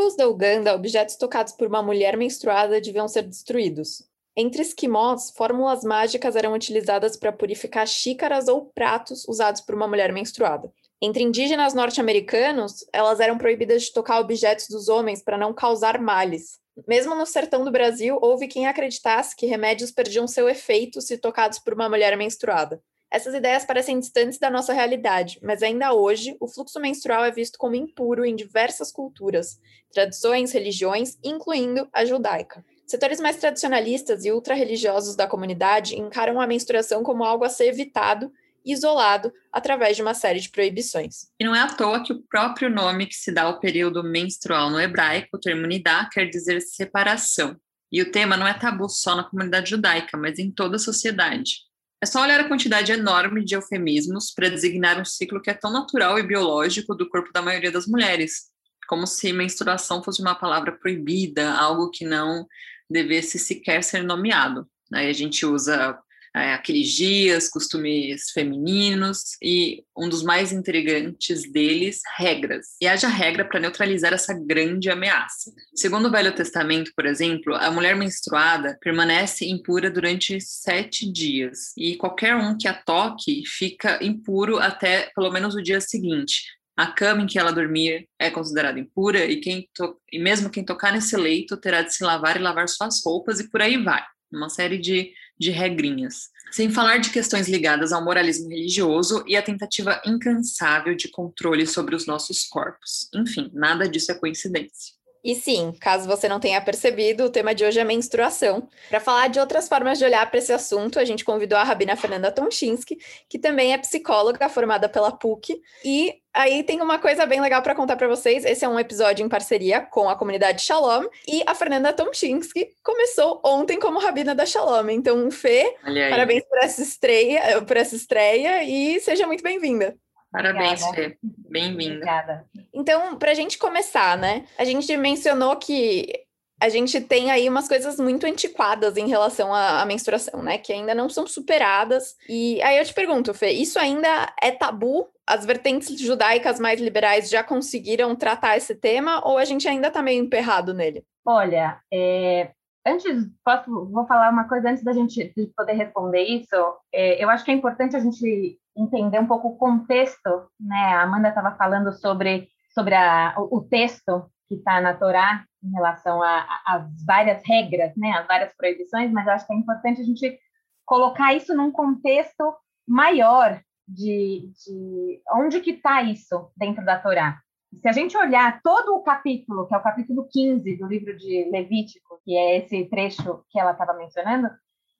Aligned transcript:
tribos 0.00 0.16
da 0.16 0.26
Uganda, 0.26 0.74
objetos 0.74 1.16
tocados 1.16 1.52
por 1.52 1.66
uma 1.66 1.82
mulher 1.82 2.16
menstruada 2.16 2.80
deviam 2.80 3.06
ser 3.06 3.22
destruídos. 3.22 4.02
Entre 4.34 4.62
esquimós, 4.62 5.30
fórmulas 5.30 5.84
mágicas 5.84 6.36
eram 6.36 6.54
utilizadas 6.54 7.18
para 7.18 7.30
purificar 7.30 7.86
xícaras 7.86 8.48
ou 8.48 8.64
pratos 8.74 9.28
usados 9.28 9.60
por 9.60 9.74
uma 9.74 9.86
mulher 9.86 10.10
menstruada. 10.10 10.72
Entre 11.02 11.22
indígenas 11.22 11.74
norte-americanos, 11.74 12.86
elas 12.94 13.20
eram 13.20 13.36
proibidas 13.36 13.82
de 13.82 13.92
tocar 13.92 14.20
objetos 14.20 14.68
dos 14.68 14.88
homens 14.88 15.22
para 15.22 15.36
não 15.36 15.52
causar 15.52 16.00
males. 16.00 16.58
Mesmo 16.88 17.14
no 17.14 17.26
sertão 17.26 17.62
do 17.62 17.70
Brasil, 17.70 18.18
houve 18.22 18.48
quem 18.48 18.66
acreditasse 18.66 19.36
que 19.36 19.44
remédios 19.44 19.90
perdiam 19.90 20.26
seu 20.26 20.48
efeito 20.48 21.02
se 21.02 21.18
tocados 21.18 21.58
por 21.58 21.74
uma 21.74 21.90
mulher 21.90 22.16
menstruada. 22.16 22.82
Essas 23.10 23.34
ideias 23.34 23.64
parecem 23.64 23.98
distantes 23.98 24.38
da 24.38 24.48
nossa 24.48 24.72
realidade, 24.72 25.40
mas 25.42 25.64
ainda 25.64 25.92
hoje 25.92 26.36
o 26.38 26.46
fluxo 26.46 26.78
menstrual 26.78 27.24
é 27.24 27.32
visto 27.32 27.58
como 27.58 27.74
impuro 27.74 28.24
em 28.24 28.36
diversas 28.36 28.92
culturas, 28.92 29.58
tradições, 29.92 30.52
religiões, 30.52 31.18
incluindo 31.24 31.88
a 31.92 32.04
judaica. 32.04 32.64
Setores 32.86 33.20
mais 33.20 33.36
tradicionalistas 33.36 34.24
e 34.24 34.30
ultra-religiosos 34.30 35.16
da 35.16 35.26
comunidade 35.26 35.96
encaram 35.96 36.40
a 36.40 36.46
menstruação 36.46 37.02
como 37.02 37.24
algo 37.24 37.44
a 37.44 37.48
ser 37.48 37.66
evitado 37.66 38.32
e 38.64 38.72
isolado 38.72 39.32
através 39.52 39.96
de 39.96 40.02
uma 40.02 40.14
série 40.14 40.40
de 40.40 40.48
proibições. 40.48 41.28
E 41.40 41.44
não 41.44 41.54
é 41.54 41.60
à 41.60 41.68
toa 41.68 42.04
que 42.04 42.12
o 42.12 42.22
próprio 42.22 42.70
nome 42.70 43.06
que 43.06 43.14
se 43.14 43.32
dá 43.32 43.42
ao 43.42 43.58
período 43.58 44.04
menstrual 44.04 44.70
no 44.70 44.80
hebraico, 44.80 45.36
o 45.36 45.40
termo 45.40 45.66
nidá, 45.66 46.08
quer 46.12 46.26
dizer 46.26 46.60
separação. 46.60 47.56
E 47.90 48.00
o 48.02 48.12
tema 48.12 48.36
não 48.36 48.46
é 48.46 48.54
tabu 48.54 48.88
só 48.88 49.16
na 49.16 49.24
comunidade 49.24 49.70
judaica, 49.70 50.16
mas 50.16 50.38
em 50.38 50.50
toda 50.50 50.76
a 50.76 50.78
sociedade. 50.78 51.69
É 52.02 52.06
só 52.06 52.22
olhar 52.22 52.40
a 52.40 52.48
quantidade 52.48 52.90
enorme 52.92 53.44
de 53.44 53.54
eufemismos 53.54 54.32
para 54.32 54.48
designar 54.48 54.98
um 54.98 55.04
ciclo 55.04 55.40
que 55.40 55.50
é 55.50 55.54
tão 55.54 55.70
natural 55.70 56.18
e 56.18 56.22
biológico 56.22 56.94
do 56.94 57.06
corpo 57.08 57.30
da 57.30 57.42
maioria 57.42 57.70
das 57.70 57.86
mulheres, 57.86 58.48
como 58.88 59.06
se 59.06 59.32
menstruação 59.34 60.02
fosse 60.02 60.22
uma 60.22 60.34
palavra 60.34 60.72
proibida, 60.72 61.52
algo 61.52 61.90
que 61.90 62.06
não 62.06 62.46
devesse 62.88 63.38
sequer 63.38 63.84
ser 63.84 64.02
nomeado. 64.02 64.66
Aí 64.92 65.10
a 65.10 65.12
gente 65.12 65.44
usa 65.44 65.98
é, 66.34 66.52
aqueles 66.54 66.88
dias, 66.88 67.48
costumes 67.48 68.30
femininos 68.30 69.36
e 69.42 69.82
um 69.96 70.08
dos 70.08 70.22
mais 70.22 70.52
intrigantes 70.52 71.50
deles, 71.50 72.00
regras. 72.16 72.68
E 72.80 72.86
haja 72.86 73.08
regra 73.08 73.44
para 73.44 73.60
neutralizar 73.60 74.12
essa 74.12 74.32
grande 74.32 74.88
ameaça. 74.90 75.52
Segundo 75.74 76.06
o 76.06 76.10
Velho 76.10 76.34
Testamento, 76.34 76.92
por 76.94 77.06
exemplo, 77.06 77.54
a 77.54 77.70
mulher 77.70 77.96
menstruada 77.96 78.78
permanece 78.80 79.48
impura 79.48 79.90
durante 79.90 80.40
sete 80.40 81.10
dias 81.10 81.72
e 81.76 81.96
qualquer 81.96 82.36
um 82.36 82.56
que 82.56 82.68
a 82.68 82.74
toque 82.74 83.42
fica 83.46 83.98
impuro 84.02 84.58
até 84.58 85.10
pelo 85.14 85.30
menos 85.30 85.54
o 85.54 85.62
dia 85.62 85.80
seguinte. 85.80 86.44
A 86.76 86.86
cama 86.86 87.22
em 87.22 87.26
que 87.26 87.38
ela 87.38 87.52
dormir 87.52 88.08
é 88.18 88.30
considerada 88.30 88.78
impura 88.78 89.26
e, 89.26 89.36
quem 89.36 89.68
e 90.10 90.18
mesmo 90.18 90.48
quem 90.48 90.64
tocar 90.64 90.92
nesse 90.92 91.16
leito 91.16 91.56
terá 91.56 91.82
de 91.82 91.94
se 91.94 92.02
lavar 92.02 92.36
e 92.36 92.42
lavar 92.42 92.68
suas 92.68 93.04
roupas 93.04 93.38
e 93.40 93.50
por 93.50 93.60
aí 93.60 93.76
vai. 93.76 94.02
Uma 94.32 94.48
série 94.48 94.78
de 94.78 95.12
de 95.40 95.50
regrinhas. 95.50 96.28
Sem 96.52 96.68
falar 96.70 96.98
de 96.98 97.10
questões 97.10 97.48
ligadas 97.48 97.92
ao 97.92 98.04
moralismo 98.04 98.50
religioso 98.50 99.24
e 99.26 99.36
a 99.36 99.42
tentativa 99.42 100.02
incansável 100.04 100.94
de 100.94 101.08
controle 101.08 101.66
sobre 101.66 101.96
os 101.96 102.06
nossos 102.06 102.44
corpos. 102.44 103.08
Enfim, 103.14 103.50
nada 103.54 103.88
disso 103.88 104.12
é 104.12 104.14
coincidência. 104.14 104.99
E 105.22 105.34
sim, 105.34 105.72
caso 105.80 106.08
você 106.08 106.28
não 106.28 106.40
tenha 106.40 106.60
percebido, 106.60 107.24
o 107.24 107.30
tema 107.30 107.54
de 107.54 107.64
hoje 107.64 107.78
é 107.78 107.84
menstruação. 107.84 108.66
Para 108.88 109.00
falar 109.00 109.28
de 109.28 109.38
outras 109.38 109.68
formas 109.68 109.98
de 109.98 110.04
olhar 110.04 110.28
para 110.30 110.38
esse 110.38 110.52
assunto, 110.52 110.98
a 110.98 111.04
gente 111.04 111.24
convidou 111.24 111.58
a 111.58 111.62
Rabina 111.62 111.94
Fernanda 111.94 112.32
Tomchinski, 112.32 112.98
que 113.28 113.38
também 113.38 113.74
é 113.74 113.78
psicóloga 113.78 114.48
formada 114.48 114.88
pela 114.88 115.12
PUC. 115.12 115.60
E 115.84 116.14
aí 116.32 116.62
tem 116.62 116.80
uma 116.80 116.98
coisa 116.98 117.26
bem 117.26 117.40
legal 117.40 117.60
para 117.60 117.74
contar 117.74 117.96
para 117.96 118.08
vocês. 118.08 118.46
Esse 118.46 118.64
é 118.64 118.68
um 118.68 118.78
episódio 118.78 119.24
em 119.24 119.28
parceria 119.28 119.80
com 119.82 120.08
a 120.08 120.16
comunidade 120.16 120.62
Shalom. 120.62 121.04
E 121.28 121.42
a 121.46 121.54
Fernanda 121.54 121.92
Tomchinski 121.92 122.68
começou 122.82 123.42
ontem 123.44 123.78
como 123.78 124.00
Rabina 124.00 124.34
da 124.34 124.46
Shalom. 124.46 124.88
Então, 124.88 125.30
Fê, 125.30 125.76
parabéns 125.84 126.44
por 126.48 126.58
essa 126.58 126.80
estreia, 126.82 127.60
por 127.60 127.76
essa 127.76 127.94
estreia 127.94 128.64
e 128.64 128.98
seja 129.00 129.26
muito 129.26 129.42
bem-vinda. 129.42 129.94
Parabéns, 130.30 130.84
Fê. 130.90 131.18
Bem-vinda. 131.22 131.94
Obrigada. 131.94 132.46
Então, 132.72 133.18
para 133.18 133.32
a 133.32 133.34
gente 133.34 133.58
começar, 133.58 134.16
né? 134.16 134.46
A 134.56 134.64
gente 134.64 134.96
mencionou 134.96 135.56
que 135.56 136.24
a 136.60 136.68
gente 136.68 137.00
tem 137.00 137.30
aí 137.30 137.48
umas 137.48 137.66
coisas 137.66 137.98
muito 137.98 138.26
antiquadas 138.26 138.96
em 138.96 139.08
relação 139.08 139.52
à, 139.52 139.80
à, 139.80 139.86
menstruação, 139.86 140.42
né? 140.42 140.58
Que 140.58 140.72
ainda 140.72 140.94
não 140.94 141.08
são 141.08 141.26
superadas. 141.26 142.14
E 142.28 142.62
aí 142.62 142.78
eu 142.78 142.84
te 142.84 142.92
pergunto, 142.92 143.32
Fê, 143.32 143.50
isso 143.50 143.78
ainda 143.78 144.32
é 144.40 144.52
tabu? 144.52 145.08
As 145.26 145.46
vertentes 145.46 145.98
judaicas 145.98 146.60
mais 146.60 146.80
liberais 146.80 147.30
já 147.30 147.42
conseguiram 147.42 148.14
tratar 148.14 148.56
esse 148.56 148.74
tema 148.74 149.26
ou 149.26 149.38
a 149.38 149.44
gente 149.44 149.66
ainda 149.66 149.88
está 149.88 150.02
meio 150.02 150.22
emperrado 150.22 150.74
nele? 150.74 151.04
Olha, 151.24 151.80
é, 151.92 152.50
antes, 152.86 153.26
posso, 153.44 153.86
vou 153.86 154.06
falar 154.06 154.30
uma 154.30 154.48
coisa 154.48 154.70
antes 154.70 154.84
da 154.84 154.92
gente 154.92 155.32
poder 155.56 155.72
responder 155.72 156.22
isso. 156.22 156.56
É, 156.92 157.22
eu 157.22 157.30
acho 157.30 157.44
que 157.44 157.50
é 157.50 157.54
importante 157.54 157.96
a 157.96 158.00
gente 158.00 158.59
entender 158.76 159.18
um 159.18 159.26
pouco 159.26 159.48
o 159.48 159.56
contexto, 159.56 160.48
né? 160.58 160.94
A 160.94 161.02
Amanda 161.02 161.28
estava 161.28 161.56
falando 161.56 161.92
sobre, 161.92 162.48
sobre 162.72 162.94
a, 162.94 163.34
o 163.38 163.62
texto 163.62 164.30
que 164.48 164.56
está 164.56 164.80
na 164.80 164.94
Torá 164.94 165.44
em 165.62 165.70
relação 165.70 166.20
às 166.22 167.04
várias 167.04 167.42
regras, 167.46 167.94
né? 167.96 168.12
As 168.12 168.26
várias 168.26 168.54
proibições, 168.56 169.12
mas 169.12 169.28
acho 169.28 169.46
que 169.46 169.52
é 169.52 169.56
importante 169.56 170.00
a 170.00 170.04
gente 170.04 170.38
colocar 170.84 171.34
isso 171.34 171.54
num 171.54 171.70
contexto 171.70 172.54
maior 172.86 173.60
de, 173.86 174.50
de 174.64 175.22
onde 175.32 175.60
que 175.60 175.72
está 175.72 176.02
isso 176.02 176.50
dentro 176.56 176.84
da 176.84 176.98
Torá. 176.98 177.40
Se 177.80 177.88
a 177.88 177.92
gente 177.92 178.16
olhar 178.16 178.60
todo 178.62 178.96
o 178.96 179.02
capítulo, 179.02 179.66
que 179.68 179.74
é 179.74 179.78
o 179.78 179.82
capítulo 179.82 180.26
15 180.28 180.76
do 180.76 180.86
livro 180.86 181.16
de 181.16 181.48
Levítico, 181.52 182.20
que 182.24 182.36
é 182.36 182.58
esse 182.58 182.84
trecho 182.86 183.44
que 183.48 183.60
ela 183.60 183.72
estava 183.72 183.94
mencionando, 183.94 184.50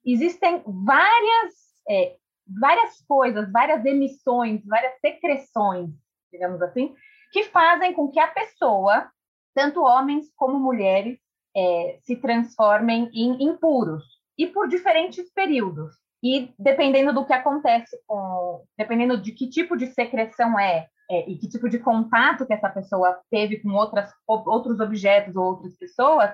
existem 0.05 0.63
várias 0.65 1.55
é, 1.89 2.17
várias 2.59 3.01
coisas, 3.07 3.51
várias 3.53 3.85
emissões, 3.85 4.65
várias 4.65 4.99
secreções, 5.01 5.91
digamos 6.33 6.61
assim, 6.63 6.95
que 7.33 7.45
fazem 7.45 7.93
com 7.93 8.11
que 8.11 8.19
a 8.19 8.27
pessoa, 8.27 9.11
tanto 9.55 9.83
homens 9.83 10.27
como 10.37 10.59
mulheres, 10.59 11.19
é, 11.57 11.99
se 12.03 12.17
transformem 12.17 13.11
em 13.13 13.45
impuros 13.45 14.05
e 14.39 14.47
por 14.47 14.69
diferentes 14.69 15.31
períodos. 15.33 15.95
E 16.23 16.53
dependendo 16.59 17.15
do 17.15 17.25
que 17.25 17.33
acontece 17.33 17.99
com, 18.07 18.65
dependendo 18.77 19.17
de 19.21 19.33
que 19.33 19.49
tipo 19.49 19.77
de 19.77 19.87
secreção 19.87 20.59
é, 20.59 20.87
é, 21.11 21.29
e 21.29 21.37
que 21.39 21.49
tipo 21.49 21.69
de 21.69 21.79
contato 21.79 22.47
que 22.47 22.53
essa 22.53 22.69
pessoa 22.69 23.19
teve 23.31 23.61
com 23.61 23.71
outras, 23.71 24.11
outros 24.27 24.81
objetos 24.81 25.35
ou 25.35 25.45
outras 25.45 25.75
pessoas, 25.77 26.31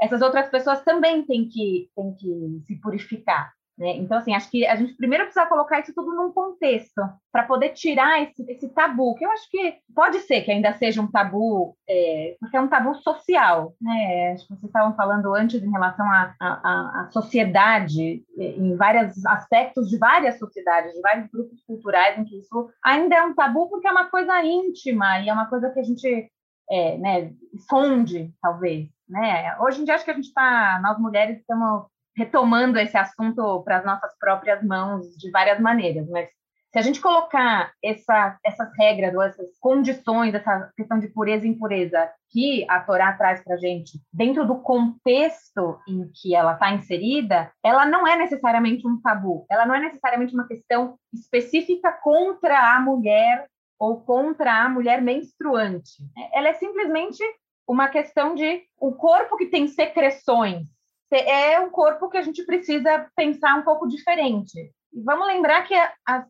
essas 0.00 0.22
outras 0.22 0.48
pessoas 0.48 0.82
também 0.82 1.24
têm 1.24 1.48
que, 1.48 1.90
têm 1.94 2.14
que 2.14 2.62
se 2.66 2.76
purificar. 2.80 3.52
Né? 3.78 3.96
Então, 3.96 4.16
assim, 4.16 4.34
acho 4.34 4.50
que 4.50 4.66
a 4.66 4.74
gente 4.74 4.94
primeiro 4.94 5.24
precisa 5.24 5.46
colocar 5.46 5.80
isso 5.80 5.92
tudo 5.94 6.14
num 6.14 6.32
contexto, 6.32 7.02
para 7.30 7.42
poder 7.42 7.70
tirar 7.70 8.22
esse, 8.22 8.42
esse, 8.50 8.68
tabu, 8.70 9.14
que 9.14 9.24
eu 9.24 9.30
acho 9.30 9.50
que 9.50 9.76
pode 9.94 10.20
ser 10.20 10.40
que 10.40 10.50
ainda 10.50 10.72
seja 10.74 11.02
um 11.02 11.10
tabu, 11.10 11.76
é, 11.86 12.36
porque 12.40 12.56
é 12.56 12.60
um 12.60 12.68
tabu 12.68 12.94
social. 12.94 13.74
Né? 13.80 14.32
Acho 14.32 14.44
que 14.44 14.54
vocês 14.54 14.64
estavam 14.64 14.96
falando 14.96 15.34
antes 15.34 15.62
em 15.62 15.70
relação 15.70 16.06
à, 16.10 17.08
sociedade, 17.10 18.24
é, 18.38 18.44
em 18.44 18.74
vários 18.76 19.24
aspectos 19.26 19.90
de 19.90 19.98
várias 19.98 20.38
sociedades, 20.38 20.94
de 20.94 21.00
vários 21.02 21.30
grupos 21.30 21.62
culturais, 21.66 22.18
em 22.18 22.24
que 22.24 22.38
isso 22.38 22.70
ainda 22.82 23.14
é 23.14 23.22
um 23.22 23.34
tabu, 23.34 23.68
porque 23.68 23.86
é 23.86 23.92
uma 23.92 24.06
coisa 24.06 24.42
íntima 24.42 25.20
e 25.20 25.28
é 25.28 25.32
uma 25.32 25.46
coisa 25.46 25.70
que 25.70 25.80
a 25.80 25.84
gente 25.84 26.30
é, 26.70 26.96
né, 26.96 27.32
esconde, 27.52 28.32
talvez. 28.40 28.88
Né? 29.06 29.54
Hoje 29.60 29.82
em 29.82 29.84
dia, 29.84 29.94
acho 29.94 30.04
que 30.04 30.10
a 30.10 30.14
gente 30.14 30.28
está, 30.28 30.80
nós 30.82 30.98
mulheres 30.98 31.38
estamos 31.38 31.86
retomando 32.16 32.78
esse 32.78 32.96
assunto 32.96 33.62
para 33.62 33.78
as 33.78 33.84
nossas 33.84 34.16
próprias 34.18 34.62
mãos 34.62 35.06
de 35.16 35.30
várias 35.30 35.60
maneiras, 35.60 36.08
mas 36.08 36.28
se 36.76 36.80
a 36.80 36.82
gente 36.82 37.00
colocar 37.00 37.72
essa, 37.82 38.38
essas 38.44 38.68
regras 38.76 39.14
ou 39.14 39.22
essas 39.22 39.58
condições, 39.58 40.34
essa 40.34 40.70
questão 40.76 40.98
de 40.98 41.08
pureza 41.08 41.46
e 41.46 41.48
impureza 41.48 42.10
que 42.30 42.66
a 42.68 42.80
Torá 42.80 43.14
traz 43.14 43.42
para 43.42 43.54
a 43.54 43.56
gente, 43.56 43.98
dentro 44.12 44.46
do 44.46 44.56
contexto 44.60 45.78
em 45.88 46.10
que 46.12 46.34
ela 46.34 46.52
está 46.52 46.70
inserida, 46.72 47.50
ela 47.64 47.86
não 47.86 48.06
é 48.06 48.16
necessariamente 48.16 48.86
um 48.86 49.00
tabu, 49.00 49.46
ela 49.50 49.64
não 49.64 49.74
é 49.74 49.80
necessariamente 49.80 50.34
uma 50.34 50.46
questão 50.46 50.98
específica 51.14 51.92
contra 52.02 52.76
a 52.76 52.78
mulher 52.78 53.46
ou 53.78 54.02
contra 54.02 54.64
a 54.64 54.68
mulher 54.68 55.00
menstruante. 55.00 56.02
Ela 56.34 56.48
é 56.48 56.54
simplesmente 56.54 57.22
uma 57.66 57.88
questão 57.88 58.34
de 58.34 58.62
o 58.78 58.92
corpo 58.92 59.36
que 59.38 59.46
tem 59.46 59.66
secreções 59.66 60.75
é 61.14 61.60
um 61.60 61.70
corpo 61.70 62.08
que 62.08 62.16
a 62.16 62.22
gente 62.22 62.44
precisa 62.44 63.06
pensar 63.14 63.54
um 63.56 63.62
pouco 63.62 63.86
diferente. 63.86 64.72
E 64.92 65.02
vamos 65.02 65.26
lembrar 65.26 65.62
que 65.62 65.74
a, 65.74 65.92
a, 66.06 66.26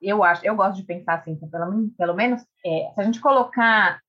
eu 0.00 0.22
acho, 0.22 0.44
eu 0.44 0.54
gosto 0.54 0.76
de 0.76 0.84
pensar 0.84 1.14
assim, 1.14 1.36
pelo, 1.36 1.88
pelo 1.96 2.14
menos, 2.14 2.42
é, 2.64 2.90
se 2.94 3.00
a 3.00 3.04
gente 3.04 3.20
colocar 3.20 4.00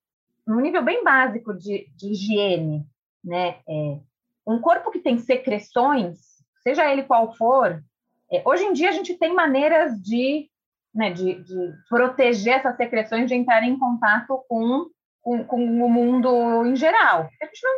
num 0.45 0.59
nível 0.59 0.83
bem 0.83 1.03
básico 1.03 1.53
de, 1.53 1.87
de 1.95 2.11
higiene, 2.11 2.85
né, 3.23 3.57
é, 3.67 3.99
um 4.45 4.59
corpo 4.59 4.91
que 4.91 4.99
tem 4.99 5.17
secreções, 5.17 6.17
seja 6.63 6.91
ele 6.91 7.03
qual 7.03 7.33
for, 7.35 7.83
é, 8.31 8.41
hoje 8.45 8.63
em 8.63 8.73
dia 8.73 8.89
a 8.89 8.93
gente 8.93 9.17
tem 9.17 9.33
maneiras 9.33 10.01
de, 10.01 10.49
né, 10.93 11.11
de, 11.11 11.43
de 11.43 11.73
proteger 11.87 12.55
essas 12.55 12.75
secreções 12.75 13.27
de 13.27 13.35
entrar 13.35 13.63
em 13.63 13.77
contato 13.77 14.43
com 14.47 14.89
com, 15.21 15.43
com, 15.43 15.85
o 15.85 15.89
mundo 15.89 16.65
em 16.65 16.75
geral. 16.75 17.29
A 17.41 17.45
gente 17.45 17.59
não, 17.63 17.71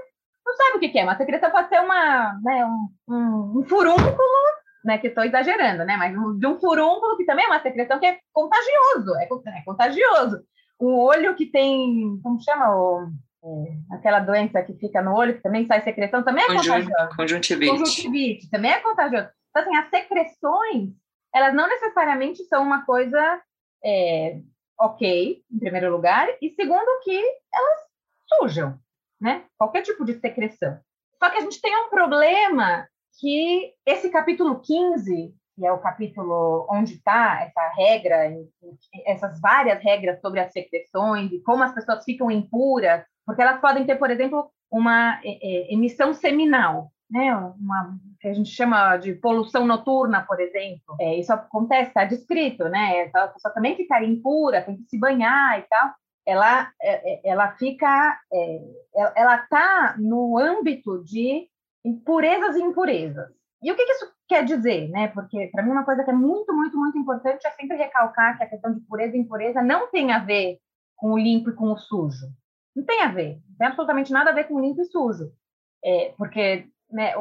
não 0.51 0.57
sabe 0.57 0.77
o 0.77 0.79
que, 0.79 0.89
que 0.89 0.99
é. 0.99 1.03
Uma 1.03 1.17
secreção 1.17 1.49
pode 1.49 1.69
ser 1.69 1.79
uma, 1.79 2.39
né, 2.43 2.65
um, 2.65 2.89
um, 3.07 3.59
um 3.59 3.63
furúnculo, 3.63 4.15
né, 4.83 4.97
que 4.97 5.07
estou 5.07 5.23
exagerando, 5.23 5.85
né, 5.85 5.95
mas 5.95 6.13
de 6.39 6.47
um 6.47 6.59
furúnculo 6.59 7.17
que 7.17 7.25
também 7.25 7.45
é 7.45 7.47
uma 7.47 7.61
secreção 7.61 7.99
que 7.99 8.05
é 8.05 8.19
contagioso, 8.33 9.15
é, 9.19 9.23
é 9.25 9.63
contagioso. 9.63 10.43
O 10.79 11.03
olho 11.05 11.35
que 11.35 11.45
tem, 11.45 12.19
como 12.23 12.41
chama 12.41 12.75
o 12.75 13.07
aquela 13.91 14.19
doença 14.19 14.61
que 14.61 14.75
fica 14.75 15.01
no 15.01 15.15
olho, 15.15 15.33
que 15.33 15.41
também 15.41 15.65
sai 15.65 15.81
secreção, 15.81 16.23
também 16.23 16.43
é 16.43 16.47
Conjun 16.47 16.73
contagioso. 16.73 17.15
Conjuntivite. 17.15 17.71
Conjuntivite, 17.71 18.49
também 18.51 18.71
é 18.71 18.79
contagioso. 18.79 19.29
Então, 19.49 19.63
assim, 19.63 19.75
as 19.77 19.89
secreções, 19.89 20.89
elas 21.33 21.51
não 21.53 21.67
necessariamente 21.67 22.43
são 22.45 22.61
uma 22.61 22.85
coisa 22.85 23.41
é, 23.83 24.39
ok, 24.79 25.43
em 25.51 25.59
primeiro 25.59 25.91
lugar, 25.91 26.27
e 26.39 26.51
segundo 26.51 27.01
que 27.03 27.19
elas 27.51 27.79
sujam, 28.35 28.79
né? 29.21 29.45
Qualquer 29.57 29.83
tipo 29.83 30.03
de 30.03 30.19
secreção. 30.19 30.79
Só 31.23 31.29
que 31.29 31.37
a 31.37 31.41
gente 31.41 31.61
tem 31.61 31.75
um 31.77 31.89
problema 31.89 32.87
que 33.19 33.73
esse 33.85 34.09
capítulo 34.09 34.59
15, 34.59 35.33
que 35.55 35.65
é 35.65 35.71
o 35.71 35.79
capítulo 35.79 36.65
onde 36.69 36.95
está 36.95 37.43
essa 37.43 37.69
regra, 37.75 38.33
essas 39.05 39.39
várias 39.39 39.83
regras 39.83 40.19
sobre 40.19 40.39
as 40.39 40.51
secreções 40.51 41.31
e 41.31 41.39
como 41.43 41.63
as 41.63 41.73
pessoas 41.73 42.03
ficam 42.03 42.31
impuras, 42.31 43.03
porque 43.25 43.41
elas 43.41 43.61
podem 43.61 43.85
ter, 43.85 43.97
por 43.97 44.09
exemplo, 44.09 44.49
uma 44.71 45.19
é, 45.23 45.29
é, 45.41 45.73
emissão 45.73 46.13
seminal, 46.13 46.91
né? 47.09 47.35
Uma 47.35 47.97
que 48.19 48.27
a 48.27 48.33
gente 48.33 48.49
chama 48.49 48.97
de 48.97 49.13
poluição 49.13 49.65
noturna, 49.65 50.25
por 50.25 50.39
exemplo. 50.39 50.95
É, 50.99 51.19
isso 51.19 51.33
acontece, 51.33 51.89
está 51.89 52.05
descrito, 52.05 52.69
né? 52.69 53.05
Então, 53.05 53.23
a 53.23 53.27
pessoa 53.27 53.53
também 53.53 53.75
ficar 53.75 54.03
impura, 54.03 54.61
tem 54.61 54.77
que 54.77 54.83
se 54.83 54.97
banhar 54.97 55.59
e 55.59 55.63
tal. 55.63 55.91
Ela, 56.25 56.71
é, 56.81 57.13
é, 57.13 57.21
ela 57.31 57.51
fica, 57.53 58.19
é, 58.31 58.61
ela 59.15 59.37
está 59.37 59.95
no 59.97 60.37
âmbito 60.37 61.03
de 61.03 61.47
impurezas 61.83 62.55
e 62.55 62.61
impurezas. 62.61 63.29
E 63.63 63.71
o 63.71 63.75
que, 63.75 63.85
que 63.85 63.91
isso 63.91 64.11
quer 64.27 64.43
dizer, 64.43 64.89
né? 64.89 65.07
Porque 65.09 65.49
para 65.51 65.63
mim 65.63 65.71
uma 65.71 65.85
coisa 65.85 66.03
que 66.03 66.09
é 66.09 66.13
muito, 66.13 66.53
muito, 66.53 66.77
muito 66.77 66.97
importante 66.97 67.45
é 67.45 67.51
sempre 67.51 67.77
recalcar 67.77 68.37
que 68.37 68.43
a 68.43 68.49
questão 68.49 68.73
de 68.73 68.79
pureza 68.81 69.15
e 69.15 69.19
impureza 69.19 69.61
não 69.61 69.89
tem 69.89 70.11
a 70.11 70.19
ver 70.19 70.57
com 70.95 71.13
o 71.13 71.17
limpo 71.17 71.49
e 71.49 71.55
com 71.55 71.71
o 71.71 71.77
sujo. 71.77 72.27
Não 72.75 72.85
tem 72.85 73.01
a 73.01 73.11
ver, 73.11 73.41
não 73.49 73.57
tem 73.57 73.67
absolutamente 73.67 74.11
nada 74.11 74.29
a 74.29 74.33
ver 74.33 74.45
com 74.45 74.59
limpo 74.59 74.81
e 74.81 74.85
sujo. 74.85 75.31
É, 75.83 76.13
porque 76.17 76.67
né, 76.91 77.13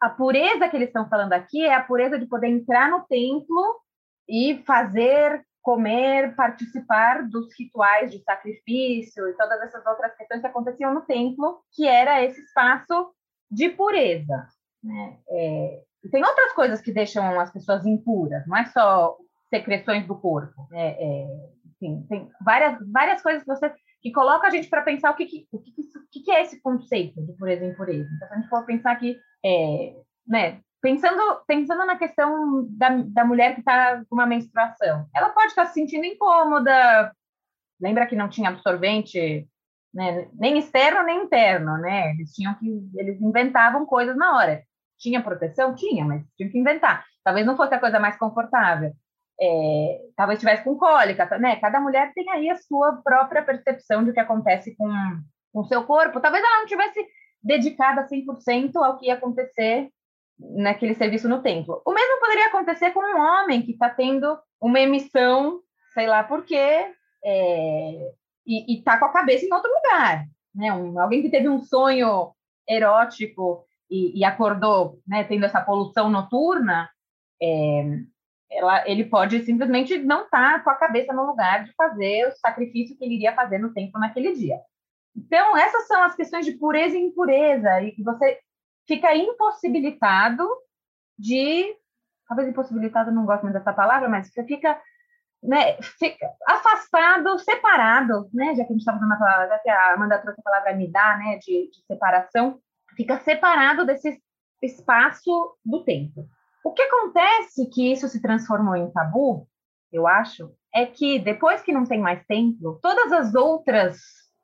a 0.00 0.08
pureza 0.10 0.68
que 0.68 0.76
eles 0.76 0.88
estão 0.88 1.08
falando 1.08 1.32
aqui 1.32 1.64
é 1.64 1.74
a 1.74 1.82
pureza 1.82 2.18
de 2.18 2.26
poder 2.26 2.48
entrar 2.48 2.90
no 2.90 3.04
templo 3.06 3.80
e 4.28 4.62
fazer, 4.66 5.44
comer, 5.64 6.36
participar 6.36 7.26
dos 7.26 7.48
rituais 7.58 8.10
de 8.10 8.22
sacrifício 8.22 9.26
e 9.26 9.32
todas 9.32 9.62
essas 9.62 9.84
outras 9.86 10.14
questões 10.14 10.42
que 10.42 10.46
aconteciam 10.46 10.92
no 10.92 11.00
templo, 11.00 11.62
que 11.72 11.88
era 11.88 12.22
esse 12.22 12.38
espaço 12.42 13.10
de 13.50 13.70
pureza. 13.70 14.46
Né? 14.82 15.18
É, 15.26 15.82
tem 16.12 16.22
outras 16.22 16.52
coisas 16.52 16.82
que 16.82 16.92
deixam 16.92 17.40
as 17.40 17.50
pessoas 17.50 17.86
impuras, 17.86 18.46
não 18.46 18.58
é 18.58 18.66
só 18.66 19.16
secreções 19.48 20.06
do 20.06 20.14
corpo. 20.20 20.68
Né? 20.70 20.96
É, 20.98 21.26
enfim, 21.64 22.06
tem 22.10 22.30
várias, 22.44 22.78
várias 22.92 23.22
coisas 23.22 23.42
que 23.42 23.48
você 23.48 23.72
que 24.02 24.12
coloca 24.12 24.46
a 24.46 24.50
gente 24.50 24.68
para 24.68 24.82
pensar 24.82 25.12
o 25.12 25.16
que, 25.16 25.24
que, 25.24 25.48
o 25.50 25.58
que, 25.58 25.72
que, 26.12 26.20
que, 26.24 26.30
é 26.30 26.42
esse 26.42 26.60
conceito 26.60 27.24
de 27.24 27.32
pureza 27.38 27.64
e 27.64 27.70
impureza. 27.70 28.06
Então, 28.14 28.28
se 28.28 28.34
a 28.34 28.36
gente 28.36 28.50
for 28.50 28.66
pensar 28.66 28.96
que, 28.96 29.18
é, 29.42 29.96
né, 30.28 30.60
pensando, 30.84 31.20
pensando 31.46 31.86
na 31.86 31.96
questão 31.96 32.66
da, 32.68 32.90
da 32.90 33.24
mulher 33.24 33.54
que 33.54 33.60
está 33.60 34.04
com 34.04 34.14
uma 34.14 34.26
menstruação, 34.26 35.08
ela 35.14 35.30
pode 35.30 35.48
estar 35.48 35.62
tá 35.62 35.68
se 35.68 35.74
sentindo 35.74 36.04
incômoda, 36.04 37.10
lembra 37.80 38.06
que 38.06 38.14
não 38.14 38.28
tinha 38.28 38.50
absorvente 38.50 39.48
né, 39.94 40.28
nem 40.34 40.58
externo 40.58 41.02
nem 41.04 41.22
interno, 41.24 41.78
né? 41.78 42.10
Eles 42.10 42.32
tinham 42.34 42.54
que 42.54 42.66
eles 42.96 43.18
inventavam 43.22 43.86
coisas 43.86 44.14
na 44.16 44.36
hora. 44.36 44.62
Tinha 44.98 45.22
proteção, 45.22 45.74
tinha, 45.74 46.04
mas 46.04 46.22
tinham 46.36 46.50
que 46.50 46.58
inventar. 46.58 47.04
Talvez 47.24 47.46
não 47.46 47.56
fosse 47.56 47.74
a 47.74 47.80
coisa 47.80 47.98
mais 47.98 48.18
confortável 48.18 48.92
é, 49.40 50.00
talvez 50.16 50.38
estivesse 50.38 50.64
com 50.64 50.76
cólica, 50.76 51.26
né? 51.38 51.56
Cada 51.56 51.80
mulher 51.80 52.12
tem 52.14 52.28
aí 52.30 52.50
a 52.50 52.56
sua 52.56 53.00
própria 53.02 53.42
percepção 53.42 54.04
de 54.04 54.10
o 54.10 54.14
que 54.14 54.20
acontece 54.20 54.76
com 54.76 54.90
o 55.52 55.64
seu 55.64 55.84
corpo. 55.84 56.20
Talvez 56.20 56.44
ela 56.44 56.60
não 56.60 56.66
tivesse 56.66 57.04
dedicada 57.42 58.06
100% 58.06 58.76
ao 58.76 58.98
que 58.98 59.06
ia 59.06 59.14
acontecer 59.14 59.90
naquele 60.38 60.94
serviço 60.94 61.28
no 61.28 61.42
templo. 61.42 61.80
O 61.86 61.92
mesmo 61.92 62.20
poderia 62.20 62.46
acontecer 62.46 62.90
com 62.90 63.00
um 63.00 63.20
homem 63.20 63.62
que 63.62 63.72
está 63.72 63.88
tendo 63.88 64.38
uma 64.60 64.80
emissão, 64.80 65.60
sei 65.92 66.06
lá 66.06 66.24
por 66.24 66.44
quê, 66.44 66.92
é, 67.24 68.12
e 68.46 68.78
está 68.78 68.98
com 68.98 69.06
a 69.06 69.12
cabeça 69.12 69.46
em 69.46 69.52
outro 69.52 69.70
lugar. 69.72 70.24
Né? 70.54 70.72
Um, 70.72 70.98
alguém 71.00 71.22
que 71.22 71.30
teve 71.30 71.48
um 71.48 71.60
sonho 71.60 72.32
erótico 72.68 73.64
e, 73.90 74.18
e 74.18 74.24
acordou 74.24 74.98
né, 75.06 75.24
tendo 75.24 75.44
essa 75.44 75.60
poluição 75.60 76.10
noturna, 76.10 76.88
é, 77.42 77.98
ela, 78.50 78.88
ele 78.88 79.04
pode 79.04 79.44
simplesmente 79.44 79.98
não 79.98 80.24
estar 80.24 80.58
tá 80.58 80.60
com 80.60 80.70
a 80.70 80.76
cabeça 80.76 81.12
no 81.12 81.26
lugar 81.26 81.64
de 81.64 81.72
fazer 81.74 82.28
o 82.28 82.36
sacrifício 82.36 82.96
que 82.96 83.04
ele 83.04 83.14
iria 83.16 83.34
fazer 83.34 83.58
no 83.58 83.72
templo 83.72 84.00
naquele 84.00 84.32
dia. 84.32 84.58
Então, 85.16 85.56
essas 85.56 85.86
são 85.86 86.02
as 86.02 86.14
questões 86.14 86.44
de 86.44 86.52
pureza 86.52 86.96
e 86.96 87.02
impureza, 87.02 87.80
e 87.80 87.94
você 88.02 88.38
fica 88.86 89.14
impossibilitado 89.14 90.46
de. 91.18 91.74
Talvez 92.26 92.48
impossibilitado, 92.48 93.12
não 93.12 93.26
gosto 93.26 93.42
muito 93.42 93.54
dessa 93.54 93.72
palavra, 93.72 94.08
mas 94.08 94.32
você 94.32 94.44
fica, 94.44 94.80
né, 95.42 95.76
fica 95.98 96.26
afastado, 96.48 97.38
separado, 97.38 98.30
né? 98.32 98.54
Já 98.54 98.64
que 98.64 98.72
a 98.72 98.72
gente 98.72 98.78
está 98.78 98.96
usando 98.96 99.12
a 99.12 99.16
palavra, 99.16 99.48
já 99.48 99.58
que 99.58 99.68
a 99.68 99.92
Amanda 99.92 100.18
trouxe 100.18 100.40
a 100.40 100.42
palavra 100.42 100.74
me 100.74 100.90
dá, 100.90 101.18
né, 101.18 101.36
de, 101.38 101.70
de 101.70 101.84
separação, 101.86 102.58
fica 102.96 103.18
separado 103.20 103.84
desse 103.84 104.18
espaço 104.62 105.56
do 105.64 105.84
tempo. 105.84 106.26
O 106.64 106.72
que 106.72 106.82
acontece 106.82 107.68
que 107.68 107.92
isso 107.92 108.08
se 108.08 108.22
transformou 108.22 108.74
em 108.74 108.90
tabu, 108.90 109.46
eu 109.92 110.06
acho, 110.06 110.50
é 110.74 110.86
que 110.86 111.18
depois 111.18 111.60
que 111.62 111.72
não 111.72 111.84
tem 111.84 112.00
mais 112.00 112.24
templo, 112.26 112.78
todas 112.80 113.12
as 113.12 113.34
outras 113.34 113.98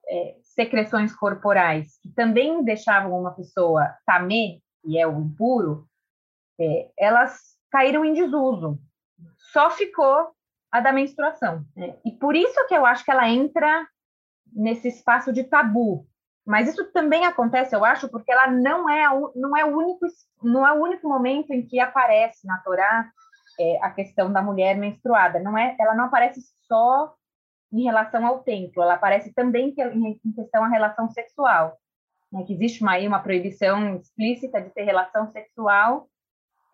é, 0.07 0.37
secreções 0.55 1.15
corporais 1.15 1.99
que 2.03 2.09
também 2.11 2.65
deixavam 2.65 3.19
uma 3.19 3.33
pessoa 3.33 3.95
tamê, 4.05 4.61
que 4.83 4.99
é 4.99 5.07
o 5.07 5.21
impuro, 5.21 5.87
é, 6.59 6.91
elas 6.99 7.57
caíram 7.71 8.05
em 8.05 8.15
desuso. 8.15 8.79
Só 9.53 9.71
ficou 9.71 10.31
a 10.71 10.81
da 10.81 10.93
menstruação. 10.93 11.65
Né? 11.77 11.97
E 12.05 12.13
por 12.13 12.37
isso 12.37 12.67
que 12.67 12.75
eu 12.75 12.85
acho 12.85 13.05
que 13.05 13.11
ela 13.11 13.29
entra 13.29 13.87
nesse 14.53 14.89
espaço 14.89 15.33
de 15.33 15.45
tabu, 15.45 16.07
mas 16.45 16.69
isso 16.69 16.91
também 16.93 17.25
acontece, 17.25 17.75
eu 17.75 17.85
acho, 17.85 18.09
porque 18.09 18.33
ela 18.33 18.49
não 18.49 18.89
é, 18.89 19.05
não 19.37 19.57
é, 19.57 19.65
o, 19.65 19.77
único, 19.77 20.07
não 20.43 20.67
é 20.67 20.73
o 20.73 20.83
único 20.83 21.09
momento 21.09 21.53
em 21.53 21.65
que 21.65 21.79
aparece 21.79 22.47
na 22.47 22.59
Torá 22.59 23.09
é, 23.59 23.79
a 23.83 23.91
questão 23.91 24.33
da 24.33 24.43
mulher 24.43 24.77
menstruada. 24.77 25.39
Não 25.39 25.57
é, 25.57 25.77
ela 25.79 25.95
não 25.95 26.07
aparece 26.07 26.41
só 26.67 27.15
em 27.73 27.83
relação 27.83 28.27
ao 28.27 28.43
templo, 28.43 28.83
ela 28.83 28.95
aparece 28.95 29.33
também 29.33 29.75
em 30.25 30.33
questão 30.33 30.65
à 30.65 30.69
relação 30.69 31.09
sexual. 31.11 31.79
Né, 32.33 32.45
que 32.45 32.53
existe 32.53 32.83
uma, 32.83 32.97
uma 32.99 33.21
proibição 33.21 33.97
explícita 33.97 34.61
de 34.61 34.71
ter 34.71 34.85
relação 34.85 35.31
sexual 35.33 36.09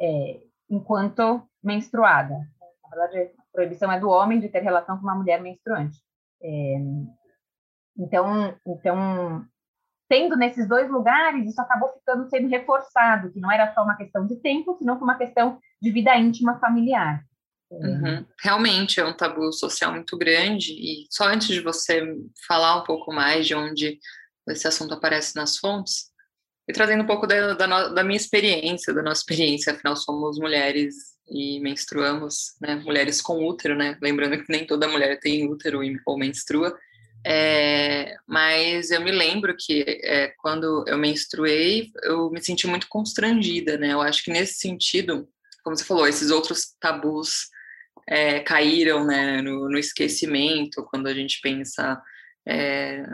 é, 0.01 0.41
enquanto 0.69 1.43
menstruada. 1.63 2.35
Na 2.83 2.89
verdade, 2.91 3.33
a 3.39 3.43
proibição 3.53 3.91
é 3.91 3.99
do 3.99 4.11
homem 4.11 4.39
de 4.39 4.49
ter 4.49 4.61
relação 4.61 4.97
com 4.97 5.03
uma 5.03 5.15
mulher 5.15 5.41
menstruante. 5.41 5.99
É, 6.43 6.77
então, 7.97 8.55
então 8.67 9.47
tendo 10.09 10.37
nesses 10.37 10.69
dois 10.69 10.91
lugares, 10.91 11.49
isso 11.49 11.61
acabou 11.61 11.89
ficando 11.89 12.29
sendo 12.29 12.49
reforçado, 12.49 13.33
que 13.33 13.41
não 13.41 13.51
era 13.51 13.73
só 13.75 13.83
uma 13.83 13.97
questão 13.97 14.27
de 14.27 14.37
tempo, 14.37 14.77
senão 14.79 14.99
uma 14.99 15.17
questão 15.17 15.59
de 15.81 15.91
vida 15.91 16.17
íntima 16.17 16.59
familiar. 16.59 17.25
Uhum. 17.71 18.25
Realmente 18.41 19.01
é 19.01 19.05
um 19.05 19.17
tabu 19.17 19.53
social 19.53 19.93
muito 19.93 20.17
grande, 20.17 20.73
e 20.73 21.07
só 21.11 21.25
antes 21.29 21.49
de 21.49 21.61
você 21.61 22.03
falar 22.47 22.81
um 22.81 22.85
pouco 22.85 23.13
mais 23.13 23.47
de 23.47 23.55
onde 23.55 23.99
esse 24.49 24.69
assunto 24.69 24.95
aparece 24.95 25.35
nas 25.35 25.57
fontes, 25.57 26.11
e 26.69 26.73
trazendo 26.73 27.03
um 27.03 27.07
pouco 27.07 27.27
da, 27.27 27.55
da, 27.55 27.89
da 27.89 28.05
minha 28.05 28.17
experiência, 28.17 28.93
da 28.93 29.03
nossa 29.03 29.21
experiência, 29.21 29.73
afinal 29.73 29.97
somos 29.97 30.39
mulheres 30.39 30.95
e 31.29 31.61
menstruamos, 31.61 32.55
né? 32.61 32.77
Mulheres 32.77 33.21
com 33.21 33.47
útero, 33.47 33.77
né? 33.77 33.97
Lembrando 34.03 34.43
que 34.43 34.51
nem 34.51 34.67
toda 34.67 34.89
mulher 34.89 35.19
tem 35.21 35.49
útero 35.49 35.81
ou 36.05 36.19
menstrua. 36.19 36.77
É, 37.25 38.17
mas 38.27 38.91
eu 38.91 39.01
me 39.01 39.11
lembro 39.11 39.55
que 39.57 39.85
é, 40.05 40.33
quando 40.39 40.85
eu 40.87 40.97
menstruei, 40.99 41.91
eu 42.03 42.31
me 42.31 42.41
senti 42.43 42.67
muito 42.67 42.89
constrangida, 42.89 43.77
né? 43.77 43.93
Eu 43.93 44.01
acho 44.01 44.23
que 44.25 44.31
nesse 44.31 44.55
sentido, 44.55 45.29
como 45.63 45.77
você 45.77 45.85
falou, 45.85 46.07
esses 46.07 46.31
outros 46.31 46.75
tabus 46.81 47.49
é, 48.09 48.41
caíram 48.41 49.05
né, 49.05 49.43
no, 49.43 49.69
no, 49.69 49.79
esquecimento 49.79 50.85
quando 50.91 51.07
a 51.07 51.15
gente 51.15 51.41
pensa 51.41 52.01
é, 52.47 53.05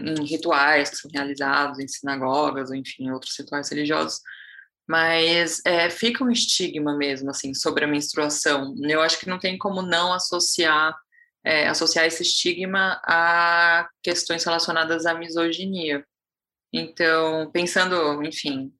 em 0.00 0.24
rituais 0.24 0.90
que 0.90 0.96
são 0.96 1.10
realizados 1.12 1.78
em 1.78 1.86
sinagogas 1.86 2.70
ou 2.70 2.76
enfim 2.76 3.10
outros 3.10 3.36
rituais 3.38 3.68
religiosos 3.68 4.20
mas 4.88 5.60
é, 5.64 5.88
fica 5.88 6.24
um 6.24 6.30
estigma 6.30 6.96
mesmo 6.96 7.30
assim 7.30 7.54
sobre 7.54 7.84
a 7.84 7.88
menstruação 7.88 8.74
eu 8.82 9.00
acho 9.00 9.20
que 9.20 9.28
não 9.28 9.38
tem 9.38 9.56
como 9.56 9.82
não 9.82 10.12
associar 10.12 10.96
é, 11.44 11.68
associar 11.68 12.06
esse 12.06 12.22
estigma 12.22 13.00
a 13.04 13.88
questões 14.02 14.44
relacionadas 14.44 15.06
à 15.06 15.14
misoginia. 15.14 16.04
Então, 16.72 17.50
pensando, 17.50 18.22
enfim, 18.22 18.72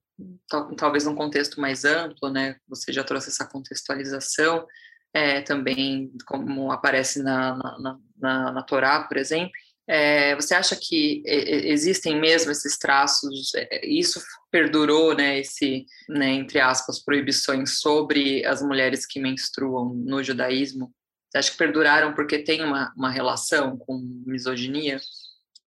talvez 0.77 1.05
num 1.05 1.15
contexto 1.15 1.59
mais 1.59 1.83
amplo, 1.83 2.29
né? 2.29 2.55
Você 2.67 2.93
já 2.93 3.03
trouxe 3.03 3.29
essa 3.29 3.45
contextualização, 3.45 4.65
é, 5.13 5.41
também 5.41 6.11
como 6.25 6.71
aparece 6.71 7.21
na, 7.21 7.55
na, 7.55 7.99
na, 8.17 8.51
na 8.51 8.63
Torá, 8.63 9.03
por 9.03 9.17
exemplo. 9.17 9.51
É, 9.87 10.35
você 10.35 10.53
acha 10.55 10.75
que 10.75 11.21
existem 11.25 12.19
mesmo 12.19 12.51
esses 12.51 12.77
traços? 12.77 13.53
É, 13.55 13.85
isso 13.85 14.21
perdurou, 14.49 15.15
né? 15.15 15.39
Esse, 15.39 15.85
né, 16.07 16.29
entre 16.29 16.59
aspas, 16.59 17.03
proibições 17.03 17.79
sobre 17.79 18.45
as 18.45 18.61
mulheres 18.61 19.05
que 19.05 19.19
menstruam 19.19 19.93
no 19.93 20.23
judaísmo? 20.23 20.93
Você 21.29 21.37
acha 21.37 21.51
que 21.51 21.57
perduraram 21.57 22.13
porque 22.13 22.39
tem 22.39 22.63
uma, 22.63 22.93
uma 22.95 23.09
relação 23.09 23.77
com 23.77 23.99
misoginia? 24.25 24.99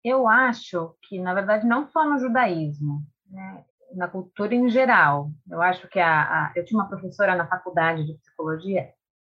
Eu 0.04 0.28
acho 0.28 0.96
que, 1.08 1.20
na 1.20 1.34
verdade, 1.34 1.68
não 1.68 1.88
só 1.88 2.10
no 2.10 2.18
judaísmo, 2.18 3.02
né? 3.30 3.64
na 3.94 4.08
cultura 4.08 4.56
em 4.56 4.70
geral. 4.70 5.30
Eu 5.50 5.62
acho 5.62 5.88
que 5.90 6.00
a, 6.00 6.22
a, 6.22 6.54
eu 6.56 6.66
tinha 6.66 6.80
uma 6.80 6.90
professora 6.90 7.36
na 7.36 7.48
faculdade 7.48 8.06
de 8.06 8.14
psicologia 8.16 8.90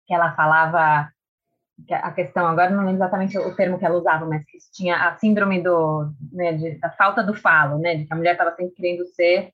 que 0.09 0.13
ela 0.15 0.35
falava 0.35 1.07
a 1.91 2.11
questão 2.11 2.47
agora 2.47 2.71
não 2.71 2.79
lembro 2.79 2.95
exatamente 2.95 3.37
o 3.37 3.55
termo 3.55 3.77
que 3.77 3.85
ela 3.85 3.97
usava, 3.97 4.25
mas 4.25 4.43
que 4.43 4.57
tinha 4.73 5.07
a 5.07 5.15
síndrome 5.17 5.61
do 5.61 6.11
né, 6.31 6.53
de, 6.53 6.71
da 6.79 6.89
falta 6.89 7.23
do 7.23 7.33
falo, 7.33 7.77
né, 7.77 7.95
de 7.95 8.05
que 8.05 8.13
a 8.13 8.15
mulher 8.15 8.31
estava 8.31 8.55
sempre 8.55 8.73
querendo 8.75 9.05
ser, 9.05 9.53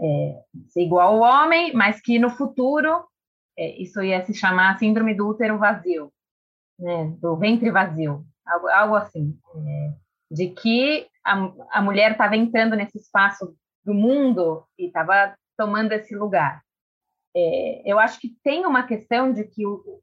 é, 0.00 0.42
ser 0.68 0.82
igual 0.82 1.22
ao 1.22 1.44
homem, 1.44 1.74
mas 1.74 2.00
que 2.00 2.18
no 2.18 2.30
futuro 2.30 3.04
é, 3.58 3.76
isso 3.82 4.00
ia 4.02 4.24
se 4.24 4.32
chamar 4.32 4.78
síndrome 4.78 5.14
do 5.14 5.28
útero 5.28 5.58
vazio, 5.58 6.12
né, 6.78 7.12
do 7.20 7.36
ventre 7.36 7.70
vazio, 7.70 8.24
algo, 8.46 8.68
algo 8.68 8.94
assim, 8.94 9.36
é, 9.56 9.92
de 10.30 10.50
que 10.50 11.08
a, 11.24 11.50
a 11.72 11.82
mulher 11.82 12.12
estava 12.12 12.36
entrando 12.36 12.76
nesse 12.76 12.98
espaço 12.98 13.52
do 13.84 13.92
mundo 13.92 14.64
e 14.78 14.86
estava 14.86 15.34
tomando 15.56 15.92
esse 15.92 16.14
lugar. 16.14 16.62
É, 17.36 17.82
eu 17.90 17.98
acho 17.98 18.20
que 18.20 18.30
tem 18.42 18.66
uma 18.66 18.82
questão 18.82 19.32
de 19.32 19.44
que 19.44 19.66
o 19.66 20.00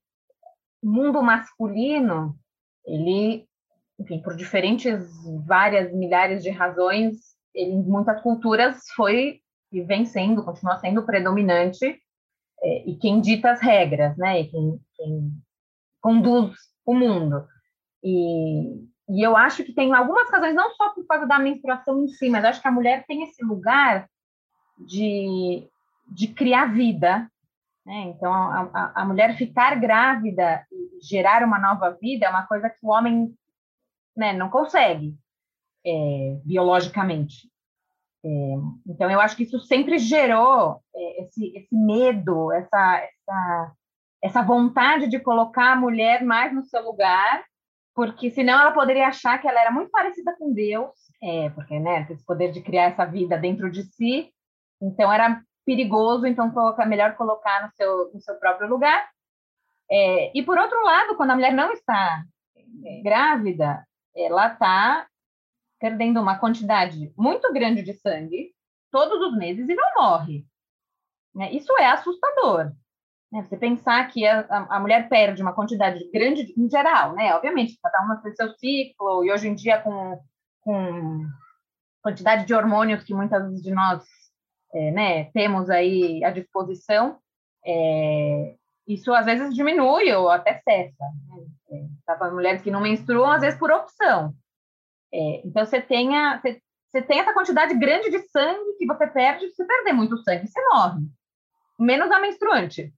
mundo 0.84 1.22
masculino, 1.22 2.38
ele, 2.86 3.48
enfim, 4.00 4.22
por 4.22 4.36
diferentes, 4.36 5.04
várias 5.46 5.94
milhares 5.94 6.44
de 6.44 6.50
razões, 6.50 7.18
ele, 7.54 7.72
em 7.72 7.84
muitas 7.84 8.22
culturas 8.22 8.84
foi 8.96 9.42
e 9.72 9.82
vem 9.82 10.06
sendo, 10.06 10.44
continua 10.44 10.78
sendo 10.78 11.04
predominante 11.04 12.00
é, 12.62 12.90
e 12.90 12.96
quem 12.98 13.20
dita 13.20 13.52
as 13.52 13.62
regras, 13.62 14.16
né? 14.18 14.42
E 14.42 14.48
quem, 14.48 14.80
quem 14.96 15.32
conduz 16.02 16.56
o 16.86 16.94
mundo. 16.94 17.46
E, 18.04 18.86
e 19.10 19.26
eu 19.26 19.36
acho 19.36 19.64
que 19.64 19.74
tem 19.74 19.94
algumas 19.94 20.30
razões, 20.30 20.56
não 20.56 20.72
só 20.76 20.92
por 20.92 21.06
causa 21.06 21.26
da 21.26 21.40
menstruação 21.40 22.04
em 22.04 22.08
si, 22.08 22.30
mas 22.30 22.46
acho 22.46 22.62
que 22.62 22.68
a 22.68 22.72
mulher 22.72 23.06
tem 23.08 23.24
esse 23.24 23.44
lugar 23.44 24.08
de, 24.88 25.68
de 26.08 26.28
criar 26.28 26.74
vida. 26.74 27.30
Né? 27.86 28.14
Então, 28.16 28.34
a, 28.34 28.70
a, 28.74 29.02
a 29.02 29.06
mulher 29.06 29.38
ficar 29.38 29.80
grávida 29.80 30.66
e 30.72 31.06
gerar 31.06 31.44
uma 31.44 31.60
nova 31.60 31.92
vida 31.92 32.26
é 32.26 32.30
uma 32.30 32.48
coisa 32.48 32.70
que 32.70 32.80
o 32.84 32.90
homem 32.90 33.34
né, 34.16 34.34
não 34.34 34.50
consegue 34.50 35.16
é, 35.86 36.40
biologicamente. 36.44 37.50
É, 38.24 38.30
então, 38.88 39.10
eu 39.12 39.20
acho 39.20 39.36
que 39.36 39.44
isso 39.44 39.60
sempre 39.60 40.00
gerou 40.00 40.82
é, 40.96 41.24
esse, 41.24 41.56
esse 41.56 41.76
medo, 41.76 42.52
essa, 42.52 42.98
essa, 42.98 43.72
essa 44.24 44.42
vontade 44.42 45.08
de 45.08 45.20
colocar 45.20 45.74
a 45.74 45.76
mulher 45.76 46.24
mais 46.24 46.52
no 46.52 46.64
seu 46.66 46.84
lugar, 46.84 47.44
porque 47.94 48.32
senão 48.32 48.60
ela 48.60 48.72
poderia 48.72 49.08
achar 49.08 49.40
que 49.40 49.48
ela 49.48 49.62
era 49.62 49.72
muito 49.72 49.92
parecida 49.92 50.36
com 50.38 50.52
Deus, 50.52 50.92
é, 51.22 51.50
porque 51.52 51.80
né, 51.80 52.08
esse 52.10 52.26
poder 52.26 52.52
de 52.52 52.62
criar 52.62 52.86
essa 52.86 53.06
vida 53.06 53.38
dentro 53.38 53.70
de 53.70 53.84
si, 53.84 54.34
então 54.82 55.14
era 55.14 55.42
perigoso, 55.66 56.28
então 56.28 56.52
colocar, 56.52 56.86
melhor 56.86 57.16
colocar 57.16 57.64
no 57.66 57.72
seu, 57.74 58.14
no 58.14 58.22
seu 58.22 58.36
próprio 58.36 58.70
lugar. 58.70 59.10
É, 59.90 60.32
e 60.38 60.44
por 60.44 60.58
outro 60.58 60.82
lado, 60.84 61.16
quando 61.16 61.32
a 61.32 61.36
mulher 61.36 61.54
não 61.54 61.72
está 61.72 62.24
grávida, 63.04 63.86
ela 64.16 64.48
está 64.54 65.08
perdendo 65.80 66.22
uma 66.22 66.38
quantidade 66.38 67.14
muito 67.18 67.52
grande 67.52 67.82
de 67.84 67.94
sangue 67.94 68.54
todos 68.92 69.20
os 69.28 69.38
meses 69.38 69.68
e 69.68 69.76
não 69.76 69.94
morre. 69.98 70.46
Né? 71.34 71.52
Isso 71.52 71.72
é 71.78 71.88
assustador. 71.88 72.72
Né? 73.32 73.44
Você 73.44 73.58
pensar 73.58 74.08
que 74.08 74.26
a, 74.26 74.46
a, 74.70 74.80
mulher 74.80 75.10
perde 75.10 75.42
uma 75.42 75.54
quantidade 75.54 76.10
grande, 76.12 76.54
em 76.58 76.70
geral, 76.70 77.14
né? 77.14 77.36
Obviamente, 77.36 77.78
cada 77.84 78.02
uma 78.04 78.22
tem 78.22 78.34
seu 78.34 78.54
ciclo, 78.54 79.26
e 79.26 79.32
hoje 79.32 79.50
em 79.50 79.56
dia, 79.56 79.82
com, 79.82 80.24
com 80.62 81.28
quantidade 82.02 82.46
de 82.46 82.54
hormônios 82.54 83.04
que 83.04 83.14
muitas 83.14 83.62
de 83.62 83.72
nós 83.72 84.04
é, 84.76 84.92
né, 84.92 85.24
temos 85.32 85.70
aí 85.70 86.22
à 86.24 86.30
disposição, 86.30 87.18
é, 87.66 88.56
isso 88.86 89.14
às 89.14 89.26
vezes 89.26 89.56
diminui 89.56 90.12
ou 90.14 90.30
até 90.30 90.62
cessa. 90.64 91.06
Né? 91.30 91.46
É, 91.72 91.86
tá 92.06 92.30
mulheres 92.30 92.62
que 92.62 92.70
não 92.70 92.82
menstruam, 92.82 93.32
às 93.32 93.42
vezes 93.42 93.58
por 93.58 93.72
opção. 93.72 94.36
É, 95.14 95.42
então, 95.46 95.66
você 95.66 95.82
tem, 95.82 96.16
a, 96.18 96.40
você, 96.40 96.62
você 96.92 97.02
tem 97.02 97.20
essa 97.20 97.34
quantidade 97.34 97.74
grande 97.76 98.12
de 98.12 98.20
sangue 98.28 98.76
que 98.78 98.86
você 98.86 99.08
perde, 99.08 99.50
se 99.52 99.66
perder 99.66 99.94
muito 99.94 100.18
sangue, 100.18 100.48
você 100.48 100.62
morre. 100.74 101.02
Menos 101.80 102.12
a 102.12 102.20
menstruante. 102.20 102.94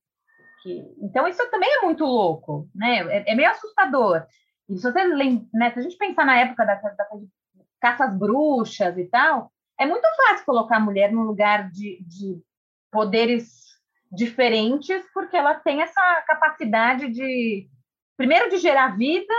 Que, 0.63 0.83
então, 0.99 1.27
isso 1.27 1.49
também 1.51 1.69
é 1.77 1.81
muito 1.85 2.03
louco, 2.03 2.67
né? 2.73 3.01
É, 3.17 3.31
é 3.31 3.35
meio 3.35 3.51
assustador. 3.51 4.25
E 4.67 4.75
se 4.77 4.83
você 4.83 5.03
né, 5.53 5.71
se 5.71 5.79
a 5.79 5.81
gente 5.81 5.97
pensar 5.97 6.25
na 6.25 6.39
época 6.39 6.65
da, 6.65 6.75
da, 6.75 6.89
da 6.89 7.05
caças 7.79 8.17
bruxas 8.17 8.97
e 8.97 9.05
tal, 9.05 9.51
é 9.79 9.85
muito 9.85 10.07
fácil 10.15 10.45
colocar 10.45 10.77
a 10.77 10.81
mulher 10.81 11.11
num 11.11 11.23
lugar 11.23 11.69
de, 11.69 12.03
de 12.03 12.41
poderes 12.91 13.67
diferentes, 14.11 15.03
porque 15.13 15.35
ela 15.35 15.55
tem 15.55 15.81
essa 15.81 16.23
capacidade 16.27 17.09
de, 17.09 17.69
primeiro, 18.15 18.49
de 18.49 18.57
gerar 18.57 18.97
vida, 18.97 19.33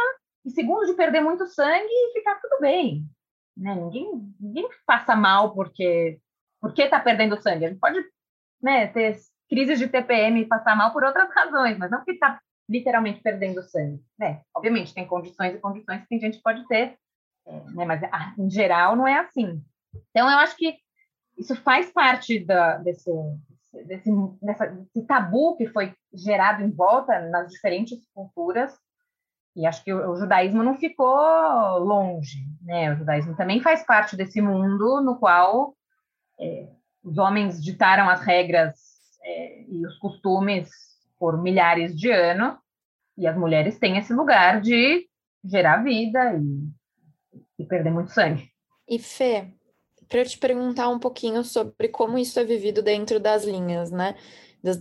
e 0.44 0.50
segundo, 0.50 0.86
de 0.86 0.94
perder 0.94 1.20
muito 1.20 1.46
sangue 1.46 1.88
e 1.88 2.12
ficar 2.12 2.36
tudo 2.36 2.60
bem. 2.60 3.04
Né? 3.56 3.74
Ninguém, 3.74 4.34
ninguém 4.40 4.68
passa 4.86 5.16
mal 5.16 5.54
porque 5.54 6.20
porque 6.60 6.82
está 6.82 6.98
perdendo 6.98 7.40
sangue. 7.40 7.66
A 7.66 7.68
gente 7.68 7.80
pode 7.80 8.00
né, 8.60 8.88
ter 8.88 9.16
crises 9.48 9.78
de 9.78 9.88
TPM 9.88 10.40
e 10.40 10.46
passar 10.46 10.76
mal 10.76 10.92
por 10.92 11.04
outras 11.04 11.30
razões, 11.34 11.78
mas 11.78 11.90
não 11.90 11.98
porque 11.98 12.12
está 12.12 12.40
literalmente 12.68 13.20
perdendo 13.20 13.62
sangue. 13.62 14.02
Né? 14.18 14.42
Obviamente, 14.54 14.94
tem 14.94 15.06
condições 15.06 15.54
e 15.54 15.58
condições 15.58 16.04
que 16.06 16.14
a 16.14 16.18
gente 16.18 16.40
pode 16.42 16.66
ter, 16.66 16.96
é, 17.46 17.60
né? 17.70 17.84
mas 17.84 18.02
ah, 18.04 18.34
em 18.38 18.50
geral 18.50 18.94
não 18.96 19.06
é 19.06 19.18
assim. 19.18 19.62
Então, 20.10 20.30
eu 20.30 20.38
acho 20.38 20.56
que 20.56 20.76
isso 21.36 21.54
faz 21.56 21.90
parte 21.92 22.44
da, 22.44 22.78
desse, 22.78 23.10
desse, 23.86 24.10
dessa, 24.42 24.66
desse 24.66 25.06
tabu 25.06 25.56
que 25.56 25.66
foi 25.68 25.94
gerado 26.12 26.62
em 26.62 26.70
volta 26.70 27.20
nas 27.28 27.50
diferentes 27.50 27.98
culturas. 28.14 28.76
E 29.54 29.66
acho 29.66 29.82
que 29.82 29.92
o, 29.92 30.10
o, 30.10 30.16
judaísmo 30.16 30.62
não 30.62 30.74
ficou 30.76 31.78
longe, 31.78 32.38
né? 32.62 32.92
O 32.92 32.96
judaísmo 32.96 33.36
também 33.36 33.60
faz 33.60 33.84
parte 33.84 34.16
desse 34.16 34.40
mundo 34.40 35.00
no 35.00 35.18
qual 35.18 35.74
é, 36.40 36.68
os 37.02 37.18
homens 37.18 37.62
ditaram 37.62 38.08
as 38.08 38.20
regras 38.20 38.74
é, 39.22 39.62
e 39.62 39.86
os 39.86 39.96
costumes 39.98 40.70
por 41.18 41.40
milhares 41.42 41.96
de 41.98 42.10
anos, 42.10 42.56
e 43.16 43.26
as 43.26 43.36
mulheres 43.36 43.78
têm 43.78 43.98
esse 43.98 44.12
lugar 44.12 44.60
de 44.60 45.08
gerar 45.44 45.82
vida 45.82 46.34
e, 46.34 47.62
e 47.62 47.66
perder 47.66 47.90
muito 47.90 48.12
sangue. 48.12 48.48
E 48.88 48.98
Fê, 48.98 49.52
para 50.08 50.20
eu 50.20 50.26
te 50.26 50.38
perguntar 50.38 50.88
um 50.88 50.98
pouquinho 50.98 51.44
sobre 51.44 51.88
como 51.88 52.18
isso 52.18 52.38
é 52.40 52.44
vivido 52.44 52.82
dentro 52.82 53.20
das 53.20 53.44
linhas, 53.44 53.90
né? 53.90 54.14
Das, 54.62 54.76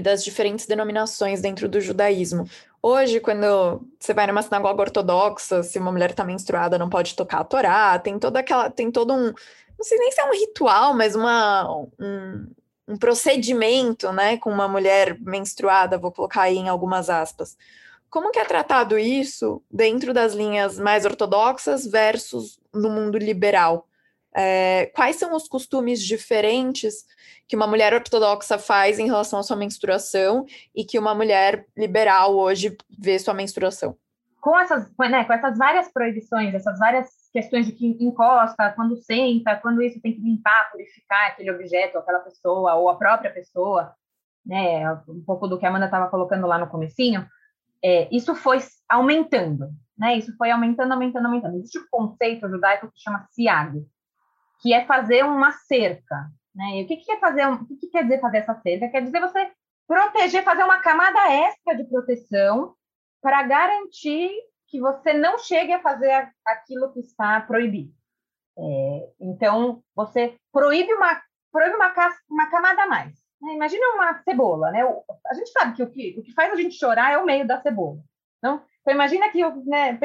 das, 0.00 0.22
diferentes 0.22 0.66
denominações 0.66 1.40
dentro 1.40 1.66
do 1.66 1.80
judaísmo. 1.80 2.46
Hoje, 2.82 3.18
quando 3.18 3.80
você 3.98 4.12
vai 4.12 4.26
numa 4.26 4.42
sinagoga 4.42 4.82
ortodoxa, 4.82 5.62
se 5.62 5.78
uma 5.78 5.90
mulher 5.90 6.10
está 6.10 6.22
menstruada, 6.22 6.76
não 6.76 6.90
pode 6.90 7.14
tocar 7.14 7.40
a 7.40 7.44
Torá, 7.44 7.98
tem 7.98 8.18
toda 8.18 8.40
aquela, 8.40 8.68
tem 8.68 8.90
todo 8.90 9.14
um, 9.14 9.32
não 9.82 9.84
sei 9.84 9.98
nem 9.98 10.12
se 10.12 10.20
é 10.20 10.24
um 10.24 10.32
ritual, 10.32 10.94
mas 10.94 11.14
uma, 11.14 11.66
um, 11.98 12.46
um 12.86 12.96
procedimento, 12.98 14.12
né, 14.12 14.36
com 14.36 14.50
uma 14.50 14.68
mulher 14.68 15.18
menstruada, 15.20 15.96
vou 15.96 16.12
colocar 16.12 16.42
aí 16.42 16.58
em 16.58 16.68
algumas 16.68 17.08
aspas. 17.08 17.56
Como 18.10 18.30
que 18.30 18.38
é 18.38 18.44
tratado 18.44 18.98
isso 18.98 19.62
dentro 19.70 20.12
das 20.12 20.34
linhas 20.34 20.78
mais 20.78 21.06
ortodoxas 21.06 21.86
versus 21.86 22.60
no 22.74 22.90
mundo 22.90 23.16
liberal? 23.16 23.88
É, 24.34 24.86
quais 24.94 25.16
são 25.16 25.34
os 25.34 25.46
costumes 25.46 26.02
diferentes 26.02 27.04
que 27.46 27.54
uma 27.54 27.66
mulher 27.66 27.92
ortodoxa 27.92 28.58
faz 28.58 28.98
em 28.98 29.06
relação 29.06 29.38
à 29.38 29.42
sua 29.42 29.56
menstruação 29.56 30.46
e 30.74 30.84
que 30.84 30.98
uma 30.98 31.14
mulher 31.14 31.66
liberal 31.76 32.34
hoje 32.34 32.76
vê 32.98 33.18
sua 33.18 33.34
menstruação? 33.34 33.96
Com 34.40 34.58
essas, 34.58 34.90
né, 34.98 35.24
com 35.24 35.32
essas 35.32 35.56
várias 35.56 35.92
proibições, 35.92 36.54
essas 36.54 36.78
várias 36.78 37.08
questões 37.32 37.66
de 37.66 37.72
que 37.72 37.86
encosta, 38.00 38.72
quando 38.72 38.96
senta, 38.96 39.56
quando 39.56 39.82
isso 39.82 40.00
tem 40.00 40.14
que 40.14 40.20
limpar, 40.20 40.70
purificar 40.72 41.28
aquele 41.28 41.50
objeto, 41.50 41.98
aquela 41.98 42.18
pessoa 42.20 42.74
ou 42.74 42.88
a 42.88 42.96
própria 42.96 43.30
pessoa, 43.30 43.94
né, 44.44 44.90
um 45.08 45.22
pouco 45.24 45.46
do 45.46 45.58
que 45.58 45.66
a 45.66 45.68
Amanda 45.68 45.84
estava 45.84 46.08
colocando 46.08 46.46
lá 46.46 46.58
no 46.58 46.66
comecinho, 46.66 47.26
é, 47.84 48.08
isso 48.14 48.34
foi 48.34 48.58
aumentando, 48.88 49.68
né? 49.98 50.16
Isso 50.16 50.34
foi 50.36 50.50
aumentando, 50.50 50.92
aumentando, 50.92 51.26
aumentando. 51.26 51.56
Existe 51.56 51.78
um 51.78 51.86
conceito 51.90 52.48
judaico 52.48 52.90
que 52.92 53.00
chama 53.00 53.26
siag, 53.30 53.84
que 54.62 54.72
é 54.72 54.86
fazer 54.86 55.24
uma 55.24 55.52
cerca, 55.52 56.30
né? 56.54 56.80
E 56.80 56.84
o 56.84 56.86
que, 56.86 56.96
que 56.96 57.12
é 57.12 57.18
fazer? 57.18 57.46
O 57.48 57.66
que, 57.66 57.76
que 57.76 57.86
quer 57.88 58.04
dizer 58.04 58.20
fazer 58.20 58.38
essa 58.38 58.54
cerca? 58.54 58.88
Quer 58.88 59.02
dizer 59.02 59.20
você 59.20 59.50
proteger, 59.86 60.44
fazer 60.44 60.62
uma 60.62 60.78
camada 60.78 61.30
extra 61.30 61.74
de 61.74 61.84
proteção 61.84 62.74
para 63.20 63.42
garantir 63.42 64.30
que 64.68 64.80
você 64.80 65.12
não 65.12 65.38
chegue 65.38 65.72
a 65.72 65.82
fazer 65.82 66.32
aquilo 66.46 66.92
que 66.92 67.00
está 67.00 67.40
proibido. 67.40 67.92
É, 68.58 69.08
então, 69.20 69.82
você 69.94 70.36
proíbe 70.52 70.92
uma, 70.94 71.20
proíbe 71.50 71.74
uma, 71.74 71.92
uma 72.30 72.50
camada 72.50 72.84
a 72.84 72.86
mais. 72.86 73.12
Né? 73.40 73.54
Imagina 73.54 73.94
uma 73.94 74.22
cebola, 74.22 74.70
né? 74.70 74.80
A 75.26 75.34
gente 75.34 75.50
sabe 75.50 75.74
que 75.74 75.82
o, 75.82 75.90
que 75.90 76.18
o 76.18 76.22
que 76.22 76.32
faz 76.32 76.52
a 76.52 76.56
gente 76.56 76.74
chorar 76.76 77.12
é 77.12 77.18
o 77.18 77.26
meio 77.26 77.46
da 77.46 77.60
cebola. 77.60 77.98
Não? 78.42 78.62
Então, 78.80 78.94
imagina 78.94 79.28
que, 79.30 79.44
né, 79.66 79.98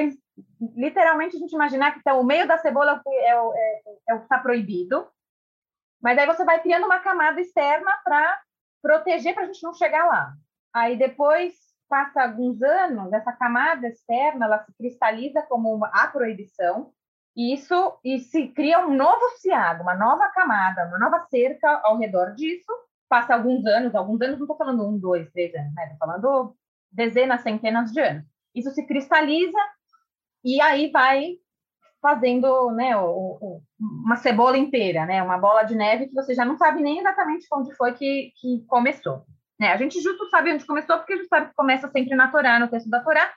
literalmente, 0.75 1.35
a 1.35 1.39
gente 1.39 1.53
imaginar 1.53 1.91
que 1.91 1.99
então, 1.99 2.19
o 2.19 2.25
meio 2.25 2.47
da 2.47 2.57
cebola 2.57 3.01
é, 3.07 3.31
é, 3.31 3.33
é, 3.33 3.81
é 4.09 4.13
o 4.15 4.19
que 4.19 4.23
está 4.23 4.39
proibido, 4.39 5.07
mas 6.01 6.17
aí 6.17 6.25
você 6.25 6.45
vai 6.45 6.61
criando 6.61 6.85
uma 6.85 6.99
camada 6.99 7.39
externa 7.41 7.91
para 8.03 8.39
proteger 8.81 9.33
para 9.33 9.43
a 9.43 9.45
gente 9.47 9.63
não 9.63 9.73
chegar 9.73 10.05
lá. 10.05 10.33
Aí 10.73 10.97
depois 10.97 11.53
passa 11.89 12.21
alguns 12.21 12.61
anos, 12.61 13.13
essa 13.13 13.31
camada 13.31 13.87
externa 13.87 14.45
ela 14.45 14.63
se 14.63 14.73
cristaliza 14.77 15.41
como 15.43 15.73
uma, 15.73 15.87
a 15.87 16.07
proibição, 16.07 16.91
e 17.35 17.53
isso 17.53 17.99
e 18.03 18.19
se 18.19 18.47
cria 18.49 18.85
um 18.85 18.95
novo 18.95 19.29
ciado, 19.37 19.83
uma 19.83 19.93
nova 19.93 20.27
camada, 20.29 20.87
uma 20.87 20.97
nova 20.97 21.25
cerca 21.29 21.81
ao 21.83 21.97
redor 21.97 22.33
disso. 22.33 22.71
Passa 23.07 23.35
alguns 23.35 23.63
anos, 23.65 23.93
alguns 23.93 24.19
anos, 24.21 24.37
não 24.37 24.45
estou 24.45 24.57
falando 24.57 24.85
um, 24.85 24.97
dois, 24.97 25.29
três 25.31 25.53
anos, 25.53 25.73
né? 25.75 25.83
Estou 25.83 25.97
falando 25.99 26.55
dezenas, 26.91 27.41
centenas 27.41 27.91
de 27.91 27.99
anos. 28.01 28.25
Isso 28.55 28.71
se 28.71 28.85
cristaliza 28.87 29.57
e 30.55 30.61
aí 30.61 30.89
vai 30.91 31.35
fazendo 32.01 32.71
né, 32.71 32.95
o, 32.95 33.37
o, 33.41 33.61
uma 33.79 34.15
cebola 34.15 34.57
inteira, 34.57 35.05
né, 35.05 35.21
uma 35.21 35.37
bola 35.37 35.63
de 35.63 35.75
neve 35.75 36.07
que 36.07 36.13
você 36.13 36.33
já 36.33 36.45
não 36.45 36.57
sabe 36.57 36.81
nem 36.81 36.99
exatamente 36.99 37.45
onde 37.51 37.75
foi 37.75 37.93
que, 37.93 38.31
que 38.39 38.63
começou. 38.67 39.25
Né? 39.59 39.73
A 39.73 39.77
gente 39.77 39.99
justo 39.99 40.29
sabe 40.29 40.53
onde 40.53 40.65
começou, 40.65 40.97
porque 40.97 41.13
a 41.13 41.17
gente 41.17 41.27
sabe 41.27 41.47
que 41.47 41.55
começa 41.55 41.89
sempre 41.89 42.15
na 42.15 42.31
Torá, 42.31 42.59
no 42.59 42.69
texto 42.69 42.89
da 42.89 43.03
Torá, 43.03 43.31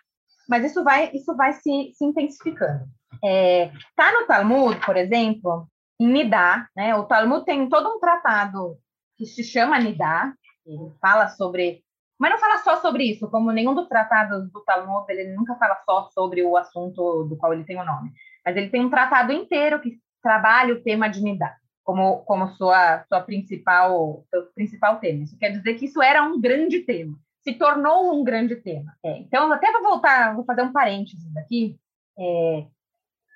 mas 0.49 0.65
isso 0.65 0.85
vai, 0.85 1.11
isso 1.15 1.35
vai 1.37 1.53
se, 1.55 1.93
se 1.95 2.05
intensificando. 2.05 2.85
É, 3.25 3.71
tá 3.97 4.13
no 4.13 4.27
Talmud, 4.27 4.79
por 4.85 4.97
exemplo, 4.97 5.67
em 5.99 6.09
Nidá, 6.09 6.69
né? 6.77 6.95
O 6.97 7.05
Talmud 7.05 7.45
tem 7.45 7.69
todo 7.69 7.89
um 7.89 8.01
tratado 8.01 8.77
que 9.17 9.27
se 9.27 9.45
chama 9.45 9.79
Nidá, 9.79 10.33
ele 10.67 10.93
fala 11.01 11.29
sobre, 11.29 11.83
mas 12.21 12.31
não 12.31 12.39
fala 12.39 12.59
só 12.59 12.77
sobre 12.77 13.05
isso, 13.05 13.31
como 13.31 13.51
nenhum 13.51 13.75
dos 13.75 13.89
tratados 13.89 14.51
do 14.53 14.61
Talmud, 14.63 15.11
ele 15.11 15.35
nunca 15.35 15.57
fala 15.57 15.77
só 15.85 16.09
sobre 16.11 16.43
o 16.43 16.57
assunto 16.57 17.25
do 17.25 17.37
qual 17.37 17.53
ele 17.53 17.65
tem 17.65 17.81
o 17.81 17.85
nome, 17.85 18.13
mas 18.45 18.57
ele 18.57 18.69
tem 18.69 18.85
um 18.85 18.91
tratado 18.91 19.33
inteiro 19.33 19.81
que 19.81 19.99
trabalha 20.23 20.75
o 20.75 20.83
tema 20.83 21.09
de 21.09 21.23
Nidá 21.23 21.57
como, 21.91 22.19
como 22.21 22.49
sua, 22.51 23.05
sua 23.09 23.21
principal, 23.21 24.25
seu 24.31 24.47
principal 24.55 25.01
tema. 25.01 25.25
Isso 25.25 25.37
quer 25.39 25.51
dizer 25.51 25.75
que 25.75 25.87
isso 25.87 26.01
era 26.01 26.23
um 26.23 26.41
grande 26.41 26.81
tema, 26.81 27.19
se 27.43 27.55
tornou 27.55 28.15
um 28.15 28.23
grande 28.23 28.57
tema. 28.57 28.95
É, 29.05 29.19
então, 29.19 29.53
até 29.53 29.73
vou 29.73 29.83
voltar, 29.83 30.35
vou 30.35 30.45
fazer 30.45 30.63
um 30.63 30.73
parênteses 30.73 31.37
aqui, 31.37 31.77
é, 32.17 32.67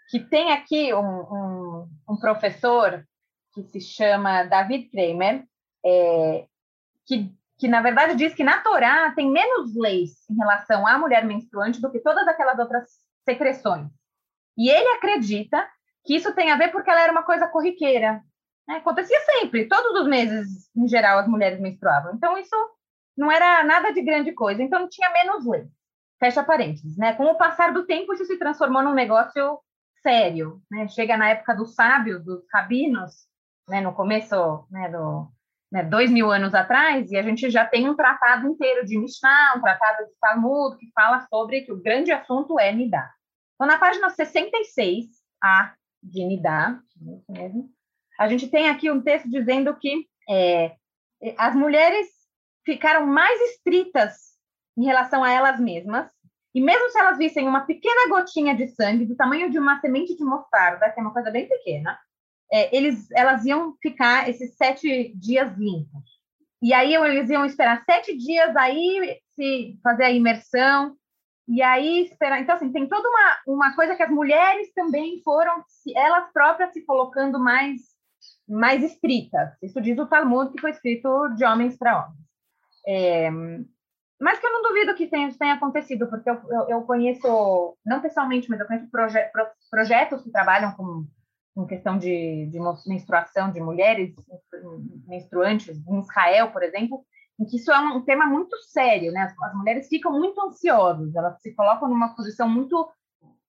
que 0.09 0.21
tem 0.21 0.53
aqui 0.53 0.95
um, 0.95 1.01
um, 1.01 1.89
um, 2.11 2.17
professor 2.17 3.05
que 3.55 3.65
se 3.65 3.81
chama 3.81 4.45
David 4.45 4.89
Kramer, 4.91 5.45
é, 5.85 6.47
que, 7.07 7.33
que 7.65 7.69
na 7.69 7.81
verdade 7.81 8.15
diz 8.15 8.35
que 8.35 8.45
na 8.45 8.61
Torá 8.61 9.11
tem 9.13 9.31
menos 9.31 9.75
leis 9.75 10.29
em 10.31 10.37
relação 10.37 10.87
à 10.87 10.99
mulher 10.99 11.25
menstruante 11.25 11.81
do 11.81 11.91
que 11.91 11.99
todas 11.99 12.29
aquelas 12.29 12.59
outras 12.59 12.91
secreções. 13.25 13.89
E 14.55 14.69
ele 14.69 14.87
acredita 14.89 15.67
que 16.05 16.15
isso 16.15 16.35
tem 16.35 16.53
a 16.53 16.59
ver 16.59 16.71
porque 16.71 16.91
ela 16.91 17.01
era 17.01 17.11
uma 17.11 17.23
coisa 17.23 17.49
corriqueira. 17.49 18.23
Né? 18.69 18.77
Acontecia 18.77 19.19
sempre, 19.21 19.67
todos 19.67 19.99
os 19.99 20.07
meses, 20.07 20.69
em 20.77 20.87
geral, 20.87 21.21
as 21.21 21.27
mulheres 21.27 21.59
menstruavam. 21.59 22.15
Então, 22.15 22.37
isso 22.37 22.55
não 23.17 23.33
era 23.33 23.65
nada 23.65 23.95
de 23.95 24.03
grande 24.03 24.33
coisa. 24.33 24.63
Então, 24.63 24.87
tinha 24.87 25.11
menos 25.11 25.47
lei. 25.47 25.67
Fecha 26.21 26.45
parênteses. 26.45 26.99
Né? 26.99 27.15
Com 27.15 27.25
o 27.25 27.39
passar 27.39 27.73
do 27.73 27.87
tempo, 27.87 28.13
isso 28.13 28.27
se 28.27 28.39
transformou 28.39 28.83
num 28.83 28.93
negócio 28.93 29.59
sério. 30.03 30.61
Né? 30.71 30.87
Chega 30.89 31.17
na 31.17 31.31
época 31.31 31.55
dos 31.55 31.75
sábios, 31.75 32.23
dos 32.23 32.45
rabinos, 32.53 33.27
né? 33.71 33.81
no 33.81 33.95
começo 33.95 34.67
né? 34.71 34.91
do, 34.91 35.33
né, 35.75 35.83
dois 35.83 36.09
mil 36.09 36.31
anos 36.31 36.55
atrás, 36.55 37.11
e 37.11 37.17
a 37.17 37.23
gente 37.23 37.51
já 37.51 37.67
tem 37.67 37.91
um 37.91 37.97
tratado 37.97 38.47
inteiro 38.47 38.87
de 38.87 38.97
Mishnah, 38.97 39.55
um 39.57 39.61
tratado 39.61 40.07
de 40.07 40.13
Talmud, 40.21 40.77
que 40.79 40.89
fala 40.95 41.27
sobre 41.29 41.63
que 41.63 41.73
o 41.73 41.83
grande 41.83 42.13
assunto 42.13 42.61
é 42.61 42.73
Nidá. 42.73 43.11
Então, 43.57 43.67
na 43.67 43.77
página 43.77 44.09
66, 44.09 45.07
a 45.43 45.75
de 46.01 46.25
Nidá, 46.25 46.79
a 48.21 48.29
gente 48.29 48.47
tem 48.47 48.69
aqui 48.69 48.89
um 48.89 49.03
texto 49.03 49.29
dizendo 49.29 49.77
que 49.77 50.07
é, 50.31 50.77
as 51.37 51.57
mulheres 51.57 52.07
ficaram 52.65 53.05
mais 53.05 53.41
estritas 53.51 54.15
em 54.79 54.85
relação 54.85 55.25
a 55.25 55.33
elas 55.33 55.59
mesmas, 55.59 56.09
e 56.55 56.61
mesmo 56.61 56.89
se 56.91 57.01
elas 57.01 57.19
vissem 57.19 57.49
uma 57.49 57.67
pequena 57.67 58.09
gotinha 58.11 58.55
de 58.55 58.69
sangue 58.69 59.07
do 59.07 59.17
tamanho 59.17 59.51
de 59.51 59.59
uma 59.59 59.81
semente 59.81 60.17
de 60.17 60.23
mostarda, 60.23 60.89
que 60.91 61.01
é 61.01 61.03
uma 61.03 61.13
coisa 61.13 61.33
bem 61.33 61.49
pequena, 61.49 61.99
é, 62.53 62.75
eles, 62.77 63.11
elas 63.13 63.45
iam 63.45 63.77
ficar 63.83 64.29
esses 64.29 64.57
sete 64.57 65.13
dias 65.17 65.57
limpos. 65.57 66.03
E 66.63 66.73
aí 66.73 66.95
eles 66.95 67.29
iam 67.29 67.45
esperar 67.45 67.85
sete 67.85 68.17
dias 68.17 68.57
aí 68.57 69.19
se 69.35 69.79
fazer 69.83 70.05
a 70.05 70.11
imersão 70.11 70.97
e 71.47 71.61
aí 71.63 72.05
esperar. 72.05 72.41
Então 72.41 72.55
assim 72.55 72.73
tem 72.73 72.89
toda 72.89 73.07
uma, 73.09 73.55
uma 73.55 73.77
coisa 73.77 73.95
que 73.95 74.03
as 74.03 74.11
mulheres 74.11 74.73
também 74.73 75.21
foram 75.23 75.63
elas 75.95 76.33
próprias 76.33 76.73
se 76.73 76.85
colocando 76.85 77.39
mais 77.39 77.95
mais 78.49 78.83
estritas. 78.83 79.51
Isso 79.63 79.81
diz 79.81 79.99
o 79.99 80.07
Talmud, 80.07 80.53
que 80.53 80.61
foi 80.61 80.71
escrito 80.71 81.29
de 81.35 81.45
homens 81.45 81.77
para 81.77 82.05
homens. 82.05 82.25
É, 82.87 83.31
mas 84.21 84.39
que 84.39 84.47
eu 84.47 84.53
não 84.53 84.63
duvido 84.63 84.95
que 84.95 85.07
tenha, 85.07 85.33
tenha 85.37 85.55
acontecido, 85.55 86.07
porque 86.09 86.29
eu, 86.29 86.41
eu, 86.51 86.69
eu, 86.69 86.83
conheço, 86.83 87.77
não 87.85 88.01
pessoalmente, 88.01 88.49
mas 88.49 88.61
eu 88.61 88.67
conheço 88.67 88.91
proje, 88.91 89.23
pro, 89.33 89.47
projetos 89.71 90.23
que 90.23 90.31
trabalham 90.31 90.73
com, 90.73 91.07
com 91.55 91.67
questão 91.67 91.97
de, 91.97 92.47
de, 92.47 92.59
menstruação 92.87 93.53
de 93.53 93.61
mulheres 93.61 94.15
menstruantes, 95.07 95.77
em 95.87 96.01
Israel, 96.01 96.51
por 96.51 96.63
exemplo, 96.63 97.05
em 97.39 97.45
que 97.45 97.57
isso 97.57 97.71
é 97.71 97.79
um 97.79 98.03
tema 98.03 98.27
muito 98.27 98.57
sério, 98.71 99.13
né? 99.13 99.33
As, 99.41 99.55
mulheres 99.55 99.89
ficam 99.89 100.13
muito 100.13 100.41
ansiosas, 100.41 101.15
elas 101.15 101.41
se 101.41 101.55
colocam 101.55 101.89
numa 101.89 102.15
posição 102.15 102.49
muito 102.49 102.89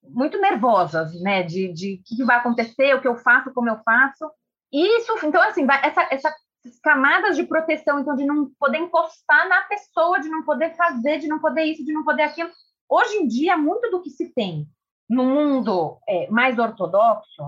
muito 0.07 0.39
nervosas, 0.39 1.19
né? 1.21 1.41
De, 1.41 1.73
de 1.73 1.95
o 1.95 2.03
que 2.03 2.23
vai 2.23 2.37
acontecer, 2.37 2.95
o 2.95 3.01
que 3.01 3.07
eu 3.07 3.17
faço, 3.17 3.53
como 3.53 3.69
eu 3.69 3.79
faço. 3.83 4.29
Isso, 4.71 5.13
então, 5.25 5.41
assim, 5.41 5.65
essa, 5.83 6.07
essa 6.11 6.35
camadas 6.83 7.35
de 7.35 7.43
proteção, 7.43 7.99
então, 7.99 8.15
de 8.15 8.25
não 8.25 8.49
poder 8.59 8.79
encostar 8.79 9.47
na 9.47 9.61
pessoa, 9.63 10.19
de 10.19 10.29
não 10.29 10.43
poder 10.43 10.75
fazer, 10.75 11.19
de 11.19 11.27
não 11.27 11.39
poder 11.39 11.63
isso, 11.63 11.85
de 11.85 11.93
não 11.93 12.03
poder 12.03 12.23
aquilo. 12.23 12.49
Hoje 12.89 13.15
em 13.17 13.27
dia, 13.27 13.57
muito 13.57 13.89
do 13.89 14.01
que 14.01 14.09
se 14.09 14.33
tem 14.33 14.67
no 15.09 15.23
mundo 15.23 15.99
é, 16.07 16.29
mais 16.29 16.57
ortodoxo, 16.57 17.43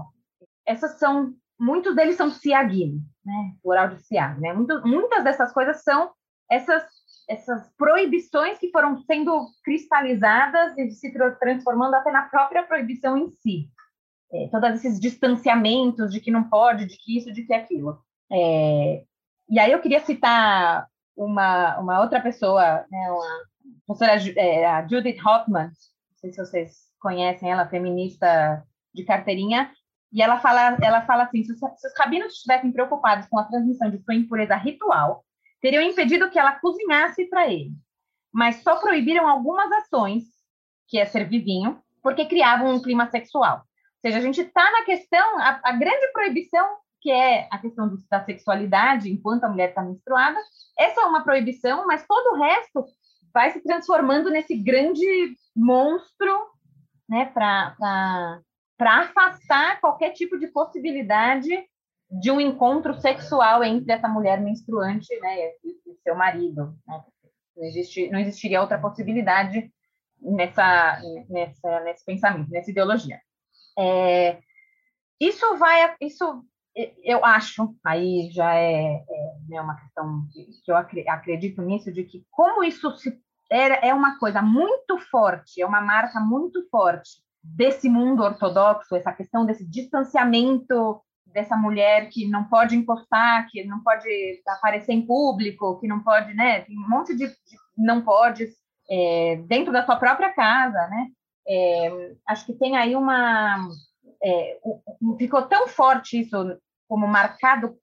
essas 0.68 1.00
são, 1.00 1.34
muitos 1.60 1.96
deles 1.96 2.16
são 2.16 2.30
siagim, 2.30 3.02
né? 3.26 3.54
Plural 3.64 3.90
de 3.90 4.02
siag, 4.04 4.40
né? 4.40 4.54
Muitas 4.54 5.24
dessas 5.24 5.52
coisas 5.54 5.82
são 5.84 6.12
essas, 6.52 6.84
essas 7.30 7.72
proibições 7.78 8.58
que 8.60 8.72
foram 8.72 8.98
sendo 9.04 9.48
cristalizadas 9.64 10.78
e 10.78 10.92
se 10.92 11.12
transformando 11.40 11.96
até 11.96 12.12
na 12.12 12.24
própria 12.24 12.64
proibição 12.64 13.18
em 13.18 13.32
si 13.42 13.70
é, 14.32 14.48
todos 14.50 14.70
esses 14.72 15.00
distanciamentos 15.00 16.12
de 16.12 16.20
que 16.20 16.32
não 16.32 16.44
pode, 16.44 16.86
de 16.86 16.98
que 16.98 17.18
isso, 17.18 17.32
de 17.32 17.44
que 17.44 17.54
aquilo. 17.54 18.00
É, 18.32 19.04
e 19.50 19.60
aí 19.60 19.72
eu 19.72 19.82
queria 19.82 20.02
citar 20.02 20.88
uma, 21.16 21.78
uma 21.80 22.02
outra 22.02 22.22
pessoa, 22.22 22.86
né, 22.92 23.12
uma 23.12 23.46
professora 23.86 24.20
é, 24.36 24.66
a 24.66 24.86
Judith 24.88 25.20
Hoffman, 25.26 25.68
não 25.68 26.18
sei 26.18 26.32
se 26.32 26.38
vocês 26.38 26.78
conhecem 27.00 27.52
ela, 27.52 27.68
feminista 27.68 28.64
de 28.94 29.04
carteirinha, 29.04 29.72
e 30.12 30.22
ela 30.22 30.40
fala, 30.40 30.78
ela 30.82 31.02
fala 31.06 31.24
assim, 31.24 31.44
se 31.44 31.52
os, 31.52 31.60
se 31.60 31.88
os 31.88 31.94
rabinos 31.98 32.34
estivessem 32.34 32.72
preocupados 32.72 33.28
com 33.28 33.38
a 33.38 33.44
transmissão 33.44 33.90
de 33.90 34.02
sua 34.04 34.16
impureza 34.16 34.56
ritual, 34.56 35.24
teriam 35.62 35.82
impedido 35.84 36.30
que 36.30 36.40
ela 36.40 36.54
cozinhasse 36.54 37.26
para 37.26 37.48
ele, 37.48 37.72
mas 38.32 38.64
só 38.64 38.78
proibiram 38.78 39.28
algumas 39.28 39.72
ações, 39.72 40.24
que 40.88 40.98
é 40.98 41.06
servir 41.06 41.44
vinho, 41.44 41.82
porque 42.02 42.26
criavam 42.26 42.74
um 42.74 42.82
clima 42.82 43.10
sexual. 43.10 43.64
Seja, 44.02 44.20
a 44.20 44.22
gente 44.22 44.42
está 44.42 44.72
na 44.72 44.84
questão, 44.84 45.40
a, 45.40 45.60
a, 45.64 45.72
grande 45.74 46.12
proibição, 46.14 46.78
que 47.02 47.12
é 47.12 47.48
a 47.52 47.58
questão 47.58 47.90
do, 47.90 47.98
da 48.10 48.24
sexualidade 48.24 49.12
enquanto 49.12 49.44
a 49.44 49.50
mulher 49.50 49.70
está 49.70 49.82
menstruada, 49.82 50.40
essa 50.78 51.02
é 51.02 51.06
uma 51.06 51.24
proibição, 51.24 51.86
mas 51.86 52.06
todo 52.08 52.36
o 52.36 52.40
resto 52.42 52.86
vai 53.34 53.52
se 53.52 53.62
transformando 53.62 54.30
nesse 54.30 54.56
grande 54.56 55.36
monstro 55.56 56.48
né, 57.10 57.26
para 57.26 58.40
afastar 58.86 59.80
qualquer 59.82 60.12
tipo 60.12 60.38
de 60.38 60.48
possibilidade 60.48 61.50
de 62.10 62.32
um 62.32 62.40
encontro 62.40 63.00
sexual 63.02 63.64
entre 63.64 63.92
essa 63.92 64.08
mulher 64.08 64.40
menstruante 64.40 65.14
né, 65.20 65.50
e, 65.64 65.96
seu 66.04 66.16
marido. 66.16 66.78
Né? 66.88 67.04
Não, 67.56 67.64
existe, 67.66 68.10
não 68.10 68.20
existiria 68.20 68.62
outra 68.62 68.80
possibilidade 68.80 69.72
nessa, 70.22 71.02
nessa, 71.30 71.80
nesse 71.82 72.06
pensamento, 72.06 72.50
nessa 72.52 72.72
ideologia. 72.72 73.20
É, 73.78 74.40
isso 75.20 75.58
vai, 75.58 75.96
isso 76.00 76.46
eu 77.04 77.26
acho, 77.26 77.76
aí 77.84 78.30
já 78.32 78.54
é, 78.54 79.04
é 79.10 79.38
né, 79.50 79.60
uma 79.60 79.76
questão 79.76 80.28
que 80.64 80.72
eu 80.72 80.78
acredito 80.78 81.62
nisso, 81.64 81.92
de 81.92 82.04
que 82.04 82.24
como 82.30 82.64
isso 82.64 82.96
se, 82.98 83.20
é, 83.50 83.90
é 83.90 83.94
uma 83.94 84.20
coisa 84.20 84.44
muito 84.44 85.00
forte, 85.10 85.60
é 85.60 85.66
uma 85.66 85.82
marca 85.82 86.20
muito 86.20 86.68
forte 86.70 87.27
desse 87.56 87.90
mundo 87.90 88.24
ortodoxo, 88.24 88.96
essa 88.96 89.14
questão 89.14 89.46
desse 89.46 89.66
distanciamento 89.66 91.02
dessa 91.26 91.56
mulher 91.56 92.10
que 92.10 92.28
não 92.28 92.46
pode 92.46 92.76
encostar, 92.76 93.48
que 93.50 93.64
não 93.66 93.82
pode 93.84 94.08
aparecer 94.48 94.94
em 94.94 95.06
público, 95.06 95.80
que 95.80 95.88
não 95.88 96.02
pode, 96.02 96.34
né? 96.34 96.66
Um 96.70 96.90
monte 96.90 97.16
de, 97.16 97.28
de 97.28 97.58
não 97.78 98.02
pode 98.02 98.48
é, 98.90 99.36
dentro 99.46 99.72
da 99.72 99.86
sua 99.86 99.98
própria 99.98 100.34
casa, 100.34 100.88
né? 100.88 101.08
É, 101.48 102.16
acho 102.28 102.46
que 102.46 102.54
tem 102.54 102.76
aí 102.76 102.96
uma 102.96 103.70
é, 104.22 104.60
ficou 105.18 105.44
tão 105.44 105.68
forte 105.68 106.20
isso 106.20 106.36
como 106.88 107.08
marcado 107.08 107.78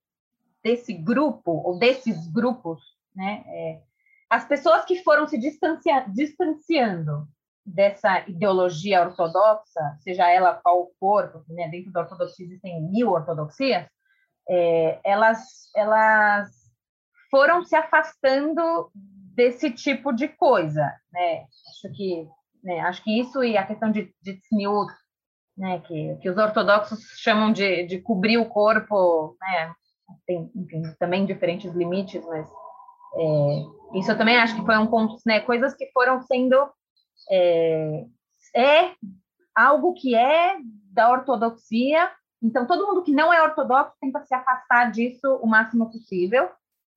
desse 0.63 0.93
grupo 0.93 1.51
ou 1.51 1.79
desses 1.79 2.27
grupos, 2.33 2.81
né? 3.15 3.45
É, 3.47 3.81
as 4.29 4.45
pessoas 4.47 4.85
que 4.85 5.03
foram 5.03 5.29
se 5.29 5.39
distancia, 5.39 6.07
distanciando 6.09 7.29
dessa 7.65 8.21
ideologia 8.29 9.03
ortodoxa, 9.03 9.97
seja 10.01 10.31
ela 10.31 10.55
qual 10.55 10.91
for, 10.99 11.29
porque 11.33 11.53
né, 11.53 11.69
dentro 11.69 11.91
da 11.93 12.01
ortodoxia 12.01 12.47
existem 12.47 12.83
mil 12.83 13.11
ortodoxias, 13.11 13.87
é, 14.49 15.01
elas, 15.05 15.71
elas 15.75 16.51
foram 17.31 17.65
se 17.65 17.75
afastando 17.75 18.91
desse 18.95 19.71
tipo 19.71 20.13
de 20.13 20.29
coisa, 20.29 20.93
né? 21.13 21.47
Acho 21.71 21.95
que, 21.95 22.29
né, 22.63 22.81
acho 22.81 23.03
que 23.03 23.19
isso 23.19 23.43
e 23.43 23.57
a 23.57 23.67
questão 23.67 23.91
de, 23.91 24.15
de 24.23 24.35
tzniut, 24.41 24.93
né, 25.57 25.81
que, 25.81 26.17
que 26.17 26.29
os 26.29 26.37
ortodoxos 26.37 27.01
chamam 27.19 27.53
de, 27.53 27.87
de 27.87 28.01
cobrir 28.01 28.39
o 28.39 28.49
corpo, 28.49 29.37
né? 29.41 29.75
Tem, 30.27 30.51
enfim, 30.55 30.83
também 30.99 31.25
diferentes 31.25 31.73
limites, 31.73 32.25
mas 32.27 32.47
é, 33.17 33.99
isso 33.99 34.11
eu 34.11 34.19
também 34.19 34.37
acho 34.37 34.55
que 34.55 34.65
ponto, 34.65 35.17
né, 35.25 35.41
coisas 35.41 35.75
que 35.75 35.91
foram 35.93 36.21
sendo 36.23 36.71
é, 37.31 38.05
é 38.55 38.93
algo 39.55 39.95
que 39.95 40.15
é 40.15 40.57
da 40.93 41.11
ortodoxia, 41.11 42.11
então 42.43 42.67
todo 42.67 42.87
mundo 42.87 43.03
que 43.03 43.13
não 43.13 43.33
é 43.33 43.43
ortodoxo 43.43 43.95
tenta 44.01 44.21
se 44.25 44.35
afastar 44.35 44.91
disso 44.91 45.37
o 45.43 45.47
máximo 45.47 45.91
possível, 45.91 46.51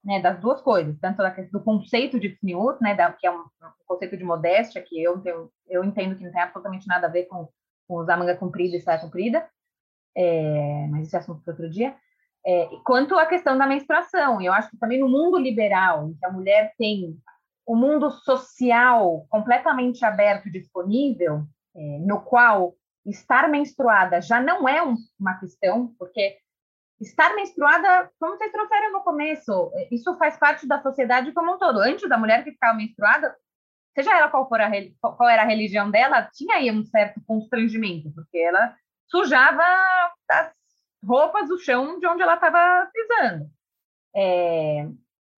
né, 0.04 0.20
das 0.20 0.40
duas 0.40 0.60
coisas, 0.60 0.98
tanto 1.00 1.18
da, 1.18 1.30
do 1.30 1.60
conceito 1.60 2.18
de 2.18 2.30
tzniut, 2.30 2.80
né, 2.80 2.94
da, 2.94 3.12
que 3.12 3.26
é 3.26 3.30
um, 3.30 3.40
um, 3.40 3.70
conceito 3.86 4.16
de 4.16 4.24
modéstia, 4.24 4.82
que 4.82 5.02
eu, 5.02 5.22
eu, 5.66 5.84
entendo 5.84 6.16
que 6.16 6.24
não 6.24 6.30
tem 6.30 6.40
absolutamente 6.40 6.86
nada 6.86 7.06
a 7.06 7.10
ver 7.10 7.24
com, 7.24 7.48
com 7.86 7.96
usar 7.96 8.16
manga 8.16 8.36
comprida 8.36 8.76
e 8.76 8.80
saia 8.80 9.00
comprida, 9.00 9.48
é, 10.16 10.86
mas 10.90 11.06
isso 11.06 11.16
é 11.16 11.18
assunto 11.18 11.42
para 11.42 11.52
outro 11.52 11.68
dia, 11.68 11.96
é, 12.46 12.68
quanto 12.84 13.18
à 13.18 13.26
questão 13.26 13.58
da 13.58 13.66
menstruação, 13.66 14.40
eu 14.40 14.52
acho 14.52 14.70
que 14.70 14.78
também 14.78 15.00
no 15.00 15.08
mundo 15.08 15.38
liberal, 15.38 16.08
em 16.08 16.14
que 16.14 16.24
a 16.24 16.32
mulher 16.32 16.72
tem 16.78 17.18
o 17.68 17.76
mundo 17.76 18.10
social 18.10 19.26
completamente 19.28 20.02
aberto 20.02 20.48
e 20.48 20.50
disponível, 20.50 21.44
é, 21.76 21.98
no 21.98 22.22
qual 22.22 22.74
estar 23.04 23.46
menstruada 23.46 24.22
já 24.22 24.40
não 24.40 24.66
é 24.66 24.82
um, 24.82 24.96
uma 25.20 25.38
questão, 25.38 25.94
porque 25.98 26.38
estar 26.98 27.36
menstruada, 27.36 28.10
como 28.18 28.38
vocês 28.38 28.50
trouxeram 28.50 28.90
no 28.90 29.02
começo, 29.02 29.70
é, 29.74 29.88
isso 29.94 30.16
faz 30.16 30.38
parte 30.38 30.66
da 30.66 30.80
sociedade 30.80 31.30
como 31.32 31.54
um 31.54 31.58
todo. 31.58 31.80
Antes 31.80 32.08
da 32.08 32.16
mulher 32.16 32.42
que 32.42 32.52
ficava 32.52 32.74
menstruada, 32.74 33.36
seja 33.94 34.16
ela 34.16 34.30
qual 34.30 34.48
for 34.48 34.62
a 34.62 34.70
qual 35.02 35.28
era 35.28 35.42
a 35.42 35.46
religião 35.46 35.90
dela, 35.90 36.26
tinha 36.32 36.56
aí 36.56 36.70
um 36.70 36.82
certo 36.86 37.20
constrangimento, 37.26 38.10
porque 38.14 38.38
ela 38.38 38.74
sujava 39.08 39.62
as 40.30 40.52
roupas 41.04 41.48
do 41.48 41.58
chão 41.58 41.98
de 42.00 42.06
onde 42.06 42.22
ela 42.22 42.36
estava 42.36 42.90
pisando. 42.94 43.50
É, 44.16 44.88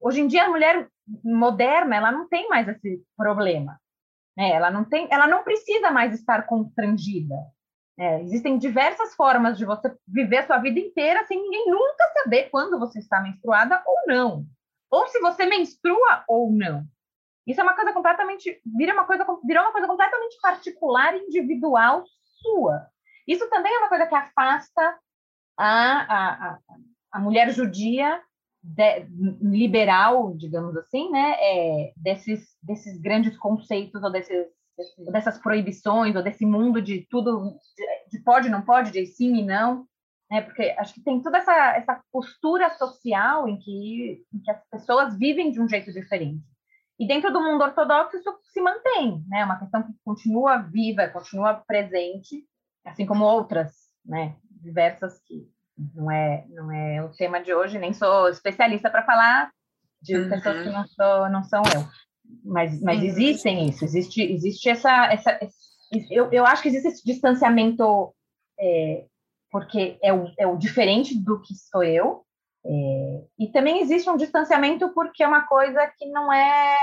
hoje 0.00 0.20
em 0.20 0.26
dia 0.26 0.44
a 0.44 0.48
mulher 0.48 0.88
moderna, 1.24 1.96
ela 1.96 2.12
não 2.12 2.28
tem 2.28 2.48
mais 2.48 2.68
esse 2.68 3.02
problema. 3.16 3.78
Né? 4.36 4.50
Ela 4.50 4.70
não 4.70 4.84
tem, 4.84 5.08
ela 5.10 5.26
não 5.26 5.42
precisa 5.42 5.90
mais 5.90 6.14
estar 6.14 6.46
constrangida. 6.46 7.34
É, 7.98 8.22
existem 8.22 8.56
diversas 8.56 9.14
formas 9.14 9.58
de 9.58 9.64
você 9.66 9.94
viver 10.08 10.38
a 10.38 10.46
sua 10.46 10.58
vida 10.58 10.80
inteira 10.80 11.24
sem 11.26 11.40
ninguém 11.40 11.70
nunca 11.70 12.04
saber 12.14 12.48
quando 12.48 12.78
você 12.78 12.98
está 12.98 13.20
menstruada 13.20 13.82
ou 13.84 13.96
não, 14.06 14.46
ou 14.90 15.06
se 15.08 15.20
você 15.20 15.44
menstrua 15.44 16.24
ou 16.26 16.50
não. 16.50 16.84
Isso 17.46 17.60
é 17.60 17.62
uma 17.62 17.74
coisa 17.74 17.92
completamente 17.92 18.58
vira 18.64 18.94
uma 18.94 19.04
coisa 19.04 19.26
virou 19.44 19.64
uma 19.64 19.72
coisa 19.72 19.86
completamente 19.86 20.38
particular, 20.40 21.14
individual 21.14 22.04
sua. 22.40 22.86
Isso 23.26 23.48
também 23.50 23.74
é 23.74 23.78
uma 23.78 23.88
coisa 23.88 24.06
que 24.06 24.14
afasta 24.14 24.98
a, 25.58 26.00
a, 26.00 26.52
a, 26.52 26.58
a 27.12 27.18
mulher 27.18 27.50
judia 27.50 28.22
de, 28.62 29.06
liberal, 29.40 30.34
digamos 30.36 30.76
assim, 30.76 31.10
né, 31.10 31.36
é, 31.38 31.92
desses, 31.96 32.56
desses 32.62 33.00
grandes 33.00 33.36
conceitos 33.38 34.02
ou 34.02 34.10
desses, 34.10 34.46
dessas 35.10 35.38
proibições 35.38 36.14
ou 36.14 36.22
desse 36.22 36.44
mundo 36.44 36.80
de 36.80 37.06
tudo 37.08 37.58
de, 37.76 38.18
de 38.18 38.24
pode 38.24 38.48
não 38.48 38.62
pode, 38.62 38.92
de 38.92 39.06
sim 39.06 39.36
e 39.36 39.44
não, 39.44 39.86
né, 40.30 40.42
porque 40.42 40.74
acho 40.78 40.94
que 40.94 41.02
tem 41.02 41.22
toda 41.22 41.38
essa, 41.38 41.76
essa 41.76 42.00
postura 42.12 42.70
social 42.70 43.48
em 43.48 43.58
que, 43.58 44.24
em 44.32 44.40
que 44.40 44.50
as 44.50 44.62
pessoas 44.70 45.16
vivem 45.16 45.50
de 45.50 45.60
um 45.60 45.68
jeito 45.68 45.92
diferente. 45.92 46.44
E 46.98 47.06
dentro 47.06 47.32
do 47.32 47.42
mundo 47.42 47.64
ortodoxo 47.64 48.18
isso 48.18 48.38
se 48.52 48.60
mantém, 48.60 49.24
né, 49.26 49.44
uma 49.44 49.58
questão 49.58 49.82
que 49.82 49.92
continua 50.04 50.58
viva, 50.58 51.08
continua 51.08 51.54
presente, 51.54 52.44
assim 52.84 53.06
como 53.06 53.24
outras, 53.24 53.72
né, 54.04 54.36
diversas 54.50 55.18
que 55.22 55.48
não 55.94 56.10
é, 56.10 56.44
não 56.48 56.72
é 56.72 57.02
o 57.02 57.10
tema 57.10 57.40
de 57.40 57.54
hoje, 57.54 57.78
nem 57.78 57.92
sou 57.92 58.28
especialista 58.28 58.90
para 58.90 59.04
falar 59.04 59.50
de 60.02 60.16
uhum. 60.16 60.28
pessoas 60.28 60.62
que 60.62 60.70
não, 60.70 60.86
sou, 60.86 61.28
não 61.30 61.44
são 61.44 61.62
eu. 61.74 61.84
Mas, 62.44 62.80
mas 62.80 63.02
existem 63.02 63.68
isso, 63.68 63.84
existe, 63.84 64.22
existe 64.22 64.68
essa. 64.68 65.06
essa 65.06 65.38
eu, 66.10 66.30
eu 66.30 66.46
acho 66.46 66.62
que 66.62 66.68
existe 66.68 66.88
esse 66.88 67.04
distanciamento, 67.04 68.14
é, 68.58 69.04
porque 69.50 69.98
é 70.02 70.12
o, 70.12 70.32
é 70.38 70.46
o 70.46 70.56
diferente 70.56 71.18
do 71.18 71.40
que 71.40 71.54
sou 71.54 71.82
eu, 71.82 72.24
é, 72.64 73.24
e 73.38 73.48
também 73.48 73.80
existe 73.80 74.08
um 74.08 74.16
distanciamento 74.16 74.90
porque 74.90 75.22
é 75.22 75.28
uma 75.28 75.42
coisa 75.42 75.86
que 75.98 76.06
não 76.06 76.32
é. 76.32 76.76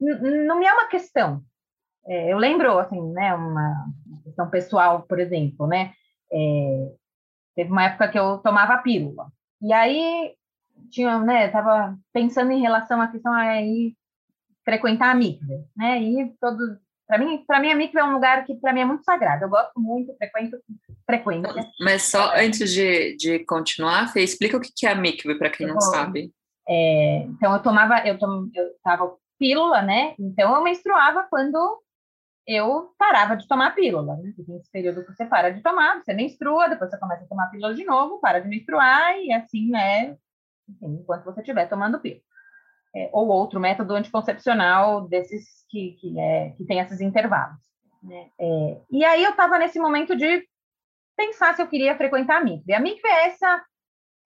Não 0.00 0.58
me 0.58 0.66
é 0.66 0.72
uma 0.72 0.86
questão. 0.86 1.42
É, 2.06 2.32
eu 2.32 2.38
lembro, 2.38 2.78
assim, 2.78 3.00
né, 3.12 3.34
uma 3.34 3.86
questão 4.24 4.48
pessoal, 4.48 5.02
por 5.02 5.18
exemplo, 5.18 5.66
né, 5.66 5.92
é, 6.32 6.92
Teve 7.54 7.70
uma 7.70 7.84
época 7.84 8.08
que 8.08 8.18
eu 8.18 8.38
tomava 8.38 8.78
pílula. 8.78 9.26
E 9.62 9.72
aí 9.72 10.34
tinha, 10.90 11.18
né, 11.18 11.48
tava 11.48 11.96
pensando 12.12 12.50
em 12.50 12.60
relação 12.60 13.00
à 13.00 13.08
questão 13.08 13.32
aí 13.32 13.94
frequentar 14.64 15.10
a 15.10 15.14
mikve, 15.14 15.64
né? 15.76 16.00
E 16.00 16.32
todo 16.40 16.78
para 17.06 17.18
mim, 17.18 17.44
para 17.44 17.58
mim 17.58 17.72
a 17.72 17.74
mikve 17.74 17.98
é 17.98 18.04
um 18.04 18.12
lugar 18.12 18.44
que 18.44 18.54
para 18.54 18.72
mim 18.72 18.80
é 18.80 18.84
muito 18.84 19.02
sagrado. 19.02 19.44
Eu 19.44 19.48
gosto 19.48 19.80
muito, 19.80 20.14
frequento 20.16 20.58
frequência. 21.04 21.68
Mas 21.80 22.04
só 22.04 22.32
antes 22.36 22.72
de, 22.72 23.16
de 23.16 23.40
continuar, 23.40 24.12
Fê, 24.12 24.22
explica 24.22 24.56
o 24.56 24.60
que 24.60 24.86
é 24.86 24.90
a 24.90 24.94
mikve 24.94 25.36
para 25.36 25.50
quem 25.50 25.66
não 25.66 25.80
sabe. 25.80 26.32
É, 26.68 27.24
então 27.24 27.52
eu 27.52 27.60
tomava, 27.60 28.06
eu 28.06 28.16
tom, 28.16 28.48
eu 28.54 28.70
tava 28.84 29.16
pílula, 29.40 29.82
né? 29.82 30.14
Então 30.20 30.54
eu 30.54 30.62
menstruava 30.62 31.26
quando 31.28 31.82
eu 32.46 32.94
parava 32.98 33.36
de 33.36 33.46
tomar 33.46 33.74
pílula, 33.74 34.16
né? 34.16 34.32
Tem 34.36 34.56
esse 34.56 34.70
período 34.70 35.04
que 35.04 35.12
você 35.12 35.24
para 35.26 35.50
de 35.50 35.62
tomar, 35.62 36.02
você 36.02 36.12
menstrua, 36.12 36.68
depois 36.68 36.90
você 36.90 36.98
começa 36.98 37.24
a 37.24 37.28
tomar 37.28 37.50
pílula 37.50 37.74
de 37.74 37.84
novo, 37.84 38.20
para 38.20 38.40
de 38.40 38.48
menstruar, 38.48 39.16
e 39.18 39.32
assim, 39.32 39.70
né? 39.70 40.16
Enfim, 40.68 40.98
enquanto 41.00 41.24
você 41.24 41.40
estiver 41.40 41.68
tomando 41.68 42.00
pílula. 42.00 42.22
É, 42.94 43.08
ou 43.12 43.28
outro 43.28 43.60
método 43.60 43.94
anticoncepcional 43.94 45.06
desses 45.06 45.64
que, 45.68 45.92
que, 46.00 46.18
é, 46.18 46.50
que 46.56 46.64
tem 46.64 46.80
esses 46.80 47.00
intervalos. 47.00 47.60
Né? 48.02 48.28
É, 48.38 48.80
e 48.90 49.04
aí 49.04 49.22
eu 49.22 49.30
estava 49.30 49.58
nesse 49.58 49.78
momento 49.78 50.16
de 50.16 50.44
pensar 51.16 51.54
se 51.54 51.62
eu 51.62 51.68
queria 51.68 51.96
frequentar 51.96 52.40
a 52.40 52.44
mikve. 52.44 52.72
A 52.72 52.80
mikve 52.80 53.06
é 53.06 53.26
essa, 53.28 53.64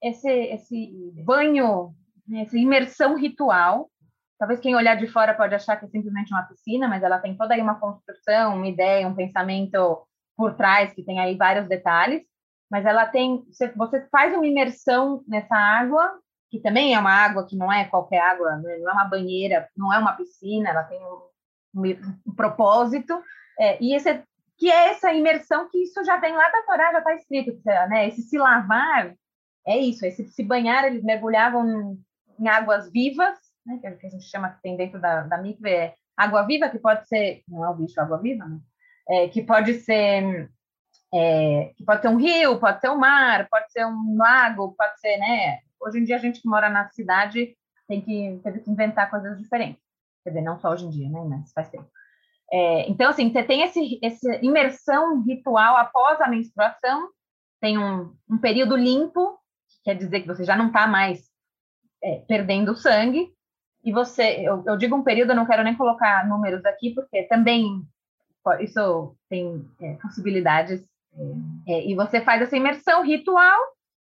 esse, 0.03 0.31
esse 0.31 1.13
banho, 1.25 1.95
né, 2.27 2.43
essa 2.43 2.57
imersão 2.57 3.17
ritual 3.17 3.91
Talvez 4.39 4.61
quem 4.61 4.75
olhar 4.75 4.97
de 4.97 5.07
fora 5.07 5.35
pode 5.35 5.55
achar 5.55 5.77
que 5.77 5.85
é 5.85 5.89
simplesmente 5.89 6.33
uma 6.33 6.43
piscina, 6.43 6.89
mas 6.89 7.03
ela 7.03 7.19
tem 7.19 7.37
toda 7.37 7.55
aí 7.55 7.61
uma 7.61 7.79
construção, 7.79 8.57
uma 8.57 8.67
ideia, 8.67 9.07
um 9.07 9.15
pensamento 9.15 10.07
por 10.37 10.55
trás, 10.55 10.93
que 10.93 11.05
tem 11.05 11.21
aí 11.21 11.37
vários 11.37 11.69
detalhes. 11.69 12.23
Mas 12.71 12.85
ela 12.85 13.07
tem, 13.07 13.45
você 13.77 14.09
faz 14.11 14.35
uma 14.35 14.47
imersão 14.47 15.23
nessa 15.29 15.55
água, 15.55 16.19
que 16.51 16.59
também 16.59 16.95
é 16.95 16.99
uma 16.99 17.13
água 17.13 17.47
que 17.47 17.57
não 17.57 17.73
é 17.73 17.85
qualquer 17.85 18.21
água, 18.21 18.57
né? 18.57 18.79
não 18.79 18.91
é 18.91 18.93
uma 18.93 19.05
banheira, 19.05 19.69
não 19.77 19.93
é 19.93 19.99
uma 19.99 20.17
piscina, 20.17 20.71
ela 20.71 20.83
tem 20.83 21.01
um, 21.01 21.81
um, 21.81 21.83
um 22.27 22.35
propósito. 22.35 23.23
É, 23.59 23.81
e 23.81 23.95
esse, 23.95 24.21
que 24.59 24.71
é 24.71 24.89
essa 24.89 25.13
imersão 25.13 25.69
que 25.69 25.79
isso 25.79 26.03
já 26.05 26.17
vem 26.17 26.35
lá 26.35 26.49
da 26.49 26.63
Torá, 26.63 26.93
já 26.93 26.99
está 26.99 27.15
escrito, 27.15 27.61
né? 27.65 28.09
Esse 28.09 28.23
se 28.23 28.37
lavar 28.39 29.15
é 29.67 29.79
isso, 29.79 30.05
esse 30.05 30.25
se 30.27 30.43
banhar, 30.43 30.85
eles 30.85 31.05
mergulhavam 31.05 31.97
em 32.39 32.49
águas 32.49 32.91
vivas 32.91 33.44
né, 33.65 33.79
que 33.79 33.87
a 33.87 34.11
gente 34.11 34.25
chama 34.25 34.51
que 34.51 34.63
tem 34.63 34.77
dentro 34.77 35.01
da, 35.01 35.23
da 35.23 35.43
é 35.67 35.95
água-viva, 36.17 36.69
que 36.69 36.79
pode 36.79 37.07
ser, 37.09 37.43
não 37.49 37.65
é 37.65 37.69
o 37.69 37.75
bicho 37.75 38.01
água-viva, 38.01 38.45
né? 38.45 38.59
É, 39.09 39.29
que 39.29 39.43
pode 39.43 39.75
ser 39.81 40.51
é, 41.13 41.73
que 41.77 41.85
pode 41.85 42.03
ser 42.03 42.09
um 42.09 42.17
rio, 42.17 42.59
pode 42.59 42.81
ser 42.81 42.91
um 42.91 42.99
mar, 42.99 43.47
pode 43.49 43.71
ser 43.71 43.85
um 43.87 44.17
lago, 44.17 44.75
pode 44.77 44.99
ser, 45.01 45.17
né? 45.19 45.59
Hoje 45.81 45.99
em 45.99 46.05
dia 46.05 46.17
a 46.17 46.19
gente 46.19 46.41
que 46.41 46.49
mora 46.49 46.69
na 46.69 46.89
cidade 46.91 47.57
tem 47.87 48.01
que 48.01 48.41
teve 48.43 48.61
que 48.61 48.71
inventar 48.71 49.11
coisas 49.11 49.39
diferentes. 49.39 49.83
Quer 50.23 50.31
dizer, 50.31 50.43
não 50.43 50.59
só 50.59 50.71
hoje 50.71 50.87
em 50.87 50.91
dia, 50.91 51.09
né? 51.09 51.21
Mas 51.29 51.53
faz 51.53 51.69
tempo. 51.69 51.89
É, 52.51 52.89
então, 52.89 53.11
assim, 53.11 53.31
você 53.31 53.43
tem 53.43 53.63
esse, 53.63 53.99
essa 54.03 54.37
imersão 54.37 55.23
ritual 55.23 55.77
após 55.77 56.21
a 56.21 56.29
menstruação, 56.29 57.09
tem 57.61 57.79
um, 57.79 58.15
um 58.31 58.39
período 58.39 58.77
limpo, 58.77 59.39
que 59.69 59.83
quer 59.85 59.95
dizer 59.95 60.21
que 60.21 60.27
você 60.27 60.45
já 60.45 60.57
não 60.57 60.69
está 60.69 60.87
mais 60.87 61.29
é, 62.03 62.19
perdendo 62.29 62.77
sangue, 62.77 63.35
e 63.85 63.93
você, 63.93 64.41
eu, 64.41 64.63
eu, 64.67 64.77
digo 64.77 64.97
um 64.97 65.03
período, 65.03 65.31
eu 65.31 65.37
não 65.37 65.47
quero 65.47 65.63
nem 65.63 65.77
colocar 65.77 66.27
números 66.27 66.65
aqui, 66.65 66.95
porque 66.95 67.25
também 67.25 67.83
isso 68.61 69.15
tem 69.29 69.69
é, 69.81 69.95
possibilidades, 69.95 70.83
é, 71.67 71.73
é, 71.73 71.87
e 71.87 71.95
você 71.95 72.21
faz 72.21 72.43
essa 72.43 72.57
imersão 72.57 73.03
ritual, 73.03 73.61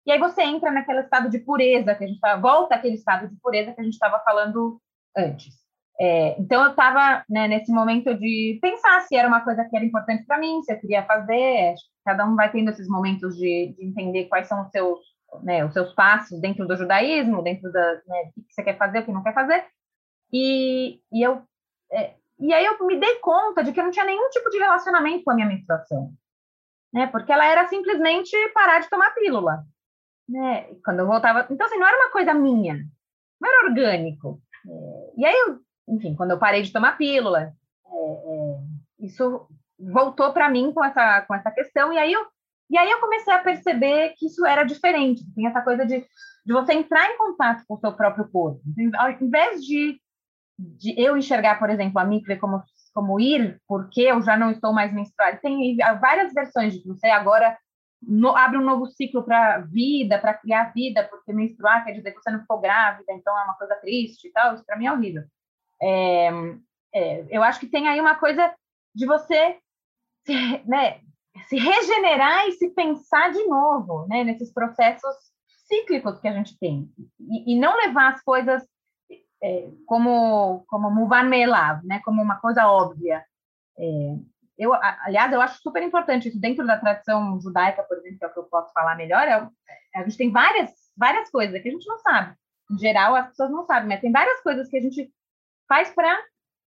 e 0.07 0.13
aí 0.13 0.19
você 0.19 0.43
entra 0.43 0.71
naquele 0.71 1.01
estado 1.01 1.29
de 1.29 1.39
pureza 1.41 1.95
que 1.95 2.05
a 2.05 2.07
gente 2.07 2.21
tava, 2.21 2.41
volta 2.41 2.77
àquele 2.77 2.95
estado 2.95 3.29
de 3.29 3.37
pureza 3.41 3.73
que 3.73 3.81
a 3.81 3.85
gente 3.85 3.95
estava 3.95 4.21
falando 4.21 4.81
antes. 5.17 5.67
É, 5.99 6.39
então 6.39 6.63
eu 6.63 6.71
estava 6.71 7.25
né, 7.29 7.49
nesse 7.49 7.73
momento 7.73 8.15
de 8.15 8.59
pensar 8.61 9.01
se 9.01 9.17
era 9.17 9.27
uma 9.27 9.41
coisa 9.41 9.65
que 9.65 9.75
era 9.75 9.85
importante 9.85 10.25
para 10.27 10.39
mim, 10.39 10.63
se 10.63 10.73
eu 10.73 10.79
queria 10.79 11.03
fazer. 11.05 11.75
Cada 12.05 12.27
um 12.27 12.37
vai 12.37 12.51
tendo 12.53 12.71
esses 12.71 12.89
momentos 12.89 13.35
de, 13.37 13.75
de 13.77 13.85
entender 13.85 14.27
quais 14.27 14.47
são 14.47 14.63
os 14.63 14.71
seus, 14.71 15.01
né, 15.43 15.65
os 15.65 15.73
seus 15.73 15.93
passos 15.93 16.41
dentro 16.41 16.67
do 16.67 16.77
judaísmo, 16.77 17.43
dentro 17.43 17.71
da 17.71 17.95
né, 18.07 18.31
o 18.37 18.43
que 18.43 18.53
você 18.53 18.63
quer 18.63 18.77
fazer, 18.77 19.01
o 19.01 19.05
que 19.05 19.13
não 19.13 19.23
quer 19.23 19.35
fazer. 19.35 19.65
E, 20.33 21.01
e 21.13 21.23
eu 21.23 21.43
é, 21.91 22.15
e 22.39 22.53
aí 22.53 22.65
eu 22.65 22.87
me 22.87 22.99
dei 22.99 23.17
conta 23.17 23.63
de 23.63 23.73
que 23.73 23.81
eu 23.81 23.85
não 23.85 23.91
tinha 23.91 24.05
nenhum 24.05 24.29
tipo 24.31 24.51
de 24.51 24.59
relacionamento 24.59 25.25
com 25.25 25.31
a 25.31 25.35
minha 25.35 25.47
menstruação, 25.47 26.13
né? 26.93 27.07
Porque 27.07 27.33
ela 27.33 27.47
era 27.47 27.67
simplesmente 27.69 28.37
parar 28.53 28.81
de 28.81 28.91
tomar 28.91 29.15
pílula, 29.15 29.65
né? 30.29 30.69
Quando 30.85 31.01
eu 31.01 31.07
voltava, 31.07 31.47
então 31.51 31.67
assim 31.67 31.79
não 31.79 31.87
era 31.87 31.97
uma 31.97 32.11
coisa 32.11 32.35
minha, 32.35 32.75
não 33.41 33.49
era 33.49 33.69
orgânico. 33.69 34.41
É, 34.67 35.13
e 35.17 35.25
aí 35.25 35.35
eu 35.47 35.61
enfim, 35.89 36.15
quando 36.15 36.33
eu 36.33 36.39
parei 36.39 36.63
de 36.63 36.73
tomar 36.73 36.97
pílula, 36.97 37.53
é, 37.87 37.97
é, 37.97 39.07
isso 39.07 39.47
voltou 39.79 40.33
para 40.33 40.51
mim 40.51 40.73
com 40.73 40.85
essa, 40.85 41.23
com 41.23 41.35
essa 41.35 41.51
questão, 41.51 41.93
e 41.93 41.99
aí, 41.99 42.13
eu, 42.13 42.27
e 42.69 42.77
aí 42.77 42.91
eu 42.91 43.01
comecei 43.01 43.33
a 43.33 43.39
perceber 43.39 44.15
que 44.17 44.27
isso 44.27 44.45
era 44.45 44.65
diferente, 44.65 45.25
tem 45.35 45.47
essa 45.47 45.63
coisa 45.63 45.87
de, 45.87 46.01
de 46.01 46.53
você 46.53 46.73
entrar 46.73 47.11
em 47.11 47.19
contato 47.19 47.65
com 47.67 47.75
o 47.75 47.79
seu 47.79 47.93
próprio 47.93 48.29
corpo. 48.29 48.61
Ao 48.97 49.11
invés 49.11 49.63
de, 49.63 50.01
de 50.59 51.01
eu 51.01 51.17
enxergar, 51.17 51.59
por 51.59 51.71
exemplo, 51.71 51.99
a 51.99 52.05
mikve 52.05 52.37
como, 52.39 52.63
como 52.93 53.21
ir, 53.21 53.61
porque 53.69 54.03
eu 54.03 54.21
já 54.23 54.37
não 54.37 54.51
estou 54.51 54.73
mais 54.73 54.93
menstruada, 54.93 55.39
tem 55.39 55.77
várias 56.01 56.33
versões 56.33 56.75
de 56.75 56.87
você 56.87 57.07
agora 57.07 57.57
no, 58.03 58.37
abre 58.37 58.59
um 58.59 58.65
novo 58.65 58.87
ciclo 58.87 59.23
para 59.23 59.59
vida, 59.61 60.19
para 60.19 60.35
criar 60.35 60.73
vida, 60.73 61.05
porque 61.05 61.33
menstruar 61.33 61.85
quer 61.85 61.93
dizer 61.93 62.13
que 62.13 62.21
você 62.21 62.31
não 62.31 62.41
ficou 62.41 62.61
grávida, 62.61 63.13
então 63.13 63.39
é 63.39 63.45
uma 63.45 63.57
coisa 63.57 63.75
triste 63.77 64.29
e 64.29 64.33
tal, 64.33 64.55
isso 64.55 64.65
para 64.65 64.77
mim 64.77 64.87
é 64.87 64.93
horrível. 64.93 65.23
É, 65.81 66.31
é, 66.95 67.27
eu 67.31 67.43
acho 67.43 67.61
que 67.61 67.67
tem 67.67 67.89
aí 67.89 68.01
uma 68.01 68.17
coisa 68.17 68.53
de 68.95 69.07
você 69.07 69.59
né, 70.67 71.01
se 71.49 71.57
regenerar 71.57 72.47
e 72.49 72.53
se 72.53 72.71
pensar 72.71 73.33
de 73.33 73.45
novo 73.47 74.07
né, 74.09 74.25
nesses 74.25 74.53
processos 74.53 75.15
cíclicos 75.67 76.21
que 76.21 76.29
a 76.29 76.33
gente 76.33 76.59
tem. 76.59 76.91
E, 77.21 77.55
e 77.55 77.59
não 77.59 77.77
levar 77.77 78.13
as 78.13 78.23
coisas 78.23 78.63
é, 79.43 79.71
como, 79.87 80.65
como 80.69 80.91
Melav, 81.25 81.85
né, 81.85 82.01
como 82.05 82.23
uma 82.23 82.41
coisa 82.41 82.67
óbvia. 82.67 83.25
É, 83.79 84.17
eu, 84.59 84.73
aliás, 84.73 85.33
eu 85.33 85.41
acho 85.41 85.61
super 85.61 85.83
importante 85.83 86.29
isso 86.29 86.41
dentro 86.41 86.67
da 86.67 86.79
tradição 86.79 87.39
judaica, 87.41 87.83
por 87.83 87.99
exemplo, 87.99 88.19
que 88.19 88.25
é 88.25 88.29
o 88.29 88.33
que 88.33 88.39
eu 88.39 88.45
posso 88.45 88.73
falar 88.73 88.97
melhor. 88.97 89.27
É, 89.29 89.49
a 89.95 90.03
gente 90.05 90.17
tem 90.17 90.31
várias, 90.31 90.71
várias 90.97 91.31
coisas 91.31 91.61
que 91.61 91.69
a 91.69 91.73
gente 91.73 91.87
não 91.87 91.99
sabe. 91.99 92.35
Em 92.71 92.79
geral, 92.79 93.15
as 93.15 93.29
pessoas 93.29 93.51
não 93.51 93.65
sabem, 93.65 93.89
mas 93.89 94.01
tem 94.01 94.11
várias 94.11 94.41
coisas 94.41 94.69
que 94.69 94.77
a 94.77 94.81
gente 94.81 95.13
faz 95.69 95.91
para 95.91 96.19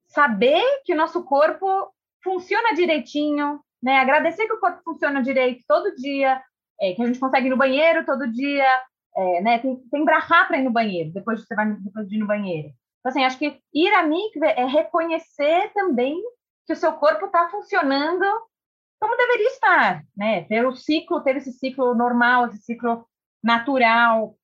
saber 0.07 0.63
que 0.85 0.93
o 0.93 0.97
nosso 0.97 1.23
corpo 1.23 1.91
funciona 2.23 2.73
direitinho, 2.73 3.59
né? 3.81 3.97
Agradecer 3.97 4.47
que 4.47 4.53
o 4.53 4.59
corpo 4.59 4.81
funciona 4.83 5.21
direito 5.21 5.63
todo 5.67 5.95
dia, 5.95 6.41
é, 6.79 6.93
que 6.93 7.01
a 7.01 7.05
gente 7.05 7.19
consegue 7.19 7.47
ir 7.47 7.49
no 7.49 7.57
banheiro 7.57 8.05
todo 8.05 8.31
dia, 8.31 8.67
é, 9.15 9.41
né? 9.41 9.59
Tem, 9.59 9.77
tem 9.91 10.05
brahá 10.05 10.45
para 10.45 10.57
ir 10.57 10.63
no 10.63 10.71
banheiro, 10.71 11.11
depois 11.11 11.39
de 11.39 11.45
você 11.45 11.55
vai 11.55 11.71
depois 11.71 12.07
de 12.07 12.15
ir 12.15 12.19
no 12.19 12.27
banheiro. 12.27 12.69
Então, 12.99 13.11
assim, 13.11 13.23
acho 13.23 13.37
que 13.37 13.59
ir 13.73 13.93
a 13.93 14.03
mikve 14.03 14.45
é 14.45 14.65
reconhecer 14.65 15.71
também 15.73 16.21
que 16.65 16.73
o 16.73 16.75
seu 16.75 16.93
corpo 16.93 17.25
está 17.25 17.49
funcionando 17.49 18.25
como 18.99 19.15
deveria 19.15 19.47
estar, 19.47 20.03
né? 20.15 20.43
Ter 20.43 20.65
o 20.65 20.75
ciclo, 20.75 21.21
ter 21.21 21.37
esse 21.37 21.53
ciclo 21.53 21.95
normal, 21.95 22.47
esse 22.47 22.57
ciclo 22.59 23.07
natural, 23.41 24.35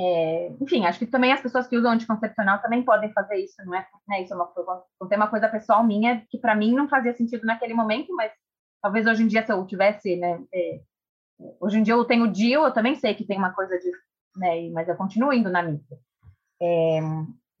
é, 0.00 0.52
enfim, 0.60 0.86
acho 0.86 1.00
que 1.00 1.06
também 1.06 1.32
as 1.32 1.40
pessoas 1.40 1.66
que 1.66 1.76
usam 1.76 1.90
anticoncepcional 1.90 2.60
também 2.60 2.84
podem 2.84 3.12
fazer 3.12 3.36
isso, 3.36 3.56
não 3.64 3.74
é? 3.74 3.84
Né? 4.06 4.22
Isso 4.22 4.32
é 4.32 4.36
uma, 4.36 4.48
uma 5.00 5.26
coisa 5.28 5.48
pessoal 5.48 5.82
minha 5.82 6.24
que 6.30 6.38
para 6.38 6.54
mim 6.54 6.72
não 6.72 6.88
fazia 6.88 7.12
sentido 7.16 7.44
naquele 7.44 7.74
momento, 7.74 8.14
mas 8.14 8.30
talvez 8.82 9.06
hoje 9.06 9.22
em 9.22 9.26
dia 9.26 9.44
se 9.44 9.52
eu 9.52 9.66
tivesse, 9.66 10.16
né? 10.16 10.42
É, 10.52 10.80
hoje 11.60 11.78
em 11.78 11.82
dia 11.82 11.94
eu 11.94 12.04
tenho 12.04 12.30
DIL, 12.30 12.64
eu 12.64 12.72
também 12.72 12.94
sei 12.94 13.14
que 13.14 13.24
tem 13.24 13.38
uma 13.38 13.52
coisa 13.52 13.78
de, 13.78 13.90
né? 14.36 14.70
Mas 14.70 14.88
eu 14.88 14.96
continuo 14.96 15.32
indo 15.32 15.50
na 15.50 15.62
mídia. 15.62 15.98
É, 16.60 16.98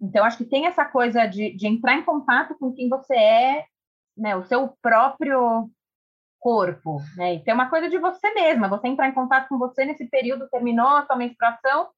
então 0.00 0.24
acho 0.24 0.38
que 0.38 0.44
tem 0.44 0.66
essa 0.66 0.84
coisa 0.84 1.26
de, 1.26 1.54
de 1.56 1.66
entrar 1.66 1.94
em 1.94 2.04
contato 2.04 2.56
com 2.58 2.72
quem 2.72 2.88
você 2.88 3.14
é, 3.14 3.64
né? 4.16 4.36
O 4.36 4.44
seu 4.44 4.76
próprio 4.82 5.70
corpo, 6.38 7.00
né? 7.16 7.34
E 7.34 7.44
ter 7.44 7.52
uma 7.52 7.68
coisa 7.68 7.88
de 7.88 7.98
você 7.98 8.32
mesma, 8.32 8.68
você 8.68 8.88
entrar 8.88 9.08
em 9.08 9.14
contato 9.14 9.48
com 9.48 9.58
você 9.58 9.84
nesse 9.84 10.06
período, 10.06 10.48
terminou 10.48 10.88
a 10.88 11.04
sua 11.04 11.16
menstruação, 11.16 11.88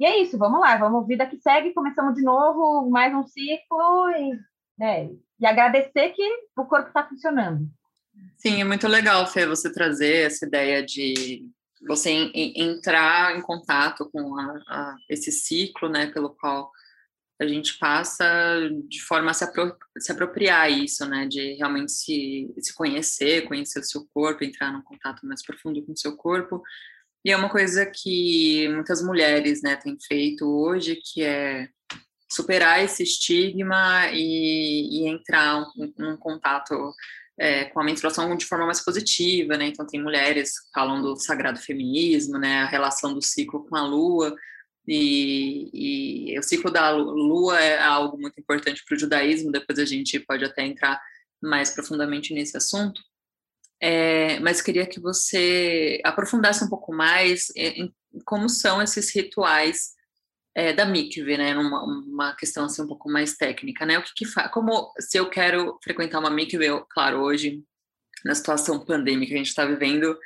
e 0.00 0.06
é 0.06 0.16
isso, 0.18 0.38
vamos 0.38 0.60
lá, 0.60 0.78
vamos 0.78 1.06
vida 1.06 1.26
que 1.26 1.36
segue, 1.36 1.74
começamos 1.74 2.14
de 2.14 2.22
novo, 2.22 2.88
mais 2.88 3.14
um 3.14 3.22
ciclo 3.22 4.08
e, 4.10 4.32
né, 4.78 5.10
e 5.38 5.44
agradecer 5.44 6.10
que 6.10 6.22
o 6.56 6.64
corpo 6.64 6.88
está 6.88 7.06
funcionando. 7.06 7.68
Sim, 8.36 8.60
é 8.60 8.64
muito 8.64 8.88
legal, 8.88 9.26
Fê, 9.26 9.46
você 9.46 9.72
trazer 9.72 10.26
essa 10.26 10.46
ideia 10.46 10.84
de 10.84 11.46
você 11.86 12.10
em, 12.10 12.52
entrar 12.56 13.36
em 13.36 13.42
contato 13.42 14.08
com 14.10 14.38
a, 14.38 14.62
a, 14.68 14.96
esse 15.08 15.30
ciclo, 15.30 15.88
né, 15.88 16.06
pelo 16.06 16.30
qual 16.30 16.70
a 17.40 17.46
gente 17.46 17.78
passa 17.78 18.24
de 18.86 19.02
forma 19.02 19.30
a 19.30 19.34
se, 19.34 19.44
apro 19.44 19.74
se 19.98 20.12
apropriar 20.12 20.70
isso, 20.70 21.06
né, 21.06 21.26
de 21.26 21.54
realmente 21.54 21.92
se, 21.92 22.52
se 22.58 22.74
conhecer, 22.74 23.48
conhecer 23.48 23.80
o 23.80 23.84
seu 23.84 24.06
corpo, 24.12 24.44
entrar 24.44 24.72
num 24.72 24.82
contato 24.82 25.26
mais 25.26 25.42
profundo 25.44 25.82
com 25.84 25.92
o 25.92 25.96
seu 25.96 26.16
corpo, 26.16 26.62
e 27.24 27.30
é 27.30 27.36
uma 27.36 27.50
coisa 27.50 27.84
que 27.86 28.68
muitas 28.68 29.02
mulheres 29.02 29.62
né, 29.62 29.76
têm 29.76 29.98
feito 30.00 30.46
hoje, 30.46 30.96
que 30.96 31.22
é 31.22 31.68
superar 32.30 32.82
esse 32.82 33.02
estigma 33.02 34.06
e, 34.12 35.02
e 35.02 35.08
entrar 35.08 35.66
num 35.98 36.16
contato 36.16 36.94
é, 37.40 37.64
com 37.64 37.80
a 37.80 37.84
menstruação 37.84 38.36
de 38.36 38.44
forma 38.44 38.66
mais 38.66 38.84
positiva, 38.84 39.56
né? 39.56 39.68
Então 39.68 39.86
tem 39.86 40.00
mulheres 40.00 40.52
falam 40.74 41.00
do 41.00 41.16
sagrado 41.16 41.58
feminismo, 41.58 42.38
né? 42.38 42.58
A 42.58 42.66
relação 42.66 43.14
do 43.14 43.22
ciclo 43.22 43.66
com 43.66 43.74
a 43.76 43.82
lua 43.82 44.36
e, 44.86 46.32
e 46.34 46.38
o 46.38 46.42
ciclo 46.42 46.70
da 46.70 46.90
lua 46.90 47.58
é 47.58 47.82
algo 47.82 48.18
muito 48.18 48.38
importante 48.38 48.84
para 48.84 48.94
o 48.94 48.98
judaísmo. 48.98 49.50
Depois 49.50 49.78
a 49.78 49.86
gente 49.86 50.20
pode 50.20 50.44
até 50.44 50.66
entrar 50.66 51.00
mais 51.42 51.70
profundamente 51.70 52.34
nesse 52.34 52.58
assunto. 52.58 53.00
É, 53.82 54.38
mas 54.40 54.60
queria 54.60 54.86
que 54.86 55.00
você 55.00 55.98
aprofundasse 56.04 56.62
um 56.62 56.68
pouco 56.68 56.92
mais 56.92 57.50
em, 57.56 57.90
como 58.26 58.50
são 58.50 58.82
esses 58.82 59.14
rituais 59.14 59.92
é, 60.54 60.72
da 60.72 60.84
mikve, 60.84 61.36
né? 61.36 61.56
Uma, 61.56 61.84
uma, 61.84 62.36
questão 62.36 62.64
assim 62.64 62.82
um 62.82 62.86
pouco 62.86 63.10
mais 63.10 63.36
técnica, 63.36 63.86
né? 63.86 63.98
O 63.98 64.02
que, 64.02 64.12
que 64.14 64.26
faz? 64.26 64.50
Como 64.50 64.92
se 64.98 65.18
eu 65.18 65.28
quero 65.28 65.78
frequentar 65.82 66.18
uma 66.18 66.30
mikve, 66.30 66.66
eu, 66.66 66.84
claro, 66.88 67.20
hoje 67.20 67.62
na 68.24 68.34
situação 68.34 68.84
pandêmica 68.84 69.28
que 69.28 69.34
a 69.34 69.38
gente 69.38 69.48
está 69.48 69.64
vivendo, 69.64 70.16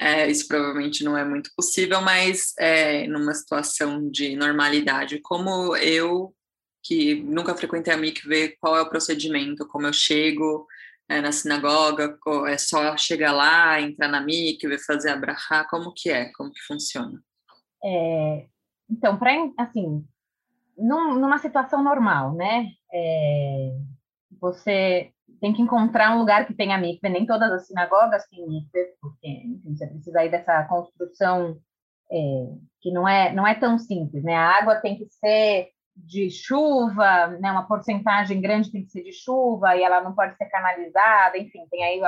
é, 0.00 0.30
isso 0.30 0.48
provavelmente 0.48 1.04
não 1.04 1.16
é 1.16 1.24
muito 1.24 1.50
possível, 1.54 2.00
mas 2.00 2.54
é, 2.58 3.06
numa 3.06 3.34
situação 3.34 4.10
de 4.10 4.34
normalidade, 4.36 5.20
como 5.20 5.76
eu 5.76 6.34
que 6.82 7.22
nunca 7.22 7.54
frequentei 7.54 7.94
a 7.94 7.96
mikve, 7.96 8.56
qual 8.60 8.76
é 8.76 8.82
o 8.82 8.88
procedimento, 8.88 9.66
como 9.68 9.86
eu 9.86 9.92
chego, 9.92 10.66
é, 11.08 11.20
na 11.20 11.30
sinagoga? 11.30 12.18
É 12.48 12.58
só 12.58 12.96
chegar 12.96 13.32
lá, 13.32 13.80
entrar 13.80 14.08
na 14.08 14.20
mikve, 14.20 14.78
fazer 14.78 15.10
a 15.10 15.16
brachá? 15.16 15.64
Como 15.64 15.92
que 15.94 16.10
é? 16.10 16.32
Como 16.32 16.50
que 16.50 16.60
funciona? 16.62 17.22
É, 17.84 18.46
então, 18.90 19.18
para 19.18 19.32
assim, 19.58 20.04
num, 20.76 21.14
numa 21.18 21.38
situação 21.38 21.82
normal, 21.82 22.34
né? 22.34 22.68
É, 22.92 23.76
você 24.40 25.12
tem 25.40 25.52
que 25.52 25.62
encontrar 25.62 26.14
um 26.14 26.18
lugar 26.18 26.46
que 26.46 26.54
tenha 26.54 26.78
mikve. 26.78 27.08
Nem 27.08 27.26
todas 27.26 27.50
as 27.52 27.66
sinagogas 27.66 28.26
têm 28.28 28.46
mikve, 28.46 28.94
porque 29.00 29.28
enfim, 29.28 29.74
você 29.74 29.86
precisa 29.86 30.24
ir 30.24 30.30
dessa 30.30 30.64
construção 30.64 31.58
é, 32.10 32.16
que 32.80 32.92
não 32.92 33.08
é 33.08 33.32
não 33.32 33.46
é 33.46 33.54
tão 33.54 33.78
simples, 33.78 34.22
né? 34.22 34.34
A 34.34 34.58
água 34.58 34.76
tem 34.76 34.96
que 34.98 35.06
ser 35.06 35.70
de 35.96 36.30
chuva, 36.30 37.28
né, 37.38 37.52
uma 37.52 37.66
porcentagem 37.66 38.40
grande 38.40 38.72
tem 38.72 38.82
que 38.82 38.90
ser 38.90 39.02
de 39.02 39.12
chuva 39.12 39.76
e 39.76 39.82
ela 39.82 40.00
não 40.00 40.14
pode 40.14 40.36
ser 40.36 40.46
canalizada, 40.46 41.36
enfim, 41.36 41.66
tem 41.70 41.84
aí 41.84 42.00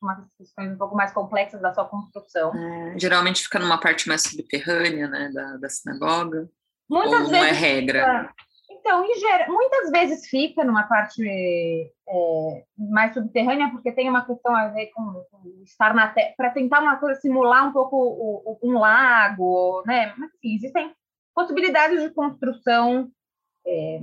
algumas 0.00 0.26
questões 0.36 0.72
um 0.72 0.78
pouco 0.78 0.96
mais 0.96 1.12
complexas 1.12 1.60
da 1.60 1.72
sua 1.72 1.84
construção. 1.84 2.52
É, 2.54 2.98
geralmente 2.98 3.42
fica 3.42 3.58
numa 3.58 3.78
parte 3.78 4.08
mais 4.08 4.22
subterrânea, 4.22 5.08
né, 5.08 5.30
da, 5.32 5.56
da 5.58 5.68
sinagoga. 5.68 6.48
Muitas 6.88 7.12
ou 7.12 7.28
vezes 7.28 7.32
não 7.32 7.44
é 7.44 7.52
regra? 7.52 8.32
Então, 8.70 9.04
geral, 9.14 9.48
muitas 9.48 9.90
vezes 9.90 10.26
fica 10.26 10.64
numa 10.64 10.84
parte 10.84 11.22
é, 11.22 12.64
mais 12.76 13.12
subterrânea, 13.12 13.70
porque 13.70 13.92
tem 13.92 14.08
uma 14.08 14.24
questão 14.24 14.54
a 14.56 14.68
ver 14.68 14.86
com, 14.86 15.24
com 15.30 15.62
estar 15.62 15.94
na 15.94 16.08
terra, 16.08 16.32
para 16.36 16.50
tentar 16.50 16.80
uma 16.80 16.96
coisa 16.96 17.20
simular 17.20 17.68
um 17.68 17.72
pouco 17.72 17.96
o, 17.96 18.58
o, 18.62 18.70
um 18.70 18.78
lago, 18.78 19.82
né? 19.86 20.14
Mas 20.16 20.30
sim, 20.40 20.54
existem 20.54 20.94
possibilidades 21.34 22.02
de 22.02 22.10
construção, 22.10 23.10
é, 23.66 24.00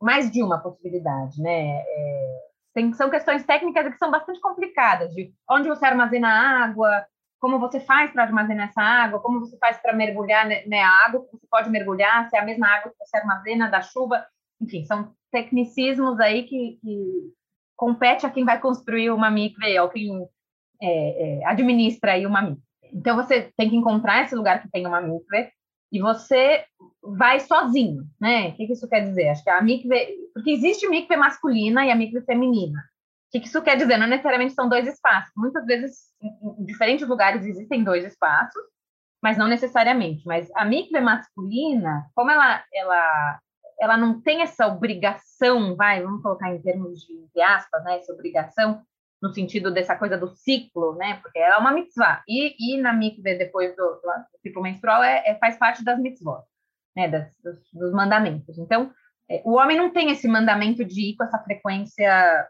mais 0.00 0.30
de 0.30 0.42
uma 0.42 0.58
possibilidade, 0.58 1.40
né? 1.40 1.82
É, 1.86 2.46
tem, 2.76 2.92
são 2.92 3.08
questões 3.08 3.42
técnicas 3.46 3.90
que 3.90 3.96
são 3.96 4.10
bastante 4.10 4.38
complicadas, 4.38 5.10
de 5.14 5.32
onde 5.50 5.66
você 5.66 5.86
armazena 5.86 6.28
água, 6.28 7.06
como 7.40 7.58
você 7.58 7.80
faz 7.80 8.12
para 8.12 8.24
armazenar 8.24 8.68
essa 8.68 8.82
água, 8.82 9.18
como 9.18 9.40
você 9.40 9.56
faz 9.56 9.80
para 9.80 9.94
mergulhar 9.94 10.46
né, 10.46 10.82
água, 11.06 11.26
você 11.32 11.46
pode 11.50 11.70
mergulhar, 11.70 12.28
se 12.28 12.36
é 12.36 12.40
a 12.40 12.44
mesma 12.44 12.68
água 12.68 12.92
que 12.92 12.98
você 12.98 13.16
armazena 13.16 13.70
da 13.70 13.80
chuva, 13.80 14.26
enfim, 14.60 14.84
são 14.84 15.10
tecnicismos 15.32 16.20
aí 16.20 16.42
que, 16.42 16.78
que 16.82 17.32
compete 17.74 18.26
a 18.26 18.30
quem 18.30 18.44
vai 18.44 18.60
construir 18.60 19.10
uma 19.10 19.30
mikve, 19.30 19.78
ou 19.80 19.88
quem 19.88 20.28
é, 20.82 21.40
é, 21.40 21.46
administra 21.46 22.12
aí 22.12 22.26
uma 22.26 22.42
mikve. 22.42 22.62
Então, 22.92 23.16
você 23.16 23.50
tem 23.56 23.70
que 23.70 23.76
encontrar 23.76 24.22
esse 24.22 24.34
lugar 24.34 24.60
que 24.60 24.70
tem 24.70 24.86
uma 24.86 25.00
mikve 25.00 25.50
e 25.96 26.00
você 26.00 26.64
vai 27.02 27.40
sozinho, 27.40 28.04
né? 28.20 28.48
O 28.48 28.54
que, 28.54 28.66
que 28.66 28.72
isso 28.72 28.88
quer 28.88 29.00
dizer? 29.00 29.28
Acho 29.28 29.42
que 29.42 29.50
a 29.50 29.62
mikve... 29.62 30.06
Porque 30.34 30.50
existe 30.50 30.88
mikve 30.88 31.16
masculina 31.16 31.86
e 31.86 31.90
a 31.90 31.96
mikve 31.96 32.20
feminina. 32.22 32.78
O 33.28 33.40
que 33.40 33.46
isso 33.46 33.62
quer 33.62 33.76
dizer? 33.76 33.96
Não 33.96 34.06
necessariamente 34.06 34.54
são 34.54 34.68
dois 34.68 34.86
espaços. 34.86 35.32
Muitas 35.36 35.64
vezes, 35.66 36.12
em 36.22 36.64
diferentes 36.64 37.06
lugares 37.08 37.44
existem 37.44 37.82
dois 37.82 38.04
espaços, 38.04 38.62
mas 39.22 39.38
não 39.38 39.48
necessariamente. 39.48 40.22
Mas 40.26 40.50
a 40.54 40.64
mikve 40.64 41.00
masculina, 41.00 42.06
como 42.14 42.30
ela, 42.30 42.62
ela, 42.72 43.40
ela 43.80 43.96
não 43.96 44.20
tem 44.20 44.42
essa 44.42 44.66
obrigação, 44.66 45.74
vai, 45.76 46.02
vamos 46.02 46.22
colocar 46.22 46.54
em 46.54 46.60
termos 46.60 47.00
de, 47.00 47.26
de 47.34 47.40
aspas, 47.40 47.82
né, 47.84 47.98
essa 47.98 48.12
obrigação, 48.12 48.82
no 49.22 49.32
sentido 49.32 49.70
dessa 49.72 49.96
coisa 49.96 50.16
do 50.16 50.28
ciclo, 50.28 50.94
né, 50.94 51.18
porque 51.22 51.38
ela 51.38 51.56
é 51.56 51.58
uma 51.58 51.72
mitzvah. 51.72 52.22
E, 52.28 52.54
e 52.58 52.80
na 52.80 52.92
mikve, 52.92 53.36
depois 53.36 53.74
do, 53.74 53.82
do 53.82 54.38
ciclo 54.42 54.62
menstrual, 54.62 55.02
é, 55.02 55.22
é, 55.26 55.34
faz 55.36 55.56
parte 55.56 55.84
das 55.84 55.98
mitzvot, 55.98 56.42
né, 56.94 57.08
das, 57.08 57.32
dos, 57.42 57.58
dos 57.72 57.92
mandamentos. 57.92 58.58
Então, 58.58 58.92
é, 59.28 59.42
o 59.44 59.54
homem 59.54 59.76
não 59.76 59.90
tem 59.90 60.10
esse 60.10 60.28
mandamento 60.28 60.84
de 60.84 61.10
ir 61.10 61.16
com 61.16 61.24
essa 61.24 61.38
frequência 61.38 62.48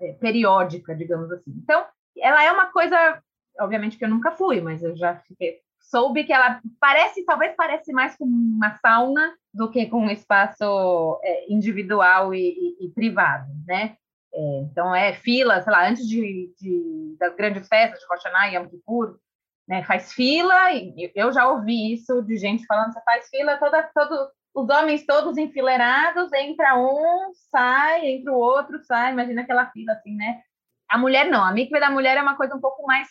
é, 0.00 0.12
periódica, 0.14 0.94
digamos 0.94 1.30
assim. 1.30 1.52
Então, 1.62 1.84
ela 2.16 2.42
é 2.42 2.50
uma 2.50 2.66
coisa, 2.66 3.22
obviamente 3.60 3.96
que 3.96 4.04
eu 4.04 4.08
nunca 4.08 4.32
fui, 4.32 4.60
mas 4.60 4.82
eu 4.82 4.96
já 4.96 5.16
fiquei, 5.16 5.60
soube 5.80 6.24
que 6.24 6.32
ela 6.32 6.60
parece, 6.80 7.24
talvez 7.24 7.54
parece 7.56 7.92
mais 7.92 8.16
com 8.16 8.24
uma 8.24 8.76
sauna 8.78 9.34
do 9.52 9.70
que 9.70 9.86
com 9.86 10.00
um 10.00 10.10
espaço 10.10 11.20
é, 11.22 11.52
individual 11.52 12.34
e, 12.34 12.76
e, 12.80 12.86
e, 12.86 12.88
privado, 12.90 13.46
né? 13.66 13.96
É, 14.32 14.60
então, 14.60 14.94
é 14.94 15.14
fila, 15.14 15.60
sei 15.62 15.72
lá, 15.72 15.88
antes 15.88 16.06
de, 16.06 16.52
de 16.60 17.16
das 17.18 17.34
grandes 17.34 17.66
festas 17.66 17.98
de 17.98 18.06
Hashanah 18.06 18.48
e 18.48 18.54
Yom 18.54 18.68
Kippur, 18.68 19.18
né, 19.66 19.84
faz 19.84 20.12
fila, 20.12 20.72
e 20.72 21.12
eu 21.14 21.32
já 21.32 21.46
ouvi 21.48 21.92
isso 21.92 22.22
de 22.22 22.36
gente 22.38 22.64
falando, 22.64 22.92
você 22.92 23.02
faz 23.02 23.28
fila 23.28 23.58
toda, 23.58 23.82
todo, 23.94 24.30
os 24.54 24.68
homens 24.70 25.04
todos 25.04 25.36
enfileirados, 25.36 26.32
entra 26.32 26.78
um, 26.78 27.32
sai, 27.50 28.06
entra 28.06 28.32
o 28.32 28.38
outro, 28.38 28.82
sai, 28.84 29.12
imagina 29.12 29.42
aquela 29.42 29.70
fila 29.70 29.92
assim, 29.92 30.16
né? 30.16 30.40
A 30.88 30.96
mulher 30.96 31.26
não, 31.26 31.44
a 31.44 31.52
mikve 31.52 31.78
da 31.78 31.90
mulher 31.90 32.16
é 32.16 32.22
uma 32.22 32.36
coisa 32.36 32.54
um 32.54 32.60
pouco 32.60 32.86
mais 32.86 33.08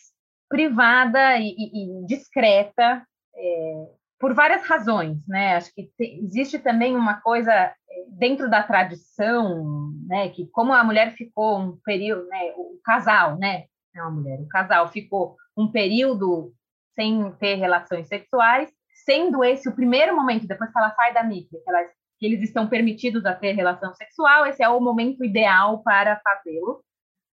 privada 0.49 1.37
e, 1.37 1.53
e, 1.57 2.01
e 2.01 2.05
discreta, 2.05 3.05
é, 3.35 3.87
por 4.19 4.33
várias 4.33 4.63
razões, 4.63 5.25
né? 5.27 5.55
Acho 5.55 5.71
que 5.73 5.91
te, 5.95 6.19
existe 6.23 6.57
também 6.57 6.95
uma 6.95 7.21
coisa 7.21 7.73
dentro 8.09 8.49
da 8.49 8.63
tradição, 8.63 9.91
né? 10.07 10.29
Que 10.29 10.47
como 10.47 10.73
a 10.73 10.83
mulher 10.83 11.13
ficou 11.15 11.59
um 11.59 11.77
período, 11.83 12.27
né? 12.27 12.53
O 12.55 12.79
casal, 12.83 13.37
né? 13.37 13.65
Não 13.93 14.07
a 14.07 14.11
mulher, 14.11 14.39
o 14.39 14.47
casal 14.47 14.89
ficou 14.89 15.35
um 15.57 15.71
período 15.71 16.53
sem 16.95 17.31
ter 17.39 17.55
relações 17.55 18.07
sexuais, 18.07 18.71
sendo 19.05 19.43
esse 19.43 19.69
o 19.69 19.75
primeiro 19.75 20.15
momento, 20.15 20.47
depois 20.47 20.71
que 20.71 20.77
ela 20.77 20.91
sai 20.91 21.13
da 21.13 21.23
mikve, 21.23 21.57
que, 21.57 21.71
que 22.19 22.25
eles 22.25 22.41
estão 22.41 22.67
permitidos 22.67 23.25
a 23.25 23.33
ter 23.33 23.53
relação 23.53 23.93
sexual, 23.93 24.45
esse 24.45 24.63
é 24.63 24.69
o 24.69 24.81
momento 24.81 25.23
ideal 25.23 25.81
para 25.83 26.19
fazê-lo. 26.19 26.83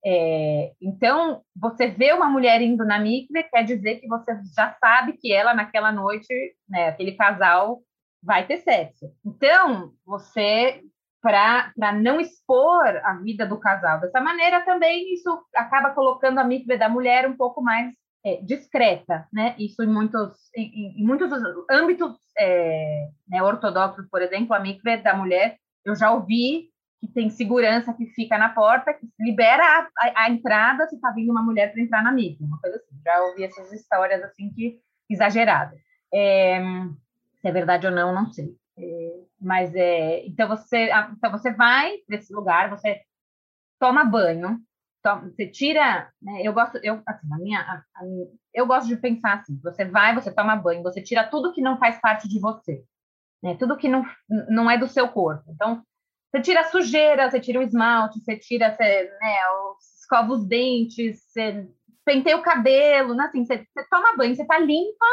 É, 0.05 0.73
então, 0.81 1.43
você 1.55 1.89
vê 1.89 2.13
uma 2.13 2.31
mulher 2.31 2.63
indo 2.63 2.85
na 2.87 2.99
mikve, 2.99 3.43
quer 3.45 3.65
dizer 3.65 3.97
que 3.97 4.09
você 4.09 4.33
já 4.57 4.75
sabe 4.81 5.13
que 5.13 5.31
ela, 5.31 5.53
naquela 5.53 5.93
noite, 5.93 6.27
né, 6.69 6.89
aquele 6.89 7.13
casal, 7.13 7.83
vai 8.23 8.47
ter 8.47 8.59
sexo. 8.59 9.07
Então, 9.25 9.93
você, 10.05 10.83
para 11.23 11.73
não 12.01 12.21
expor 12.21 12.87
a 13.05 13.15
vida 13.23 13.47
do 13.47 13.59
casal 13.59 14.01
dessa 14.01 14.21
maneira, 14.21 14.65
também 14.65 15.13
isso 15.15 15.43
acaba 15.55 15.91
colocando 15.91 16.39
a 16.39 16.45
mikve 16.45 16.77
da 16.77 16.89
mulher 16.89 17.29
um 17.29 17.37
pouco 17.37 17.63
mais 17.63 17.93
é, 18.25 18.37
discreta, 18.43 19.27
né? 19.33 19.55
Isso 19.59 19.83
em 19.83 19.87
muitos, 19.87 20.37
em, 20.55 21.01
em 21.01 21.05
muitos 21.05 21.31
âmbitos 21.71 22.17
é, 22.39 23.09
né, 23.29 23.43
ortodoxos, 23.43 24.07
por 24.11 24.23
exemplo, 24.23 24.55
a 24.55 24.61
mikve 24.61 24.99
da 24.99 25.15
mulher, 25.15 25.57
eu 25.85 25.95
já 25.97 26.11
ouvi 26.11 26.71
que 27.01 27.09
tem 27.09 27.31
segurança 27.31 27.95
que 27.95 28.07
fica 28.09 28.37
na 28.37 28.51
porta, 28.51 28.93
que 28.93 29.07
libera 29.19 29.65
a, 29.65 29.89
a, 29.99 30.25
a 30.25 30.31
entrada 30.31 30.87
se 30.87 30.97
está 30.97 31.11
vindo 31.13 31.31
uma 31.31 31.43
mulher 31.43 31.73
para 31.73 31.81
entrar 31.81 32.03
na 32.03 32.13
mikve, 32.13 32.45
uma 32.45 32.61
coisa 32.61 32.77
assim. 32.77 33.01
Já 33.03 33.23
ouvi 33.23 33.45
essas 33.45 33.73
histórias 33.73 34.23
assim 34.23 34.53
que 34.53 34.79
exageradas. 35.09 35.81
É, 36.13 36.61
se 37.41 37.49
é 37.49 37.53
verdade 37.53 37.87
ou 37.87 37.93
não, 37.93 38.15
não 38.15 38.33
sei. 38.33 38.55
É, 38.79 39.21
mas 39.41 39.75
é, 39.75 40.27
então 40.27 40.49
você, 40.49 40.91
então 41.13 41.31
você 41.31 41.53
vai 41.53 41.99
para 42.07 42.17
esse 42.17 42.33
lugar, 42.33 42.71
você 42.71 43.01
toma 43.79 44.05
banho, 44.05 44.61
você 45.25 45.47
tira, 45.47 46.11
né, 46.21 46.43
eu 46.45 46.53
gosto, 46.53 46.79
eu 46.83 47.03
assim, 47.07 47.33
a 47.33 47.39
minha, 47.39 47.61
a, 47.61 47.75
a, 47.75 48.05
eu 48.53 48.67
gosto 48.67 48.89
de 48.89 48.97
pensar 48.97 49.39
assim, 49.39 49.59
você 49.63 49.85
vai, 49.85 50.15
você 50.15 50.31
toma 50.33 50.57
banho, 50.57 50.83
você 50.83 51.03
tira 51.03 51.25
tudo 51.25 51.53
que 51.53 51.63
não 51.63 51.79
faz 51.79 51.99
parte 52.01 52.29
de 52.29 52.39
você, 52.39 52.85
né, 53.43 53.57
tudo 53.57 53.77
que 53.77 53.89
não, 53.89 54.05
não 54.49 54.71
é 54.71 54.77
do 54.77 54.87
seu 54.87 55.09
corpo. 55.09 55.45
Então, 55.49 55.83
você 56.31 56.43
tira 56.43 56.61
a 56.61 56.65
sujeira, 56.65 57.31
você 57.31 57.41
tira 57.41 57.59
o 57.59 57.63
esmalte, 57.63 58.21
você 58.21 58.37
tira, 58.37 58.75
você, 58.75 59.11
né, 59.21 59.37
escova 59.99 60.33
os 60.33 60.47
dentes, 60.47 61.23
você 61.27 61.67
penteia 62.05 62.37
o 62.37 62.43
cabelo, 62.43 63.15
né, 63.15 63.25
assim, 63.25 63.45
você, 63.45 63.59
você 63.59 63.87
toma 63.91 64.17
banho, 64.17 64.35
você 64.35 64.47
tá 64.47 64.59
limpa, 64.59 65.07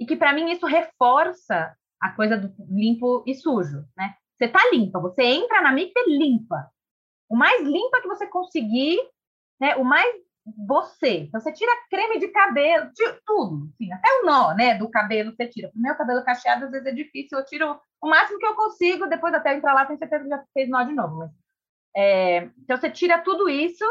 e 0.00 0.06
que 0.06 0.16
para 0.16 0.32
mim 0.32 0.50
isso 0.50 0.66
reforça 0.66 1.76
a 2.00 2.10
coisa 2.12 2.38
do 2.38 2.52
limpo 2.70 3.22
e 3.26 3.34
sujo, 3.34 3.84
né? 3.94 4.14
Você 4.38 4.48
tá 4.48 4.58
limpa, 4.72 4.98
você 4.98 5.22
entra 5.22 5.60
na 5.60 5.70
mikve 5.70 6.16
limpa, 6.16 6.70
o 7.28 7.36
mais 7.36 7.62
limpa 7.62 8.00
que 8.00 8.08
você 8.08 8.26
conseguir, 8.26 8.98
né? 9.60 9.76
O 9.76 9.84
mais 9.84 10.10
você. 10.56 11.18
Então, 11.18 11.38
você 11.38 11.52
tira 11.52 11.70
creme 11.90 12.18
de 12.18 12.28
cabelo, 12.28 12.90
tira 12.92 13.20
tudo, 13.26 13.70
assim, 13.74 13.92
até 13.92 14.08
o 14.08 14.26
nó, 14.26 14.54
né, 14.54 14.74
do 14.78 14.90
cabelo 14.90 15.32
você 15.32 15.46
tira. 15.46 15.70
O 15.74 15.78
meu 15.78 15.94
cabelo 15.94 16.24
cacheado, 16.24 16.64
às 16.64 16.70
vezes 16.70 16.86
é 16.86 16.92
difícil, 16.92 17.38
eu 17.38 17.44
tiro 17.44 17.78
o 18.02 18.08
máximo 18.08 18.38
que 18.38 18.46
eu 18.46 18.54
consigo, 18.54 19.06
depois 19.06 19.34
até 19.34 19.54
entrar 19.54 19.74
lá, 19.74 19.84
tenho 19.84 19.98
certeza 19.98 20.24
que 20.24 20.30
já 20.30 20.42
fez 20.54 20.68
nó 20.68 20.82
de 20.82 20.94
novo. 20.94 21.18
Mas, 21.18 21.30
é, 21.94 22.50
então, 22.58 22.76
você 22.76 22.90
tira 22.90 23.18
tudo 23.18 23.48
isso 23.48 23.84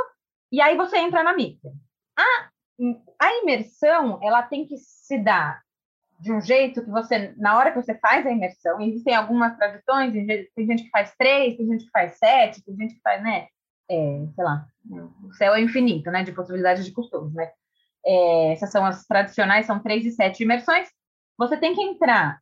e 0.51 0.59
aí 0.59 0.75
você 0.75 0.97
entra 0.97 1.23
na 1.23 1.33
micro. 1.33 1.71
A, 2.17 2.49
a 3.19 3.33
imersão, 3.43 4.19
ela 4.23 4.41
tem 4.41 4.65
que 4.65 4.77
se 4.77 5.17
dar 5.19 5.61
de 6.19 6.31
um 6.31 6.41
jeito 6.41 6.83
que 6.83 6.89
você, 6.89 7.33
na 7.37 7.57
hora 7.57 7.71
que 7.71 7.81
você 7.81 7.95
faz 7.95 8.25
a 8.25 8.31
imersão, 8.31 8.81
existem 8.81 9.15
algumas 9.15 9.55
tradições, 9.55 10.11
tem 10.13 10.65
gente 10.65 10.83
que 10.83 10.89
faz 10.89 11.15
três, 11.17 11.55
tem 11.55 11.65
gente 11.65 11.85
que 11.85 11.91
faz 11.91 12.17
sete, 12.17 12.63
tem 12.63 12.75
gente 12.75 12.95
que 12.95 13.01
faz, 13.01 13.23
né, 13.23 13.47
é, 13.89 14.27
sei 14.35 14.43
lá, 14.43 14.65
o 15.23 15.33
céu 15.33 15.55
é 15.55 15.61
infinito, 15.61 16.11
né, 16.11 16.23
de 16.23 16.33
possibilidades 16.33 16.85
de 16.85 16.91
costumes, 16.91 17.33
né, 17.33 17.49
é, 18.05 18.51
essas 18.51 18.69
são 18.71 18.85
as 18.85 19.05
tradicionais, 19.05 19.65
são 19.65 19.79
três 19.79 20.05
e 20.05 20.11
sete 20.11 20.43
imersões, 20.43 20.89
você 21.37 21.55
tem 21.55 21.73
que 21.73 21.81
entrar 21.81 22.39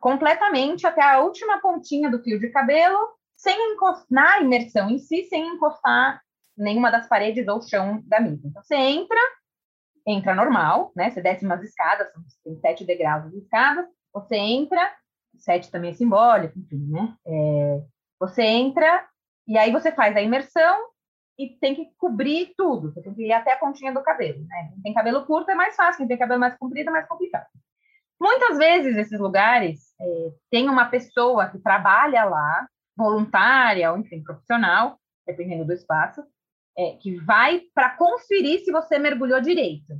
completamente 0.00 0.86
até 0.86 1.02
a 1.02 1.20
última 1.20 1.60
pontinha 1.60 2.10
do 2.10 2.22
fio 2.22 2.38
de 2.38 2.50
cabelo, 2.50 2.98
sem 3.36 3.72
encostar 3.72 4.06
na 4.10 4.40
imersão 4.40 4.90
em 4.90 4.98
si, 4.98 5.24
sem 5.24 5.46
encostar 5.54 6.20
nenhuma 6.56 6.90
das 6.90 7.08
paredes 7.08 7.48
ou 7.48 7.62
chão 7.62 8.02
da 8.06 8.20
mídia. 8.20 8.48
Então, 8.48 8.62
você 8.62 8.74
entra, 8.74 9.18
entra 10.06 10.34
normal, 10.34 10.92
né? 10.94 11.10
Você 11.10 11.20
desce 11.20 11.44
umas 11.44 11.62
escadas, 11.62 12.08
tem 12.42 12.56
sete 12.58 12.84
degraus 12.84 13.30
de 13.30 13.38
escadas, 13.38 13.86
você 14.12 14.36
entra, 14.36 14.92
sete 15.38 15.70
também 15.70 15.90
é 15.90 15.94
simbólico, 15.94 16.58
enfim, 16.58 16.86
né? 16.90 17.16
É, 17.26 17.82
você 18.18 18.42
entra 18.42 19.06
e 19.46 19.58
aí 19.58 19.70
você 19.70 19.92
faz 19.92 20.16
a 20.16 20.22
imersão 20.22 20.88
e 21.38 21.48
tem 21.60 21.74
que 21.74 21.88
cobrir 21.98 22.54
tudo, 22.56 22.92
você 22.92 23.02
tem 23.02 23.14
que 23.14 23.22
ir 23.26 23.32
até 23.32 23.52
a 23.52 23.58
pontinha 23.58 23.92
do 23.92 24.02
cabelo, 24.02 24.44
né? 24.46 24.70
Quem 24.72 24.82
tem 24.82 24.94
cabelo 24.94 25.26
curto 25.26 25.50
é 25.50 25.54
mais 25.54 25.74
fácil, 25.74 25.98
quem 25.98 26.08
tem 26.08 26.18
cabelo 26.18 26.40
mais 26.40 26.56
comprido 26.56 26.90
é 26.90 26.92
mais 26.92 27.08
complicado. 27.08 27.46
muitas 28.20 28.56
vezes 28.58 28.96
esses 28.96 29.18
lugares 29.18 29.94
é, 30.00 30.32
tem 30.50 30.68
uma 30.68 30.86
pessoa 30.86 31.48
que 31.48 31.58
trabalha 31.58 32.24
lá, 32.24 32.66
voluntária 32.96 33.90
ou 33.90 33.98
enfim 33.98 34.22
profissional, 34.22 34.98
dependendo 35.26 35.64
do 35.64 35.72
espaço, 35.72 36.24
é, 36.76 36.96
que 36.96 37.16
vai 37.20 37.62
para 37.74 37.90
conferir 37.90 38.64
se 38.64 38.72
você 38.72 38.98
mergulhou 38.98 39.40
direito. 39.40 39.94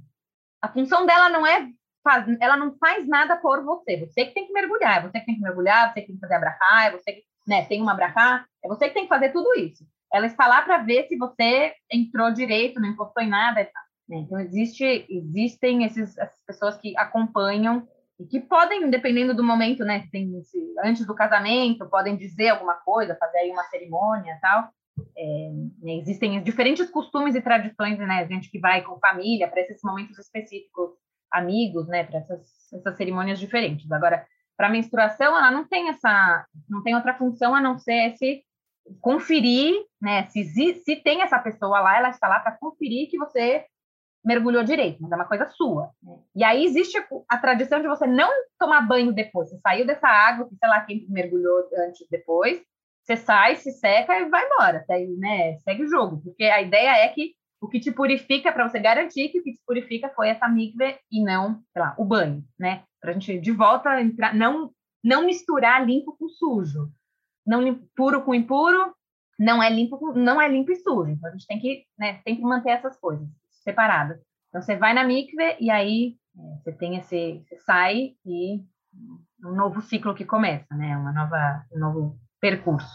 A 0.60 0.68
função 0.68 1.06
dela 1.06 1.28
não 1.28 1.46
é 1.46 1.68
faz, 2.02 2.26
ela 2.40 2.56
não 2.56 2.76
faz 2.78 3.08
nada 3.08 3.36
por 3.36 3.64
você. 3.64 3.96
Você 3.96 4.26
que 4.26 4.34
tem 4.34 4.46
que 4.46 4.52
mergulhar, 4.52 4.98
é 4.98 5.08
você 5.08 5.20
que 5.20 5.26
tem 5.26 5.34
que 5.36 5.40
mergulhar, 5.40 5.92
você 5.92 6.00
que 6.02 6.06
tem 6.08 6.16
que 6.16 6.20
fazer 6.20 6.34
abracá, 6.34 6.84
é 6.84 6.90
você 6.90 7.12
que 7.12 7.22
né, 7.46 7.64
tem 7.64 7.80
uma 7.80 7.92
abracá, 7.92 8.46
é 8.62 8.68
você 8.68 8.88
que 8.88 8.94
tem 8.94 9.04
que 9.04 9.08
fazer 9.08 9.32
tudo 9.32 9.58
isso. 9.58 9.84
Ela 10.12 10.26
está 10.26 10.46
lá 10.46 10.62
para 10.62 10.78
ver 10.78 11.08
se 11.08 11.16
você 11.16 11.74
entrou 11.90 12.30
direito, 12.30 12.80
não 12.80 12.90
encostou 12.90 13.22
em 13.22 13.28
nada. 13.28 13.68
Né? 14.08 14.18
Então 14.18 14.38
existe, 14.38 15.06
existem 15.08 15.84
esses, 15.84 16.16
essas 16.16 16.40
pessoas 16.46 16.76
que 16.76 16.96
acompanham 16.96 17.88
e 18.18 18.26
que 18.26 18.40
podem, 18.40 18.88
dependendo 18.90 19.34
do 19.34 19.42
momento, 19.42 19.84
né, 19.84 20.06
tem 20.12 20.30
antes 20.84 21.04
do 21.04 21.14
casamento, 21.14 21.88
podem 21.90 22.16
dizer 22.16 22.50
alguma 22.50 22.74
coisa, 22.74 23.16
fazer 23.16 23.38
aí 23.38 23.50
uma 23.50 23.64
cerimônia, 23.64 24.38
tal. 24.40 24.68
É, 25.16 25.50
né, 25.82 25.96
existem 25.96 26.42
diferentes 26.42 26.88
costumes 26.90 27.34
e 27.34 27.42
tradições, 27.42 27.98
né? 27.98 28.26
Gente 28.28 28.50
que 28.50 28.58
vai 28.58 28.82
com 28.82 28.98
família 28.98 29.48
para 29.48 29.60
esses 29.60 29.82
momentos 29.82 30.18
específicos, 30.18 30.90
amigos, 31.30 31.88
né? 31.88 32.04
Para 32.04 32.20
essas, 32.20 32.72
essas 32.72 32.96
cerimônias 32.96 33.38
diferentes. 33.38 33.90
Agora, 33.90 34.24
para 34.56 34.68
menstruação, 34.68 35.36
ela 35.36 35.50
não 35.50 35.66
tem 35.66 35.88
essa, 35.88 36.46
não 36.68 36.82
tem 36.82 36.94
outra 36.94 37.14
função 37.14 37.54
a 37.54 37.60
não 37.60 37.78
ser 37.78 38.12
esse 38.12 38.44
conferir, 39.00 39.74
né? 40.00 40.26
Se, 40.26 40.44
se 40.44 40.96
tem 40.96 41.22
essa 41.22 41.38
pessoa 41.38 41.80
lá, 41.80 41.96
ela 41.96 42.10
está 42.10 42.28
lá 42.28 42.38
para 42.38 42.56
conferir 42.56 43.10
que 43.10 43.18
você 43.18 43.64
mergulhou 44.24 44.64
direito, 44.64 45.02
mas 45.02 45.12
é 45.12 45.16
uma 45.16 45.28
coisa 45.28 45.46
sua. 45.48 45.90
Né? 46.02 46.16
E 46.34 46.44
aí 46.44 46.64
existe 46.64 46.96
a 47.28 47.38
tradição 47.38 47.80
de 47.80 47.86
você 47.86 48.06
não 48.06 48.30
tomar 48.58 48.80
banho 48.80 49.12
depois. 49.12 49.50
Você 49.50 49.58
saiu 49.58 49.86
dessa 49.86 50.08
água, 50.08 50.48
sei 50.48 50.68
lá 50.68 50.80
quem 50.80 51.06
mergulhou 51.10 51.68
antes 51.86 52.06
depois, 52.10 52.62
você 53.04 53.16
sai, 53.16 53.56
se 53.56 53.70
seca 53.72 54.18
e 54.18 54.28
vai 54.30 54.46
embora, 54.46 54.84
né? 55.18 55.58
segue 55.58 55.84
o 55.84 55.88
jogo, 55.88 56.22
porque 56.22 56.44
a 56.44 56.62
ideia 56.62 57.04
é 57.04 57.08
que 57.08 57.34
o 57.60 57.68
que 57.68 57.80
te 57.80 57.92
purifica, 57.92 58.52
para 58.52 58.68
você 58.68 58.78
garantir 58.78 59.28
que 59.28 59.40
o 59.40 59.42
que 59.42 59.52
te 59.52 59.60
purifica 59.66 60.10
foi 60.10 60.28
essa 60.28 60.48
mikve 60.48 60.98
e 61.10 61.22
não, 61.22 61.62
sei 61.72 61.82
lá, 61.82 61.94
o 61.98 62.04
banho, 62.04 62.44
né? 62.58 62.82
Para 63.00 63.10
a 63.10 63.12
gente 63.14 63.38
de 63.38 63.52
volta 63.52 64.00
entrar, 64.00 64.34
não, 64.34 64.70
não 65.02 65.24
misturar 65.24 65.86
limpo 65.86 66.16
com 66.18 66.28
sujo, 66.28 66.90
não 67.46 67.62
limpo, 67.62 67.86
puro 67.96 68.22
com 68.22 68.34
impuro, 68.34 68.94
não 69.38 69.62
é 69.62 69.70
limpo, 69.70 69.98
com, 69.98 70.12
não 70.12 70.40
é 70.40 70.48
limpo 70.48 70.72
e 70.72 70.76
sujo. 70.76 71.10
Então 71.10 71.28
a 71.28 71.32
gente 71.32 71.46
tem 71.46 71.58
que, 71.58 71.84
né, 71.98 72.20
tem 72.24 72.36
que 72.36 72.42
manter 72.42 72.70
essas 72.70 72.98
coisas 72.98 73.26
separadas. 73.62 74.20
Então 74.48 74.60
você 74.60 74.76
vai 74.76 74.92
na 74.92 75.04
mikve 75.04 75.56
e 75.58 75.70
aí 75.70 76.16
é, 76.38 76.58
você 76.62 76.72
tem 76.72 76.96
esse, 76.96 77.42
você 77.48 77.56
sai 77.60 78.14
e 78.26 78.62
um 79.42 79.54
novo 79.54 79.80
ciclo 79.80 80.14
que 80.14 80.24
começa, 80.24 80.74
né? 80.74 80.96
Uma 80.96 81.12
nova, 81.12 81.64
um 81.72 81.78
novo 81.78 82.18
percurso. 82.44 82.86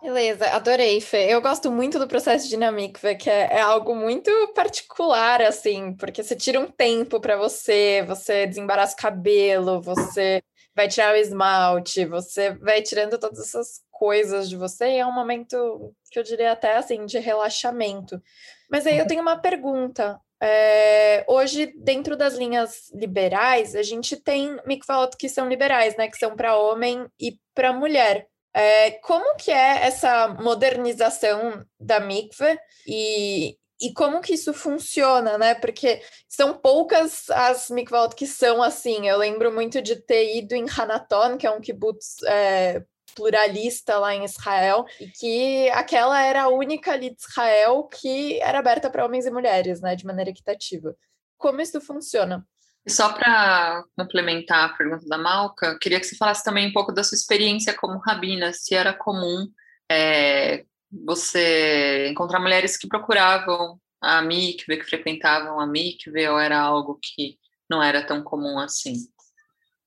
Beleza, 0.00 0.46
adorei, 0.50 1.00
Fê. 1.00 1.26
Eu 1.28 1.42
gosto 1.42 1.70
muito 1.72 1.98
do 1.98 2.06
processo 2.06 2.44
de 2.44 2.50
dinâmica, 2.50 3.14
que 3.16 3.28
é, 3.28 3.48
é, 3.52 3.60
algo 3.60 3.94
muito 3.94 4.30
particular, 4.54 5.42
assim, 5.42 5.94
porque 5.94 6.22
você 6.22 6.36
tira 6.36 6.60
um 6.60 6.68
tempo 6.70 7.20
para 7.20 7.36
você, 7.36 8.02
você 8.06 8.46
desembaraça 8.46 8.94
o 8.94 8.96
cabelo, 8.96 9.82
você 9.82 10.40
vai 10.74 10.88
tirar 10.88 11.12
o 11.12 11.16
esmalte, 11.16 12.06
você 12.06 12.52
vai 12.54 12.80
tirando 12.80 13.18
todas 13.18 13.40
essas 13.40 13.80
coisas 13.90 14.48
de 14.48 14.56
você, 14.56 14.92
e 14.92 14.98
é 14.98 15.06
um 15.06 15.12
momento 15.12 15.92
que 16.10 16.18
eu 16.18 16.22
diria 16.22 16.52
até 16.52 16.76
assim, 16.76 17.04
de 17.04 17.18
relaxamento. 17.18 18.22
Mas 18.70 18.86
aí 18.86 18.98
eu 18.98 19.06
tenho 19.06 19.20
uma 19.20 19.36
pergunta. 19.36 20.18
É, 20.42 21.26
hoje, 21.28 21.74
dentro 21.76 22.16
das 22.16 22.34
linhas 22.34 22.90
liberais, 22.94 23.74
a 23.74 23.82
gente 23.82 24.16
tem 24.16 24.56
mikvaot 24.64 25.14
que 25.18 25.28
são 25.28 25.46
liberais, 25.46 25.94
né? 25.96 26.08
Que 26.08 26.16
são 26.16 26.34
para 26.34 26.56
homem 26.56 27.06
e 27.20 27.36
para 27.54 27.74
mulher. 27.74 28.29
É, 28.52 28.92
como 29.02 29.36
que 29.36 29.50
é 29.50 29.86
essa 29.86 30.28
modernização 30.28 31.64
da 31.78 32.00
mikve 32.00 32.58
e, 32.86 33.56
e 33.80 33.92
como 33.94 34.20
que 34.20 34.34
isso 34.34 34.52
funciona, 34.52 35.38
né? 35.38 35.54
Porque 35.54 36.02
são 36.28 36.56
poucas 36.56 37.30
as 37.30 37.70
mikvot 37.70 38.14
que 38.14 38.26
são 38.26 38.62
assim. 38.62 39.08
Eu 39.08 39.18
lembro 39.18 39.52
muito 39.52 39.80
de 39.80 39.96
ter 39.96 40.36
ido 40.36 40.54
em 40.54 40.66
Hanaton, 40.68 41.36
que 41.38 41.46
é 41.46 41.50
um 41.50 41.60
kibbutz 41.60 42.22
é, 42.24 42.84
pluralista 43.14 43.98
lá 43.98 44.14
em 44.14 44.24
Israel, 44.24 44.84
e 45.00 45.08
que 45.08 45.70
aquela 45.70 46.22
era 46.22 46.42
a 46.42 46.48
única 46.48 46.92
ali 46.92 47.10
de 47.10 47.22
Israel 47.22 47.84
que 47.84 48.40
era 48.40 48.58
aberta 48.58 48.90
para 48.90 49.04
homens 49.04 49.26
e 49.26 49.30
mulheres, 49.30 49.80
né? 49.80 49.94
De 49.94 50.04
maneira 50.04 50.30
equitativa. 50.30 50.96
Como 51.38 51.60
isso 51.60 51.80
funciona? 51.80 52.44
Só 52.88 53.12
para 53.12 53.84
complementar 53.96 54.70
a 54.70 54.72
pergunta 54.72 55.06
da 55.06 55.18
Malca, 55.18 55.78
queria 55.78 56.00
que 56.00 56.06
você 56.06 56.16
falasse 56.16 56.42
também 56.42 56.68
um 56.68 56.72
pouco 56.72 56.92
da 56.92 57.04
sua 57.04 57.14
experiência 57.14 57.76
como 57.76 57.98
rabina, 57.98 58.52
se 58.52 58.74
era 58.74 58.92
comum 58.92 59.46
é, 59.90 60.64
você 60.90 62.08
encontrar 62.08 62.40
mulheres 62.40 62.76
que 62.76 62.88
procuravam 62.88 63.78
a 64.00 64.22
mikve, 64.22 64.78
que 64.78 64.84
frequentavam 64.84 65.60
a 65.60 65.66
mikve, 65.66 66.26
ou 66.28 66.38
era 66.38 66.58
algo 66.58 66.98
que 67.02 67.38
não 67.68 67.82
era 67.82 68.04
tão 68.04 68.22
comum 68.22 68.58
assim? 68.58 68.94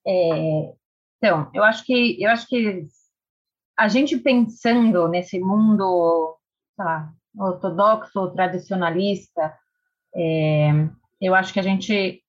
É, 0.06 0.74
então, 1.18 1.50
eu 1.54 1.64
acho 1.64 1.84
que 1.86 2.22
eu 2.22 2.30
acho 2.30 2.48
que 2.48 2.86
a 3.78 3.88
gente 3.88 4.18
pensando 4.18 5.08
nesse 5.08 5.40
mundo 5.40 6.38
lá, 6.78 7.12
ortodoxo, 7.36 8.32
tradicionalista, 8.32 9.58
é, 10.16 10.70
eu 11.20 11.34
acho 11.34 11.52
que 11.52 11.60
a 11.60 11.64
gente 11.64 12.23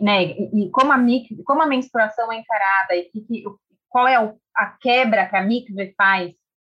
né, 0.00 0.24
e, 0.24 0.70
como 0.70 0.92
a 0.92 0.98
como 1.44 1.62
a 1.62 1.66
menstruação 1.66 2.32
é 2.32 2.38
encarada 2.38 2.96
e 2.96 3.04
que, 3.04 3.20
que, 3.22 3.44
qual 3.88 4.06
é 4.06 4.16
a 4.54 4.66
quebra 4.80 5.26
que 5.26 5.36
a 5.36 5.42
mikve 5.42 5.94
faz 5.96 6.32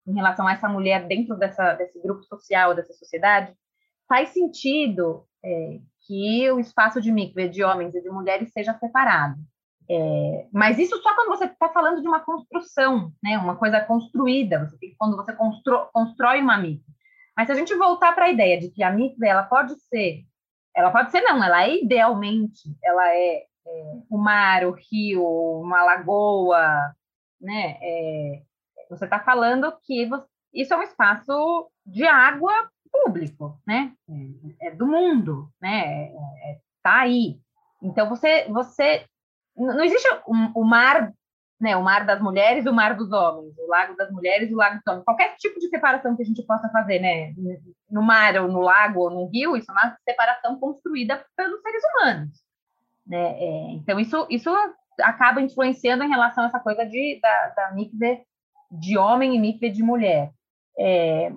em 0.08 0.14
relação 0.14 0.48
a 0.48 0.54
essa 0.54 0.68
mulher 0.68 1.08
dentro 1.08 1.36
dessa, 1.38 1.74
desse 1.74 2.02
grupo 2.02 2.24
social, 2.24 2.74
dessa 2.74 2.94
sociedade, 2.94 3.54
faz 4.08 4.30
sentido 4.30 5.26
é, 5.44 5.80
que 6.06 6.52
o 6.52 6.60
espaço 6.60 7.00
de 7.00 7.12
mikve 7.12 7.50
de 7.50 7.64
homens 7.64 7.94
e 7.94 8.02
de 8.02 8.10
mulheres 8.10 8.52
seja 8.52 8.74
separado. 8.74 9.36
É, 9.92 10.48
mas 10.52 10.78
isso 10.78 11.02
só 11.02 11.16
quando 11.16 11.30
você 11.30 11.46
está 11.46 11.70
falando 11.70 12.02
de 12.02 12.08
uma 12.08 12.20
construção, 12.20 13.12
né, 13.24 13.38
uma 13.38 13.56
coisa 13.56 13.80
construída, 13.82 14.66
você 14.66 14.78
tem, 14.78 14.96
quando 14.98 15.16
você 15.16 15.34
constro, 15.34 15.90
constrói 15.92 16.42
uma 16.42 16.58
mikve. 16.58 16.86
Mas 17.36 17.48
se 17.48 17.54
a 17.54 17.56
gente 17.56 17.74
voltar 17.76 18.14
para 18.14 18.26
a 18.26 18.32
ideia 18.32 18.60
de 18.60 18.70
que 18.70 18.84
a 18.84 18.92
mikve 18.92 19.28
ela 19.28 19.44
pode 19.44 19.74
ser 19.80 20.24
ela 20.76 20.92
pode 20.92 21.12
ser 21.12 21.22
não, 21.22 21.44
ela 21.44 21.64
é 21.64 21.82
idealmente, 21.84 22.76
ela 22.84 23.08
é, 23.10 23.46
é 23.68 23.94
o 24.10 24.18
mar, 24.18 24.66
o 24.66 24.72
rio, 24.72 25.24
uma 25.62 25.84
lagoa, 25.84 26.94
né? 27.40 27.78
É, 27.82 28.42
você 28.90 29.06
está 29.06 29.20
falando 29.20 29.72
que 29.84 30.06
você, 30.06 30.26
isso 30.54 30.74
é 30.74 30.78
um 30.78 30.84
espaço 30.84 31.70
de 31.86 32.06
água 32.06 32.70
público, 32.92 33.60
né? 33.68 33.94
É, 34.62 34.68
é 34.68 34.72
do 34.72 34.88
mundo, 34.88 35.50
né? 35.62 36.12
É, 36.12 36.52
é 36.52 36.60
tá 36.82 37.02
aí. 37.02 37.40
Então 37.82 38.10
você, 38.10 38.46
você 38.50 39.06
não 39.56 39.84
existe 39.84 40.08
o, 40.26 40.62
o 40.62 40.64
mar 40.64 41.14
né, 41.60 41.76
o 41.76 41.84
mar 41.84 42.06
das 42.06 42.22
mulheres 42.22 42.66
e 42.66 42.70
o 42.70 42.74
mar 42.74 42.96
dos 42.96 43.12
homens, 43.12 43.54
o 43.58 43.68
lago 43.68 43.96
das 43.98 44.10
mulheres 44.12 44.50
e 44.50 44.54
o 44.54 44.58
lago 44.58 44.78
dos 44.78 44.88
homens. 44.88 45.04
Qualquer 45.04 45.36
tipo 45.36 45.60
de 45.60 45.68
separação 45.68 46.16
que 46.16 46.22
a 46.22 46.26
gente 46.26 46.42
possa 46.44 46.70
fazer, 46.70 47.00
né, 47.00 47.34
no 47.90 48.02
mar 48.02 48.36
ou 48.38 48.48
no 48.48 48.60
lago 48.60 49.02
ou 49.02 49.10
no 49.10 49.26
rio, 49.28 49.58
isso 49.58 49.72
é 49.72 49.74
uma 49.74 49.98
separação 50.08 50.60
construída 50.60 51.24
pelos 51.36 51.62
seres 51.62 51.82
humanos. 51.84 52.44
Né? 53.06 53.42
É, 53.42 53.72
então, 53.72 54.00
isso, 54.00 54.28
isso 54.30 54.50
acaba 55.02 55.42
influenciando 55.42 56.04
em 56.04 56.10
relação 56.10 56.44
a 56.44 56.48
essa 56.48 56.60
coisa 56.60 56.86
de, 56.86 57.20
da, 57.22 57.48
da 57.56 57.72
mikve 57.72 58.24
de 58.72 58.98
homem 58.98 59.36
e 59.36 59.40
mikve 59.40 59.70
de 59.70 59.82
mulher. 59.82 60.32
É, 60.78 61.32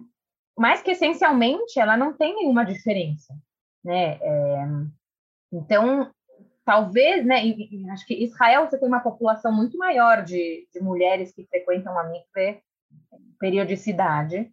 mas 0.57 0.83
que, 0.83 0.91
essencialmente, 0.91 1.81
ela 1.81 1.97
não 1.97 2.13
tem 2.13 2.35
nenhuma 2.35 2.65
diferença. 2.65 3.35
Né? 3.83 4.19
É, 4.21 4.65
então, 5.53 6.11
talvez, 6.65 7.25
né, 7.25 7.41
acho 7.93 8.07
que 8.07 8.23
Israel 8.23 8.69
você 8.69 8.79
tem 8.79 8.89
uma 8.89 9.01
população 9.01 9.53
muito 9.53 9.77
maior 9.79 10.23
de, 10.23 10.69
de 10.73 10.81
mulheres 10.81 11.33
que 11.33 11.47
frequentam 11.47 11.99
a 11.99 12.05
mikve 12.05 12.61
periodicidade. 13.39 14.53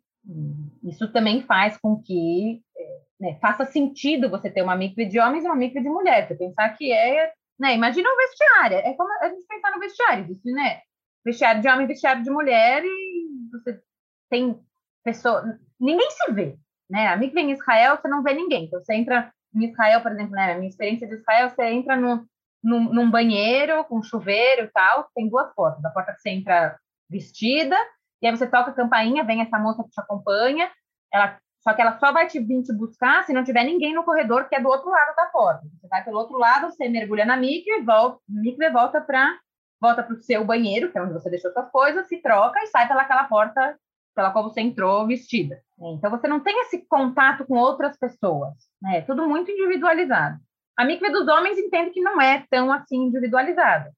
Isso 0.84 1.12
também 1.12 1.42
faz 1.42 1.78
com 1.78 2.02
que 2.02 2.62
é, 2.78 3.00
né, 3.20 3.40
faça 3.42 3.66
sentido 3.66 4.30
você 4.30 4.50
ter 4.50 4.62
uma 4.62 4.76
mikve 4.76 5.06
de 5.06 5.20
homens 5.20 5.44
e 5.44 5.48
uma 5.48 5.56
mikve 5.56 5.82
de 5.82 5.90
mulheres. 5.90 6.28
Você 6.28 6.36
pensar 6.36 6.70
que 6.70 6.92
é, 6.92 7.32
né, 7.60 7.74
imagina 7.74 8.10
um 8.10 8.18
vestiário, 8.18 8.78
é 8.78 8.94
como 8.94 9.12
a 9.22 9.30
gente 9.30 9.46
pensar 9.48 9.72
no 9.72 9.80
vestiário, 9.80 10.24
existe, 10.24 10.52
né, 10.52 10.82
vestiário 11.26 11.62
de 11.62 11.68
homem, 11.68 11.88
vestiário 11.88 12.24
de 12.24 12.30
mulher 12.30 12.84
e 12.84 13.30
você 13.52 13.82
tem 14.30 14.60
pessoa, 15.04 15.60
ninguém 15.80 16.10
se 16.12 16.32
vê, 16.32 16.56
né? 16.90 17.08
A 17.08 17.18
mikve 17.18 17.42
em 17.42 17.52
Israel 17.52 17.98
você 17.98 18.08
não 18.08 18.24
vê 18.24 18.34
ninguém. 18.34 18.66
Então 18.66 18.80
você 18.80 18.94
entra 18.94 19.32
em 19.56 19.66
Israel, 19.66 20.02
por 20.02 20.12
exemplo, 20.12 20.32
né, 20.32 20.54
a 20.54 20.58
minha 20.58 20.70
experiência 20.70 21.08
de 21.08 21.16
Israel, 21.16 21.50
você 21.50 21.64
entra 21.66 21.96
no, 21.96 22.26
num, 22.64 22.94
num 22.94 23.10
banheiro 23.12 23.84
com 23.86 24.02
chuveiro 24.02 24.66
e 24.66 24.68
tal, 24.68 25.10
tem 25.16 25.28
duas 25.28 25.54
portas. 25.54 25.84
A 25.84 25.90
porta 25.90 26.14
que 26.14 26.22
você 26.22 26.30
entra 26.30 26.78
vestida, 27.10 27.76
e 28.22 28.28
aí 28.28 28.36
você 28.36 28.48
toca 28.48 28.72
a 28.72 28.74
campainha, 28.74 29.24
vem 29.24 29.42
essa 29.42 29.58
moça 29.58 29.84
que 29.84 29.90
te 29.90 30.00
acompanha, 30.00 30.70
ela 31.12 31.38
Só 31.62 31.74
que 31.74 31.82
ela 31.82 31.98
só 32.00 32.12
vai 32.12 32.28
te 32.28 32.40
vir 32.40 32.64
te 32.64 32.74
buscar 32.74 33.24
se 33.26 33.34
não 33.34 33.44
tiver 33.44 33.64
ninguém 33.64 33.94
no 33.94 34.04
corredor 34.04 34.48
que 34.48 34.56
é 34.56 34.62
do 34.62 34.70
outro 34.70 34.90
lado 34.90 35.16
da 35.16 35.26
porta. 35.26 35.62
Você 35.80 35.88
vai 35.88 36.04
pelo 36.04 36.18
outro 36.18 36.38
lado, 36.38 36.72
você 36.72 36.88
mergulha 36.88 37.26
na 37.26 37.36
mikve, 37.36 37.82
volta, 37.82 38.20
mikve 38.28 38.70
volta 38.70 39.02
para 39.02 39.38
volta 39.82 40.04
para 40.04 40.14
o 40.14 40.22
seu 40.22 40.44
banheiro, 40.44 40.92
que 40.92 40.98
é 40.98 41.02
onde 41.02 41.14
você 41.14 41.30
deixou 41.30 41.52
suas 41.52 41.70
coisas, 41.72 42.08
se 42.08 42.22
troca 42.22 42.60
e 42.62 42.68
sai 42.68 42.88
pelaquela 42.88 43.24
porta 43.24 43.78
pela 44.14 44.32
qual 44.32 44.44
você 44.44 44.60
entrou 44.60 45.08
vestida. 45.08 45.62
Então 45.80 46.12
você 46.12 46.28
não 46.28 46.42
tem 46.42 46.60
esse 46.64 46.86
contato 46.88 47.46
com 47.46 47.56
outras 47.58 47.98
pessoas, 47.98 48.54
né? 48.82 48.98
É 48.98 49.02
tudo 49.02 49.28
muito 49.28 49.50
individualizado. 49.50 50.38
A 50.78 50.84
mikve 50.84 51.10
dos 51.12 51.28
homens 51.28 51.58
entende 51.58 51.92
que 51.92 52.02
não 52.02 52.20
é 52.22 52.46
tão 52.50 52.72
assim 52.72 53.04
individualizada. 53.04 53.92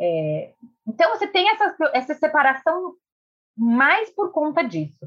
É, 0.00 0.52
então 0.86 1.10
você 1.10 1.26
tem 1.26 1.48
essa, 1.48 1.74
essa 1.92 2.14
separação 2.14 2.94
mais 3.56 4.10
por 4.10 4.32
conta 4.32 4.62
disso. 4.62 5.06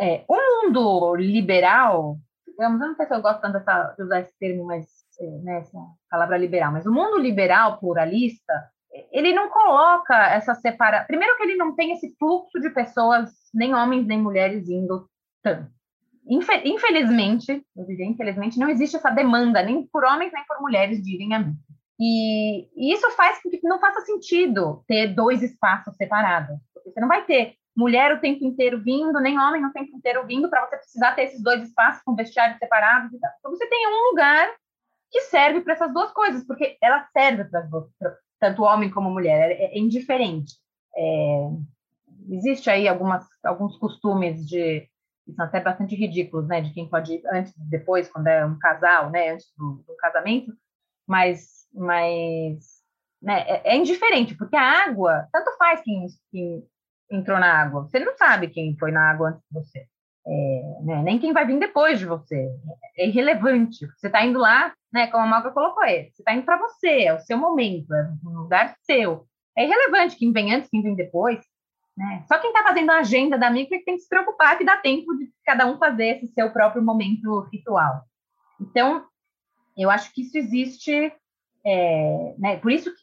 É, 0.00 0.24
o 0.28 0.36
mundo 0.36 1.14
liberal, 1.16 2.16
digamos, 2.46 2.80
eu 2.80 2.88
não 2.88 2.96
sei 2.96 3.06
se 3.06 3.14
eu 3.14 3.22
gosto 3.22 3.40
tanto 3.40 3.54
dessa, 3.54 3.94
de 3.96 4.02
usar 4.02 4.20
esse 4.20 4.36
termo, 4.38 4.64
mas 4.64 4.86
é, 5.20 5.26
né, 5.42 5.58
essa 5.58 5.78
palavra 6.10 6.36
liberal, 6.36 6.72
mas 6.72 6.86
o 6.86 6.92
mundo 6.92 7.18
liberal 7.18 7.78
pluralista, 7.78 8.52
ele 9.10 9.32
não 9.32 9.48
coloca 9.48 10.14
essa 10.28 10.54
separação. 10.54 11.06
Primeiro 11.06 11.36
que 11.36 11.42
ele 11.42 11.56
não 11.56 11.74
tem 11.74 11.92
esse 11.92 12.14
fluxo 12.18 12.60
de 12.60 12.70
pessoas, 12.70 13.30
nem 13.54 13.74
homens 13.74 14.06
nem 14.06 14.20
mulheres 14.20 14.68
indo 14.68 15.08
tanto. 15.42 15.70
Infelizmente, 16.24 17.64
eu 17.76 17.84
diria 17.84 18.06
infelizmente, 18.06 18.58
não 18.58 18.68
existe 18.68 18.96
essa 18.96 19.10
demanda 19.10 19.62
nem 19.62 19.86
por 19.86 20.04
homens 20.04 20.32
nem 20.32 20.44
por 20.46 20.60
mulheres 20.60 21.02
de 21.02 21.14
irem 21.14 21.34
a 21.34 21.40
mim. 21.40 21.54
E, 21.98 22.68
e, 22.76 22.92
isso 22.92 23.10
faz 23.12 23.40
com 23.42 23.50
que 23.50 23.60
não 23.62 23.80
faça 23.80 24.00
sentido 24.02 24.84
ter 24.86 25.14
dois 25.14 25.42
espaços 25.42 25.94
separados. 25.96 26.56
Porque 26.72 26.90
você 26.90 27.00
não 27.00 27.08
vai 27.08 27.24
ter 27.24 27.54
mulher 27.76 28.14
o 28.14 28.20
tempo 28.20 28.44
inteiro 28.44 28.82
vindo, 28.82 29.18
nem 29.20 29.38
homem 29.38 29.64
o 29.64 29.72
tempo 29.72 29.96
inteiro 29.96 30.26
vindo, 30.26 30.48
para 30.48 30.66
você 30.66 30.76
precisar 30.76 31.12
ter 31.12 31.22
esses 31.22 31.42
dois 31.42 31.62
espaços 31.62 32.02
com 32.02 32.14
vestiários 32.14 32.58
separados. 32.58 33.12
Então, 33.12 33.30
você 33.50 33.66
tem 33.66 33.86
um 33.88 34.10
lugar 34.10 34.54
que 35.10 35.22
serve 35.22 35.60
para 35.60 35.74
essas 35.74 35.92
duas 35.92 36.12
coisas, 36.12 36.44
porque 36.46 36.76
ela 36.80 37.06
serve 37.12 37.44
para 37.44 37.66
tanto 38.38 38.62
homem 38.62 38.90
como 38.90 39.10
mulher, 39.10 39.52
é, 39.52 39.64
é 39.74 39.78
indiferente. 39.78 40.54
É, 40.96 41.48
existe 42.30 42.68
aí 42.68 42.88
algumas, 42.88 43.26
alguns 43.44 43.76
costumes 43.78 44.46
de 44.46 44.88
que 45.24 45.32
são 45.34 45.44
até 45.44 45.60
bastante 45.60 45.94
ridículos, 45.94 46.48
né, 46.48 46.60
de 46.60 46.72
quem 46.72 46.88
pode 46.88 47.14
ir 47.14 47.22
antes 47.32 47.52
e 47.52 47.70
depois, 47.70 48.08
quando 48.08 48.26
é 48.26 48.44
um 48.44 48.58
casal, 48.58 49.10
né, 49.10 49.30
antes 49.30 49.52
do, 49.56 49.84
do 49.86 49.96
casamento, 49.96 50.52
mas, 51.06 51.68
mas 51.72 52.82
né, 53.20 53.42
é, 53.46 53.72
é, 53.72 53.76
indiferente, 53.76 54.34
porque 54.36 54.56
a 54.56 54.84
água, 54.84 55.28
tanto 55.32 55.56
faz 55.56 55.80
quem, 55.82 56.06
quem 56.30 56.66
entrou 57.10 57.38
na 57.38 57.62
água. 57.62 57.82
Você 57.82 57.98
não 57.98 58.16
sabe 58.16 58.48
quem 58.48 58.76
foi 58.78 58.90
na 58.90 59.10
água 59.10 59.30
antes 59.30 59.42
de 59.42 59.52
você. 59.52 59.86
É, 60.24 60.78
né? 60.82 61.02
Nem 61.02 61.18
quem 61.18 61.32
vai 61.32 61.46
vir 61.46 61.58
depois 61.58 61.98
de 61.98 62.06
você. 62.06 62.48
É 62.96 63.06
irrelevante. 63.06 63.86
Você 63.96 64.06
está 64.06 64.24
indo 64.24 64.38
lá, 64.38 64.72
né? 64.92 65.08
Como 65.08 65.24
a 65.24 65.26
Malga 65.26 65.50
colocou, 65.50 65.82
é, 65.84 66.04
você 66.04 66.22
está 66.22 66.32
indo 66.32 66.44
para 66.44 66.58
você, 66.58 67.04
é 67.04 67.14
o 67.14 67.20
seu 67.20 67.36
momento, 67.36 67.92
é 67.92 68.12
um 68.24 68.40
lugar 68.40 68.76
seu. 68.82 69.26
É 69.56 69.64
irrelevante 69.64 70.16
quem 70.16 70.32
vem 70.32 70.54
antes, 70.54 70.70
quem 70.70 70.82
vem 70.82 70.94
depois. 70.94 71.40
Né? 71.96 72.24
Só 72.26 72.38
quem 72.38 72.50
está 72.50 72.62
fazendo 72.62 72.90
a 72.90 73.00
agenda 73.00 73.36
da 73.36 73.50
micro 73.50 73.74
é 73.74 73.78
que 73.78 73.84
tem 73.84 73.96
que 73.96 74.02
se 74.02 74.08
preocupar 74.08 74.56
que 74.56 74.64
dá 74.64 74.76
tempo 74.76 75.14
de 75.16 75.30
cada 75.44 75.66
um 75.66 75.78
fazer 75.78 76.16
esse 76.16 76.28
seu 76.28 76.50
próprio 76.50 76.82
momento 76.82 77.40
ritual. 77.52 78.02
Então, 78.60 79.04
eu 79.76 79.90
acho 79.90 80.12
que 80.14 80.22
isso 80.22 80.38
existe, 80.38 81.12
é, 81.64 82.34
né? 82.38 82.56
Por 82.58 82.70
isso 82.70 82.90
que, 82.94 83.02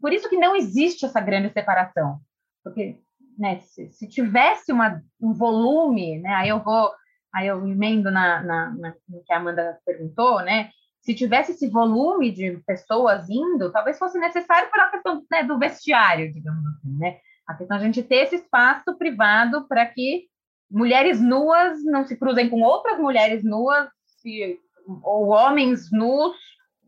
por 0.00 0.12
isso 0.12 0.28
que 0.28 0.36
não 0.36 0.56
existe 0.56 1.04
essa 1.04 1.20
grande 1.20 1.52
separação, 1.52 2.20
porque 2.62 2.98
né, 3.38 3.58
se, 3.60 3.90
se, 3.90 4.08
tivesse 4.08 4.72
uma, 4.72 5.02
um 5.20 5.32
volume, 5.32 6.18
né, 6.20 6.34
aí 6.34 6.48
eu 6.48 6.62
vou, 6.62 6.90
aí 7.34 7.46
eu 7.46 7.66
emendo 7.66 8.10
na, 8.10 8.42
na, 8.42 8.70
na, 8.70 8.94
no 9.08 9.22
que 9.24 9.32
a 9.32 9.36
Amanda 9.36 9.78
perguntou, 9.84 10.40
né, 10.42 10.70
se 11.00 11.14
tivesse 11.14 11.52
esse 11.52 11.68
volume 11.68 12.30
de 12.30 12.58
pessoas 12.66 13.28
indo, 13.28 13.70
talvez 13.70 13.98
fosse 13.98 14.18
necessário 14.18 14.70
para 14.70 14.86
a 14.86 14.90
questão 14.90 15.22
né, 15.30 15.42
do 15.42 15.58
vestiário, 15.58 16.32
digamos 16.32 16.64
assim, 16.66 16.96
né, 16.96 17.18
a 17.46 17.54
questão 17.54 17.76
de 17.76 17.82
a 17.82 17.86
gente 17.86 18.02
ter 18.02 18.24
esse 18.24 18.36
espaço 18.36 18.96
privado 18.96 19.68
para 19.68 19.84
que 19.84 20.26
mulheres 20.70 21.20
nuas 21.20 21.84
não 21.84 22.06
se 22.06 22.16
cruzem 22.16 22.48
com 22.48 22.62
outras 22.62 22.98
mulheres 22.98 23.44
nuas, 23.44 23.88
se, 24.22 24.58
ou 25.02 25.28
homens 25.28 25.90
nus, 25.92 26.36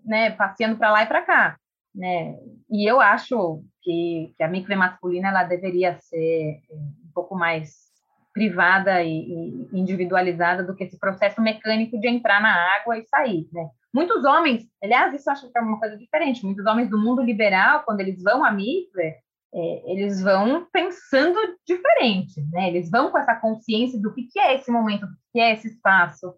né, 0.05 0.30
passeando 0.30 0.76
para 0.76 0.90
lá 0.90 1.03
e 1.03 1.07
para 1.07 1.22
cá, 1.22 1.57
né, 1.97 2.38
e 2.70 2.88
eu 2.88 3.01
acho 3.01 3.62
que, 3.82 4.34
que 4.36 4.42
a 4.42 4.49
micve 4.49 4.76
masculina 4.76 5.28
ela 5.28 5.44
deveria 5.44 5.99
ser 6.01 6.61
eh, 6.70 6.74
um 6.74 7.11
pouco 7.14 7.34
mais 7.34 7.86
privada 8.34 9.03
e, 9.03 9.09
e, 9.09 9.68
individualizada 9.72 10.62
do 10.62 10.76
que 10.76 10.84
esse 10.84 10.99
processo 10.99 11.40
mecânico 11.40 11.99
de 11.99 12.07
entrar 12.07 12.38
na 12.42 12.55
água 12.76 12.99
e 12.99 13.07
sair, 13.07 13.49
né? 13.51 13.70
Muitos 13.94 14.26
homens, 14.26 14.68
aliás, 14.82 15.14
isso 15.14 15.30
acho 15.30 15.51
que 15.51 15.59
é 15.59 15.62
uma 15.62 15.80
coisa 15.80 15.97
diferente. 15.97 16.44
Muitos 16.44 16.66
homens 16.66 16.90
do 16.90 16.99
mundo 16.99 17.22
liberal, 17.22 17.82
quando 17.86 18.01
eles 18.01 18.22
vão 18.22 18.44
à 18.44 18.53
mikve, 18.53 19.14
é, 19.55 19.90
eles 19.90 20.20
vão 20.20 20.66
pensando 20.70 21.38
diferente, 21.66 22.42
né? 22.53 22.68
Eles 22.68 22.90
vão 22.90 23.11
com 23.11 23.16
essa 23.16 23.34
consciência 23.36 23.99
do 23.99 24.12
que, 24.12 24.24
que 24.24 24.38
é 24.38 24.55
esse 24.55 24.70
momento, 24.70 25.07
do 25.07 25.16
que 25.32 25.40
é 25.40 25.55
esse 25.55 25.68
espaço, 25.68 26.34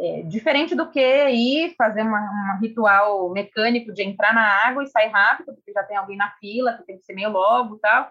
é, 0.00 0.22
diferente 0.22 0.74
do 0.74 0.90
que 0.90 1.28
ir 1.28 1.74
fazer 1.76 2.02
um 2.02 2.58
ritual 2.60 3.30
mecânico 3.30 3.92
de 3.92 4.02
entrar 4.02 4.32
na 4.32 4.66
água 4.66 4.82
e 4.82 4.88
sair 4.88 5.08
rápido, 5.08 5.54
porque 5.54 5.72
já 5.72 5.82
tem 5.84 5.96
alguém 5.96 6.16
na 6.16 6.30
fila, 6.38 6.72
que 6.72 6.84
tem 6.84 6.98
que 6.98 7.04
ser 7.04 7.12
meio 7.12 7.30
logo 7.30 7.76
e 7.76 7.80
tal. 7.80 8.10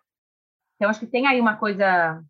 Então, 0.75 0.89
acho 0.89 0.99
que 0.99 1.07
tem 1.07 1.25
aí 1.25 1.41
uma 1.41 1.57
coisa 1.57 2.23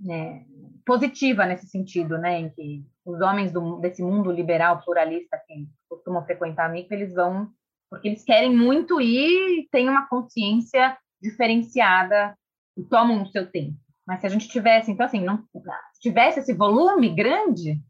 né, 0.00 0.44
positiva 0.84 1.46
nesse 1.46 1.68
sentido, 1.68 2.18
né, 2.18 2.40
em 2.40 2.50
que 2.50 2.84
os 3.06 3.20
homens 3.20 3.52
do, 3.52 3.78
desse 3.78 4.02
mundo 4.02 4.30
liberal, 4.32 4.82
pluralista, 4.82 5.40
que 5.46 5.68
costumam 5.88 6.24
frequentar 6.24 6.66
a 6.66 6.68
MICA, 6.68 6.94
eles 6.94 7.14
vão 7.14 7.48
porque 7.90 8.06
eles 8.06 8.22
querem 8.22 8.56
muito 8.56 9.00
ir 9.00 9.60
e 9.60 9.68
têm 9.68 9.88
uma 9.88 10.06
consciência 10.06 10.96
diferenciada 11.20 12.38
e 12.76 12.84
tomam 12.84 13.22
o 13.22 13.26
seu 13.26 13.50
tempo. 13.50 13.76
Mas 14.06 14.20
se 14.20 14.26
a 14.26 14.30
gente 14.30 14.48
tivesse, 14.48 14.90
então, 14.90 15.06
assim, 15.06 15.20
não, 15.20 15.44
se 15.92 16.00
tivesse 16.00 16.38
esse 16.38 16.54
volume 16.54 17.08
grande, 17.14 17.80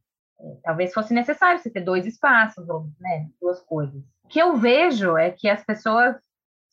talvez 0.63 0.93
fosse 0.93 1.13
necessário 1.13 1.61
você 1.61 1.71
ter 1.71 1.81
dois 1.83 2.07
espaços, 2.07 2.69
ou 2.69 2.89
né, 2.99 3.29
duas 3.41 3.61
coisas. 3.63 4.03
O 4.25 4.29
que 4.29 4.39
eu 4.39 4.57
vejo 4.57 5.17
é 5.17 5.31
que 5.31 5.49
as 5.49 5.65
pessoas 5.65 6.17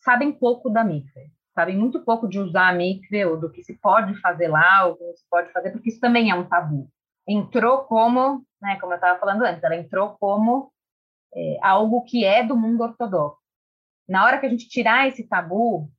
sabem 0.04 0.32
pouco 0.32 0.70
da 0.70 0.84
mikve, 0.84 1.32
sabem 1.54 1.78
muito 1.78 2.04
pouco 2.04 2.28
de 2.28 2.40
usar 2.40 2.70
a 2.70 2.74
mikve, 2.74 3.26
ou 3.26 3.38
do 3.38 3.52
que 3.52 3.64
se 3.64 3.78
pode 3.80 4.16
fazer 4.22 4.48
lá, 4.48 4.86
ou 4.86 4.96
como 4.96 5.16
se 5.16 5.26
pode 5.30 5.52
fazer, 5.52 5.72
porque 5.72 5.90
isso 5.90 6.00
também 6.00 6.30
é 6.30 6.36
um 6.36 6.48
tabu. 6.48 6.90
Entrou 7.28 7.80
como, 7.80 8.46
né, 8.62 8.80
como 8.80 8.94
eu 8.94 8.98
estava 8.98 9.20
falando 9.20 9.44
antes, 9.44 9.64
ela 9.64 9.76
entrou 9.76 10.16
como 10.20 10.72
é, 11.36 11.58
algo 11.62 12.04
que 12.04 12.24
é 12.24 12.44
do 12.44 12.56
mundo 12.56 12.84
ortodoxo. 12.84 13.42
Na 14.08 14.24
hora 14.24 14.40
que 14.40 14.46
a 14.46 14.50
gente 14.50 14.70
tirar 14.70 15.08
esse 15.08 15.28
tabu 15.28 15.92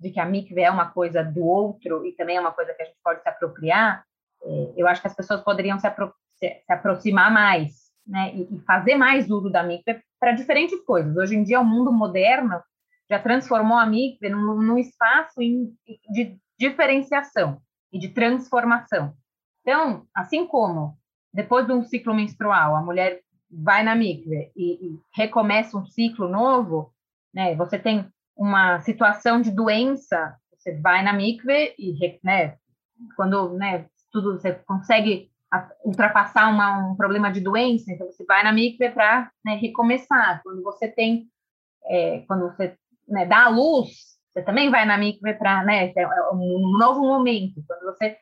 de 0.00 0.10
que 0.10 0.18
a 0.18 0.24
mikve 0.24 0.62
é 0.62 0.70
uma 0.70 0.90
coisa 0.90 1.22
do 1.22 1.44
outro 1.44 2.04
e 2.06 2.12
também 2.12 2.36
é 2.36 2.40
uma 2.40 2.52
coisa 2.52 2.72
que 2.72 2.82
a 2.82 2.84
gente 2.86 2.98
pode 3.04 3.22
se 3.22 3.28
apropriar, 3.28 4.04
é, 4.42 4.72
eu 4.76 4.86
acho 4.86 5.00
que 5.00 5.06
as 5.06 5.14
pessoas 5.14 5.42
poderiam 5.42 5.78
se, 5.78 5.86
apro 5.86 6.14
se, 6.44 6.62
se 6.66 6.72
aproximar 6.72 7.32
mais, 7.32 7.72
né, 8.06 8.34
e, 8.34 8.54
e, 8.54 8.60
fazer 8.60 8.96
mais 8.96 9.30
uso 9.30 9.50
da 9.50 9.62
mikve 9.62 10.02
para 10.20 10.32
diferentes 10.32 10.78
coisas. 10.84 11.16
Hoje 11.16 11.34
em 11.34 11.42
dia, 11.42 11.60
o 11.60 11.64
mundo 11.64 11.92
moderno 11.92 12.60
já 13.08 13.18
transformou 13.18 13.78
a 13.78 13.86
mikve 13.86 14.28
num, 14.28 14.60
num 14.60 14.78
espaço 14.78 15.40
em, 15.40 15.72
de 16.10 16.38
diferenciação 16.58 17.60
e 17.92 17.98
de 17.98 18.08
transformação. 18.08 19.14
Então, 19.62 20.06
assim 20.14 20.46
como 20.46 20.98
depois 21.32 21.66
de 21.66 21.72
um 21.72 21.82
ciclo 21.82 22.14
menstrual, 22.14 22.76
a 22.76 22.82
mulher 22.82 23.20
vai 23.50 23.82
na 23.82 23.94
mikve 23.94 24.52
e, 24.54 24.86
e 24.86 25.00
recomeça 25.14 25.76
um 25.76 25.86
ciclo 25.86 26.28
novo, 26.28 26.92
né, 27.32 27.54
você 27.54 27.78
tem 27.78 28.06
uma 28.36 28.80
situação 28.80 29.40
de 29.40 29.50
doença, 29.50 30.36
você 30.56 30.78
vai 30.80 31.02
na 31.02 31.12
mikve 31.12 31.74
e, 31.78 32.18
né, 32.22 32.56
quando, 33.16 33.54
né, 33.54 33.86
tudo 34.12 34.38
você 34.38 34.52
consegue 34.52 35.30
ultrapassar 35.84 36.50
uma, 36.50 36.90
um 36.90 36.96
problema 36.96 37.30
de 37.30 37.40
doença, 37.40 37.90
então 37.92 38.06
você 38.06 38.24
vai 38.24 38.42
na 38.42 38.52
mikve 38.52 38.90
para 38.90 39.30
né, 39.44 39.54
recomeçar. 39.54 40.40
Quando 40.42 40.62
você 40.62 40.88
tem, 40.88 41.28
é, 41.84 42.20
quando 42.26 42.46
você 42.46 42.76
né, 43.08 43.26
dá 43.26 43.44
a 43.44 43.48
luz, 43.48 44.14
você 44.30 44.42
também 44.42 44.70
vai 44.70 44.84
na 44.84 44.98
mikve 44.98 45.34
para 45.34 45.64
né, 45.64 45.92
é 45.96 46.06
um 46.32 46.76
novo 46.78 47.00
momento. 47.00 47.62
Quando 47.66 47.84
você 47.84 48.16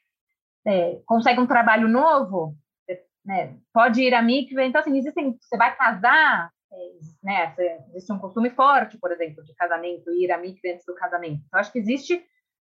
é, 0.66 1.00
consegue 1.06 1.40
um 1.40 1.46
trabalho 1.46 1.88
novo, 1.88 2.54
você, 2.84 3.02
né, 3.24 3.56
pode 3.72 4.02
ir 4.02 4.14
à 4.14 4.22
mikve. 4.22 4.62
Então, 4.62 4.80
assim, 4.80 4.96
existem, 4.96 5.36
você 5.40 5.56
vai 5.56 5.74
casar, 5.76 6.50
é, 6.72 6.76
né, 7.22 7.54
existe 7.94 8.12
um 8.12 8.18
costume 8.18 8.50
forte, 8.50 8.98
por 8.98 9.10
exemplo, 9.10 9.42
de 9.44 9.54
casamento, 9.54 10.10
ir 10.10 10.30
à 10.30 10.38
mikve 10.38 10.72
antes 10.72 10.84
do 10.84 10.94
casamento. 10.94 11.42
Então, 11.46 11.60
acho 11.60 11.72
que 11.72 11.78
existe 11.78 12.22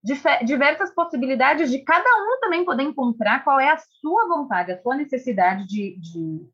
diversas 0.03 0.93
possibilidades 0.93 1.69
de 1.69 1.79
cada 1.79 2.09
um 2.09 2.39
também 2.39 2.63
poder 2.63 2.83
encontrar 2.83 3.43
qual 3.43 3.59
é 3.59 3.71
a 3.71 3.77
sua 3.77 4.27
vontade, 4.27 4.71
a 4.71 4.81
sua 4.81 4.95
necessidade 4.95 5.65
de, 5.67 5.99
de, 5.99 6.49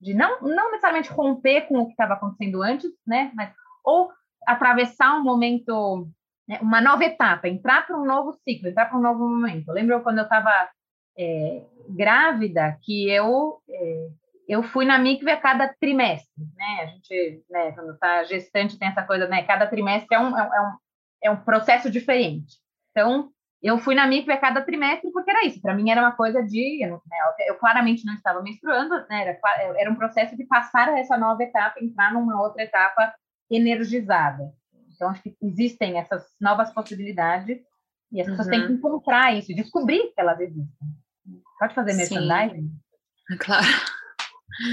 de 0.00 0.14
não, 0.14 0.40
não 0.42 0.70
necessariamente 0.70 1.10
romper 1.10 1.62
com 1.62 1.78
o 1.78 1.86
que 1.86 1.92
estava 1.92 2.14
acontecendo 2.14 2.62
antes, 2.62 2.90
né? 3.06 3.30
Mas, 3.34 3.52
ou 3.84 4.10
atravessar 4.46 5.16
um 5.16 5.22
momento, 5.22 6.08
né, 6.48 6.58
uma 6.60 6.80
nova 6.80 7.04
etapa, 7.04 7.48
entrar 7.48 7.86
para 7.86 7.96
um 7.96 8.04
novo 8.04 8.32
ciclo, 8.46 8.68
entrar 8.68 8.86
para 8.86 8.98
um 8.98 9.02
novo 9.02 9.28
momento. 9.28 9.72
Lembro 9.72 10.02
quando 10.02 10.18
eu 10.18 10.24
estava 10.24 10.68
é, 11.16 11.64
grávida 11.88 12.76
que 12.82 13.08
eu 13.08 13.62
é, 13.68 14.08
eu 14.48 14.64
fui 14.64 14.84
na 14.84 14.98
mikve 14.98 15.30
a 15.30 15.40
cada 15.40 15.72
trimestre, 15.80 16.44
né? 16.56 16.80
A 16.82 16.86
gente, 16.86 17.44
né, 17.48 17.70
quando 17.70 17.92
está 17.92 18.24
gestante 18.24 18.76
tem 18.76 18.88
essa 18.88 19.04
coisa, 19.04 19.28
né? 19.28 19.44
Cada 19.44 19.64
trimestre 19.68 20.12
é 20.12 20.18
um, 20.18 20.36
é, 20.36 20.42
um, 20.42 20.76
é 21.22 21.30
um 21.30 21.36
processo 21.36 21.88
diferente. 21.88 22.58
Então, 22.90 23.30
eu 23.62 23.78
fui 23.78 23.94
na 23.94 24.06
mikve 24.06 24.32
a 24.32 24.38
cada 24.40 24.62
trimestre 24.62 25.10
porque 25.12 25.30
era 25.30 25.44
isso. 25.44 25.60
Para 25.60 25.74
mim 25.74 25.90
era 25.90 26.00
uma 26.00 26.12
coisa 26.12 26.42
de, 26.42 26.84
eu, 26.84 26.92
né, 27.06 27.18
eu 27.46 27.56
claramente 27.56 28.04
não 28.06 28.14
estava 28.14 28.42
menstruando, 28.42 28.94
né? 29.08 29.22
Era, 29.22 29.38
era 29.78 29.90
um 29.90 29.96
processo 29.96 30.36
de 30.36 30.44
passar 30.44 30.88
essa 30.98 31.16
nova 31.16 31.42
etapa, 31.42 31.82
entrar 31.82 32.12
numa 32.12 32.40
outra 32.40 32.62
etapa 32.62 33.14
energizada. 33.50 34.52
Então, 34.94 35.10
acho 35.10 35.22
que 35.22 35.36
existem 35.42 35.98
essas 35.98 36.24
novas 36.40 36.72
possibilidades 36.72 37.58
e 38.12 38.20
as 38.20 38.26
pessoas 38.26 38.46
uhum. 38.46 38.52
têm 38.52 38.66
que 38.66 38.72
encontrar 38.72 39.34
isso, 39.36 39.54
descobrir 39.54 40.12
que 40.12 40.20
elas 40.20 40.40
existem. 40.40 40.88
Pode 41.58 41.74
fazer 41.74 41.92
merchandising? 41.94 42.68
Sim. 42.68 43.36
Claro. 43.38 43.66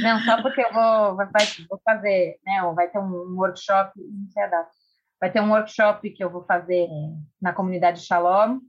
Não, 0.01 0.20
só 0.22 0.41
porque 0.41 0.61
eu 0.61 0.74
vou, 0.74 1.15
vai, 1.15 1.45
vou 1.70 1.80
fazer, 1.84 2.39
né? 2.45 2.61
Vai 2.74 2.89
ter 2.89 2.99
um 2.99 3.36
workshop, 3.38 3.91
não 3.95 4.30
sei 4.32 4.43
a 4.43 4.47
data. 4.47 4.70
Vai 5.20 5.32
ter 5.32 5.41
um 5.41 5.51
workshop 5.51 6.09
que 6.11 6.24
eu 6.24 6.30
vou 6.30 6.43
fazer 6.45 6.88
na 7.41 7.53
comunidade 7.53 8.01
Shalom, 8.01 8.59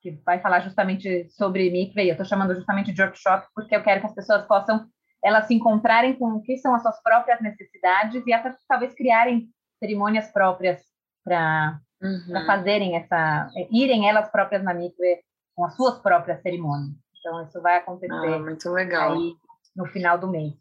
que 0.00 0.10
vai 0.24 0.40
falar 0.40 0.60
justamente 0.60 1.28
sobre 1.30 1.70
mikve. 1.70 2.08
Eu 2.08 2.12
estou 2.12 2.26
chamando 2.26 2.54
justamente 2.54 2.92
de 2.92 3.00
workshop 3.00 3.46
porque 3.54 3.74
eu 3.74 3.82
quero 3.82 4.00
que 4.00 4.06
as 4.06 4.14
pessoas 4.14 4.44
possam 4.46 4.86
elas 5.24 5.46
se 5.46 5.54
encontrarem 5.54 6.14
com 6.14 6.32
o 6.32 6.42
que 6.42 6.58
são 6.58 6.74
as 6.74 6.82
suas 6.82 7.00
próprias 7.00 7.40
necessidades 7.40 8.26
e 8.26 8.32
até 8.32 8.52
talvez 8.68 8.92
criarem 8.92 9.48
cerimônias 9.78 10.32
próprias 10.32 10.82
para 11.24 11.78
uhum. 12.02 12.46
fazerem 12.46 12.96
essa, 12.96 13.48
irem 13.70 14.08
elas 14.08 14.28
próprias 14.30 14.64
na 14.64 14.74
mikve 14.74 15.22
com 15.54 15.64
as 15.64 15.76
suas 15.76 16.00
próprias 16.00 16.42
cerimônias. 16.42 16.96
Então 17.18 17.40
isso 17.44 17.62
vai 17.62 17.76
acontecer. 17.76 18.12
Ah, 18.12 18.38
muito 18.40 18.68
legal. 18.70 19.12
Aí, 19.12 19.34
no 19.76 19.86
final 19.86 20.18
do 20.18 20.28
mês. 20.28 20.54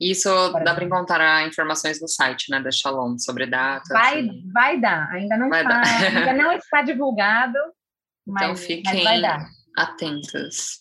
Isso 0.00 0.28
dá 0.64 0.74
para 0.74 0.84
encontrar 0.84 1.46
informações 1.46 2.00
no 2.00 2.08
site, 2.08 2.50
né, 2.50 2.60
da 2.60 2.70
Shalom 2.70 3.18
sobre 3.18 3.46
datas. 3.46 3.88
Vai, 3.88 4.28
vai 4.52 4.80
dar. 4.80 5.10
Ainda 5.10 5.36
não 5.36 5.50
vai 5.50 5.62
está, 5.62 5.82
ainda 6.08 6.32
não 6.32 6.52
está 6.52 6.82
divulgado. 6.82 7.58
Mas, 8.26 8.42
então 8.42 8.56
fiquem 8.56 9.04
mas 9.04 9.22
atentas. 9.76 10.78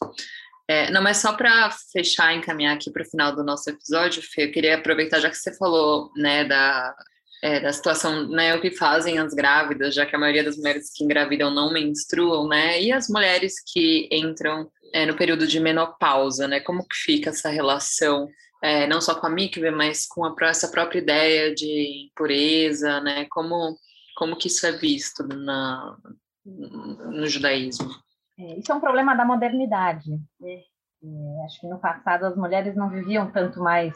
É, 0.69 0.91
não, 0.91 1.01
mas 1.01 1.17
só 1.17 1.33
para 1.33 1.71
fechar, 1.91 2.33
encaminhar 2.33 2.75
aqui 2.75 2.91
para 2.91 3.01
o 3.01 3.09
final 3.09 3.35
do 3.35 3.43
nosso 3.43 3.69
episódio, 3.69 4.21
Fê, 4.21 4.45
eu 4.45 4.51
queria 4.51 4.75
aproveitar, 4.75 5.19
já 5.19 5.29
que 5.29 5.35
você 5.35 5.55
falou, 5.57 6.11
né, 6.15 6.45
da, 6.45 6.95
é, 7.43 7.59
da 7.59 7.73
situação, 7.73 8.27
né, 8.29 8.55
o 8.55 8.61
que 8.61 8.71
fazem 8.71 9.17
as 9.17 9.33
grávidas, 9.33 9.95
já 9.95 10.05
que 10.05 10.15
a 10.15 10.19
maioria 10.19 10.43
das 10.43 10.57
mulheres 10.57 10.91
que 10.95 11.03
engravidam 11.03 11.49
não 11.49 11.73
menstruam, 11.73 12.47
né, 12.47 12.79
e 12.79 12.91
as 12.91 13.09
mulheres 13.09 13.55
que 13.65 14.07
entram 14.11 14.69
é, 14.93 15.05
no 15.05 15.15
período 15.15 15.47
de 15.47 15.59
menopausa, 15.59 16.47
né? 16.47 16.59
Como 16.59 16.87
que 16.87 16.95
fica 16.95 17.29
essa 17.29 17.49
relação, 17.49 18.27
é, 18.61 18.87
não 18.87 18.99
só 18.99 19.19
com 19.19 19.27
a 19.27 19.29
mikve, 19.29 19.71
mas 19.71 20.05
com 20.05 20.25
a, 20.25 20.35
essa 20.43 20.69
própria 20.69 20.99
ideia 20.99 21.53
de 21.53 22.11
pureza, 22.15 22.99
né? 23.01 23.25
Como, 23.29 23.77
como 24.15 24.35
que 24.35 24.47
isso 24.47 24.65
é 24.65 24.71
visto 24.71 25.25
na, 25.27 25.97
no 26.45 27.27
judaísmo? 27.27 27.89
É, 28.37 28.59
isso 28.59 28.71
é 28.71 28.75
um 28.75 28.79
problema 28.79 29.15
da 29.15 29.25
modernidade. 29.25 30.09
Né? 30.39 30.61
É, 31.03 31.45
acho 31.45 31.61
que 31.61 31.67
no 31.67 31.79
passado 31.79 32.25
as 32.25 32.35
mulheres 32.35 32.75
não 32.75 32.89
viviam 32.89 33.31
tanto 33.31 33.59
mais 33.61 33.93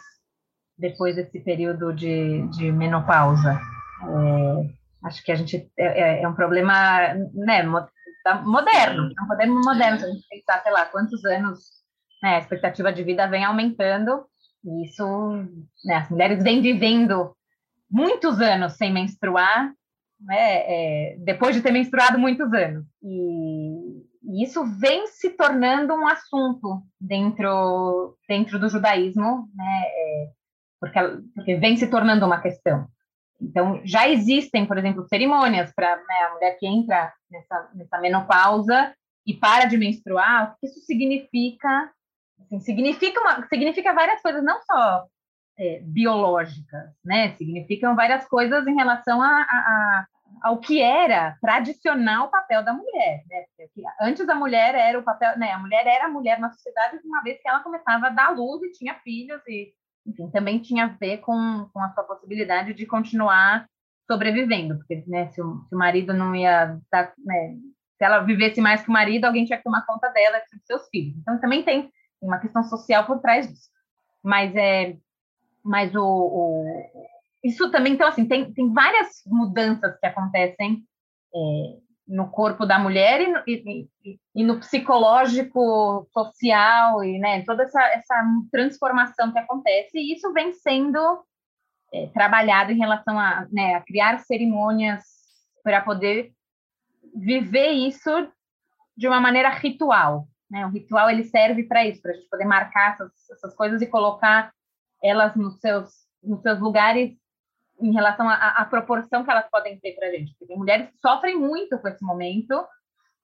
depois 0.78 1.16
desse 1.16 1.39
período 1.39 1.93
de, 1.93 2.47
de 2.49 2.72
menopausa. 2.72 3.59
É, 4.03 5.07
acho 5.07 5.24
que 5.24 5.32
a 5.32 5.36
gente 5.36 5.70
é, 5.78 6.20
é, 6.20 6.24
é 6.24 6.28
um 6.28 6.34
problema 6.34 7.14
né, 7.34 7.64
moderno, 8.43 9.11
é 9.18 9.22
um 9.22 9.28
poder 9.28 9.45
moderno, 9.47 9.99
se 9.99 10.05
a 10.05 10.09
gente 10.09 10.28
pensar, 10.30 10.61
sei 10.61 10.72
lá, 10.72 10.86
quantos 10.86 11.24
anos 11.26 11.59
né, 12.22 12.36
a 12.36 12.39
expectativa 12.39 12.91
de 12.91 13.03
vida 13.03 13.28
vem 13.28 13.43
aumentando, 13.43 14.26
e 14.64 14.86
isso, 14.86 15.05
né, 15.84 15.95
as 15.95 16.09
mulheres 16.09 16.43
vêm 16.43 16.61
vivendo 16.61 17.36
muitos 17.89 18.39
anos 18.39 18.74
sem 18.74 18.91
menstruar, 18.91 19.74
né, 20.20 20.64
é, 20.66 21.16
depois 21.20 21.55
de 21.55 21.61
ter 21.61 21.72
menstruado 21.72 22.18
muitos 22.18 22.51
anos, 22.53 22.86
e, 23.01 24.03
e 24.24 24.43
isso 24.43 24.64
vem 24.80 25.07
se 25.07 25.32
tornando 25.32 25.93
um 25.93 26.07
assunto 26.07 26.82
dentro, 26.99 28.18
dentro 28.28 28.57
do 28.57 28.70
judaísmo, 28.70 29.49
né, 29.55 29.84
é, 29.86 30.30
porque, 30.80 30.99
porque 31.36 31.55
vem 31.55 31.78
se 31.78 31.88
tornando 31.88 32.26
uma 32.26 32.41
questão. 32.41 32.88
Então, 33.41 33.82
já 33.84 34.07
existem, 34.07 34.66
por 34.66 34.78
exemplo, 34.78 35.05
cerimônias 35.07 35.72
para 35.76 35.97
né, 35.97 36.16
a 36.28 36.34
mulher 36.34 36.57
que 36.57 36.66
entra 36.66 37.11
nessa, 37.30 37.70
nessa 37.76 37.97
menopausa 37.99 38.93
e 39.26 39.34
para 39.34 39.66
de 39.66 39.78
menstruar, 39.78 40.51
o 40.51 40.59
que 40.59 40.68
isso 40.68 40.80
significa? 40.86 41.91
Assim, 42.46 42.60
significa, 42.60 43.20
uma, 43.20 43.48
significa 43.48 43.94
várias 43.94 44.22
coisas, 44.22 44.44
não 44.44 44.62
só 44.62 45.06
é, 45.58 45.80
biológicas, 45.84 46.91
né? 47.04 47.36
Significam 47.38 47.96
várias 47.96 48.26
coisas 48.28 48.66
em 48.68 48.76
relação 48.76 49.22
a, 49.22 49.28
a, 49.28 49.38
a, 49.41 50.06
ao 50.41 50.60
que 50.60 50.82
era 50.82 51.38
tradicional 51.41 52.28
o 52.28 52.32
papel 52.32 52.64
da 52.64 52.74
mulher, 52.74 53.24
né? 53.30 53.46
Porque 53.58 53.82
antes 54.02 54.28
a 54.28 54.36
mulher 54.36 54.76
era 54.76 55.00
o 55.00 55.04
papel, 55.04 55.38
né? 55.38 55.52
A 55.52 55.60
mulher 55.60 55.86
era 55.86 56.06
a 56.06 56.10
mulher 56.10 56.39
na 56.39 56.52
sociedade 56.52 57.00
uma 57.06 57.22
vez 57.22 57.41
que 57.41 57.48
ela 57.48 57.62
começava 57.62 58.08
a 58.08 58.10
dar 58.10 58.30
luz 58.30 58.62
e 58.64 58.72
tinha 58.72 58.96
filhos 59.04 59.41
e 59.48 59.74
enfim, 60.06 60.30
também 60.32 60.60
tinha 60.60 60.86
a 60.86 60.88
ver 60.88 61.20
com, 61.20 61.70
com 61.74 61.80
a 61.80 61.89
sua 61.94 62.04
possibilidade 62.04 62.74
de 62.74 62.86
continuar 62.86 63.66
sobrevivendo, 64.06 64.76
porque 64.78 65.02
né, 65.08 65.32
se, 65.32 65.41
o, 65.41 65.64
se 65.64 65.74
o 65.74 65.78
marido 65.78 66.14
não 66.14 66.36
ia 66.36 66.78
dar, 66.91 67.14
né, 67.18 67.56
se 67.98 68.04
ela 68.04 68.20
vivesse 68.20 68.60
mais 68.60 68.82
que 68.82 68.89
o 68.89 68.94
marido, 68.94 69.26
alguém 69.26 69.46
tinha 69.46 69.58
que 69.58 69.64
tomar 69.64 69.86
conta 69.86 70.10
dela 70.10 70.38
e 70.38 70.58
dos 70.58 70.66
seus 70.66 70.88
filhos. 70.89 71.18
Então 71.20 71.39
também 71.39 71.64
tem 71.64 71.89
uma 72.26 72.40
questão 72.40 72.64
social 72.64 73.06
por 73.06 73.20
trás 73.20 73.48
disso. 73.48 73.70
Mas 74.24 74.56
é, 74.56 74.98
mas 75.64 75.94
o, 75.96 76.02
o 76.02 76.66
isso 77.44 77.70
também 77.72 77.94
então 77.94 78.08
assim 78.08 78.26
tem, 78.26 78.54
tem 78.54 78.72
várias 78.74 79.22
mudanças 79.26 80.00
que 80.00 80.06
acontecem 80.06 80.84
é, 81.36 81.78
no 82.08 82.30
corpo 82.30 82.66
da 82.66 82.80
mulher 82.80 83.44
e, 83.48 83.88
e, 84.06 84.20
e, 84.36 84.44
no 84.44 84.60
psicológico, 84.60 86.08
social 86.12 87.04
e 87.04 87.18
né, 87.18 87.44
toda 87.44 87.64
essa, 87.64 87.82
essa 87.82 88.26
transformação 88.52 89.32
que 89.32 89.40
acontece 89.40 89.98
e 89.98 90.14
isso 90.14 90.32
vem 90.34 90.54
sendo 90.54 91.24
é, 91.94 92.08
trabalhado 92.08 92.72
em 92.72 92.78
relação 92.78 93.20
a, 93.20 93.48
né, 93.52 93.76
a 93.76 93.82
criar 93.82 94.20
cerimônias 94.20 95.04
para 95.64 95.82
poder 95.82 96.34
viver 97.16 97.72
isso 97.72 98.10
de 98.96 99.08
uma 99.08 99.20
maneira 99.20 99.50
ritual. 99.50 100.28
Né? 100.54 100.64
O 100.68 100.70
ritual 100.70 101.10
ele 101.10 101.24
serve 101.24 101.64
para 101.64 101.84
isso, 101.84 101.99
para 101.99 102.12
a 102.12 102.14
gente 102.14 102.30
poder 102.30 102.45
marcar 102.45 102.93
essas, 102.93 103.12
essas 103.32 103.56
coisas 103.56 103.82
e 103.82 103.88
colocar 103.88 104.54
elas 105.01 105.36
nos 105.36 105.60
seus, 105.60 105.91
nos 106.22 106.43
seus 106.43 106.60
lugares 106.60 107.12
em 107.82 107.91
relação 107.91 108.30
à 108.30 108.64
proporção 108.66 109.24
que 109.24 109.32
elas 109.32 109.49
podem 109.49 109.80
ter 109.80 109.93
para 109.93 110.10
a 110.10 110.12
gente. 110.12 110.36
Porque 110.38 110.56
mulheres 110.56 110.89
sofrem 111.01 111.36
muito 111.36 111.80
com 111.80 111.88
esse 111.88 112.04
momento, 112.04 112.64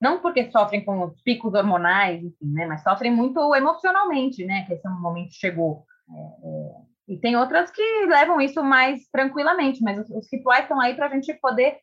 não 0.00 0.20
porque 0.20 0.50
sofrem 0.50 0.84
com 0.84 1.04
os 1.04 1.22
picos 1.22 1.54
hormonais, 1.54 2.20
enfim, 2.20 2.52
né, 2.52 2.66
mas 2.66 2.82
sofrem 2.82 3.14
muito 3.14 3.54
emocionalmente, 3.54 4.44
né, 4.44 4.66
que 4.66 4.74
esse 4.74 4.88
momento 4.88 5.32
chegou. 5.32 5.84
É, 6.10 6.18
é, 6.18 7.14
e 7.14 7.20
tem 7.20 7.36
outras 7.36 7.70
que 7.70 8.06
levam 8.06 8.40
isso 8.40 8.60
mais 8.60 9.08
tranquilamente, 9.12 9.80
mas 9.84 10.00
os, 10.00 10.10
os 10.10 10.28
rituais 10.32 10.62
estão 10.62 10.80
aí 10.80 10.96
para 10.96 11.06
a 11.06 11.10
gente 11.10 11.32
poder 11.34 11.78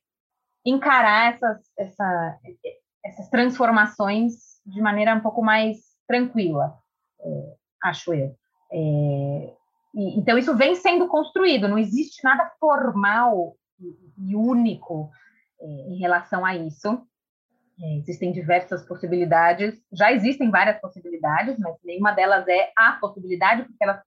encarar 0.66 1.34
essas, 1.34 1.62
essa, 1.78 2.38
essas 3.06 3.30
transformações 3.30 4.57
de 4.68 4.82
maneira 4.82 5.16
um 5.16 5.22
pouco 5.22 5.42
mais 5.42 5.78
tranquila, 6.08 6.78
é, 7.22 7.56
acho 7.84 8.14
eu. 8.14 8.36
É, 8.72 9.54
e, 9.94 10.20
então, 10.20 10.38
isso 10.38 10.56
vem 10.56 10.76
sendo 10.76 11.08
construído, 11.08 11.68
não 11.68 11.78
existe 11.78 12.24
nada 12.24 12.52
formal 12.60 13.56
e, 14.20 14.36
único 14.36 15.10
é, 15.60 15.66
em 15.66 15.98
relação 15.98 16.46
a 16.46 16.56
isso. 16.56 17.02
É, 17.80 17.98
existem 17.98 18.32
diversas 18.32 18.86
possibilidades, 18.86 19.80
já 19.94 20.12
existem 20.12 20.50
várias 20.50 20.80
possibilidades, 20.82 21.58
mas 21.60 21.76
nenhuma 21.84 22.12
delas 22.12 22.48
é 22.48 22.72
a 22.76 22.94
possibilidade, 22.94 23.64
porque 23.64 23.84
ela, 23.84 24.04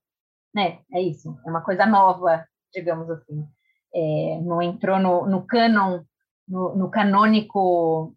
né, 0.53 0.79
é 0.93 1.01
isso, 1.01 1.39
é 1.45 1.49
uma 1.49 1.61
coisa 1.61 1.85
nova, 1.85 2.45
digamos 2.73 3.09
assim. 3.09 3.45
É, 3.93 4.39
não 4.41 4.61
entrou 4.61 4.99
no, 4.99 5.25
no 5.25 5.45
canon, 5.45 6.03
no, 6.47 6.75
no 6.75 6.89
canônico 6.89 8.15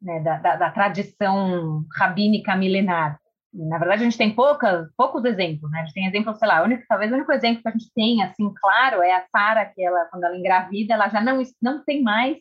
né, 0.00 0.20
da, 0.20 0.38
da, 0.38 0.56
da, 0.56 0.70
tradição 0.70 1.84
rabínica 1.96 2.56
milenar. 2.56 3.18
Na 3.52 3.78
verdade, 3.78 4.02
a 4.02 4.04
gente 4.04 4.18
tem 4.18 4.34
poucas, 4.34 4.88
poucos 4.96 5.24
exemplos, 5.24 5.70
né? 5.70 5.80
A 5.80 5.84
gente 5.84 5.94
tem 5.94 6.06
exemplos, 6.06 6.38
sei 6.38 6.46
lá, 6.46 6.62
único, 6.62 6.84
talvez 6.86 7.10
o 7.10 7.14
único 7.14 7.32
exemplo 7.32 7.62
que 7.62 7.68
a 7.68 7.72
gente 7.72 7.90
tem, 7.94 8.22
assim, 8.22 8.52
claro, 8.54 9.02
é 9.02 9.14
a 9.14 9.26
Sara, 9.28 9.64
que 9.64 9.82
ela, 9.82 10.04
quando 10.06 10.24
ela 10.24 10.36
engravida, 10.36 10.94
ela 10.94 11.08
já 11.08 11.20
não, 11.22 11.42
não 11.62 11.82
tem 11.84 12.02
mais, 12.02 12.36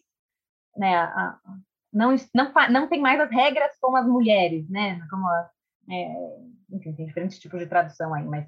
né, 0.77 0.95
a, 0.95 1.37
não, 1.93 2.13
não, 2.33 2.51
não 2.69 2.87
tem 2.89 2.99
mais 2.99 3.19
as 3.21 3.31
regras 3.31 3.71
como 3.79 3.95
as 3.95 4.05
mulheres, 4.05 4.69
né? 4.69 4.99
Como, 5.09 5.25
é, 5.89 6.37
enfim, 6.71 6.93
tem 6.93 7.05
diferentes 7.05 7.39
tipos 7.39 7.59
de 7.59 7.67
tradução 7.67 8.13
aí, 8.13 8.25
mas 8.25 8.45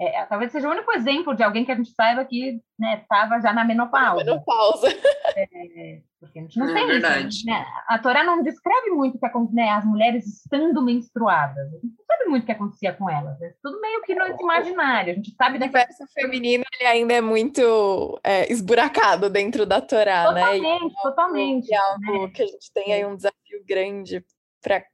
é, 0.00 0.24
talvez 0.24 0.50
seja 0.50 0.66
o 0.66 0.70
único 0.70 0.90
exemplo 0.92 1.34
de 1.36 1.42
alguém 1.42 1.62
que 1.62 1.72
a 1.72 1.74
gente 1.74 1.90
saiba 1.90 2.24
que 2.24 2.58
estava 2.80 3.36
né, 3.36 3.42
já 3.42 3.52
na 3.52 3.64
menopausa. 3.64 4.24
Menopausa. 4.24 4.88
É, 5.36 6.00
porque 6.18 6.40
a 6.40 6.42
gente 6.42 6.58
não 6.58 6.68
é 6.68 6.74
tem 6.74 6.86
verdade. 6.86 7.28
isso. 7.28 7.46
Né? 7.46 7.64
A 7.86 7.98
Torá 7.98 8.24
não 8.24 8.42
descreve 8.42 8.90
muito 8.90 9.18
que 9.18 9.54
né, 9.54 9.70
as 9.70 9.84
mulheres 9.84 10.26
estando 10.26 10.82
menstruadas. 10.82 11.68
A 11.68 11.76
gente 11.76 11.94
não 11.96 12.04
sabe 12.04 12.24
muito 12.24 12.42
o 12.42 12.46
que 12.46 12.52
acontecia 12.52 12.92
com 12.92 13.08
elas. 13.08 13.40
É 13.40 13.54
tudo 13.62 13.80
meio 13.80 14.02
que 14.02 14.14
no 14.14 14.26
imaginário. 14.26 15.12
A 15.12 15.16
gente 15.16 15.32
sabe 15.36 15.54
o 15.54 15.62
universo 15.62 16.04
feminino 16.12 16.64
ele 16.74 16.88
ainda 16.88 17.14
é 17.14 17.20
muito 17.20 18.20
é, 18.24 18.52
esburacado 18.52 19.30
dentro 19.30 19.64
da 19.64 19.80
Torá, 19.80 20.26
totalmente, 20.26 20.62
né? 20.62 20.68
Totalmente, 20.68 20.94
totalmente. 21.02 21.72
É 21.72 21.78
algo 21.78 22.26
né? 22.26 22.32
que 22.34 22.42
a 22.42 22.46
gente 22.46 22.72
tem 22.74 22.92
aí 22.92 23.04
um 23.06 23.16
desafio 23.16 23.64
grande 23.64 24.24
para 24.60 24.84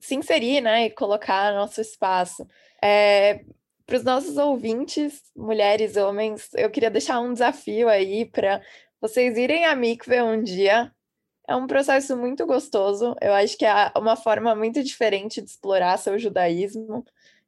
se 0.00 0.14
inserir, 0.14 0.60
né, 0.60 0.86
e 0.86 0.90
colocar 0.90 1.52
nosso 1.52 1.80
espaço. 1.80 2.46
É, 2.82 3.44
para 3.86 3.96
os 3.96 4.04
nossos 4.04 4.36
ouvintes, 4.36 5.22
mulheres, 5.36 5.96
homens, 5.96 6.48
eu 6.54 6.70
queria 6.70 6.90
deixar 6.90 7.20
um 7.20 7.32
desafio 7.32 7.88
aí 7.88 8.24
para 8.24 8.62
vocês 9.00 9.36
irem 9.36 9.66
a 9.66 9.76
Mikve 9.76 10.22
um 10.22 10.42
dia. 10.42 10.90
É 11.46 11.54
um 11.54 11.66
processo 11.66 12.16
muito 12.16 12.46
gostoso. 12.46 13.14
Eu 13.20 13.34
acho 13.34 13.56
que 13.58 13.66
é 13.66 13.92
uma 13.96 14.16
forma 14.16 14.54
muito 14.54 14.82
diferente 14.82 15.42
de 15.42 15.50
explorar 15.50 15.98
seu 15.98 16.18
judaísmo. 16.18 17.04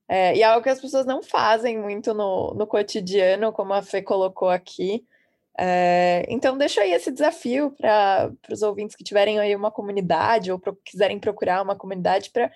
É, 0.08 0.36
e 0.36 0.42
é 0.42 0.44
algo 0.44 0.62
que 0.62 0.68
as 0.68 0.80
pessoas 0.80 1.06
não 1.06 1.22
fazem 1.22 1.78
muito 1.78 2.12
no, 2.14 2.54
no 2.54 2.66
cotidiano, 2.66 3.52
como 3.52 3.72
a 3.72 3.82
Fê 3.82 4.02
colocou 4.02 4.50
aqui. 4.50 5.04
É, 5.58 6.26
então, 6.28 6.58
deixa 6.58 6.82
aí 6.82 6.92
esse 6.92 7.10
desafio 7.10 7.70
para 7.70 8.30
os 8.50 8.62
ouvintes 8.62 8.94
que 8.94 9.02
tiverem 9.02 9.38
aí 9.38 9.56
uma 9.56 9.70
comunidade 9.70 10.52
ou 10.52 10.58
pro, 10.58 10.76
quiserem 10.84 11.18
procurar 11.18 11.62
uma 11.62 11.74
comunidade 11.74 12.30
para 12.30 12.50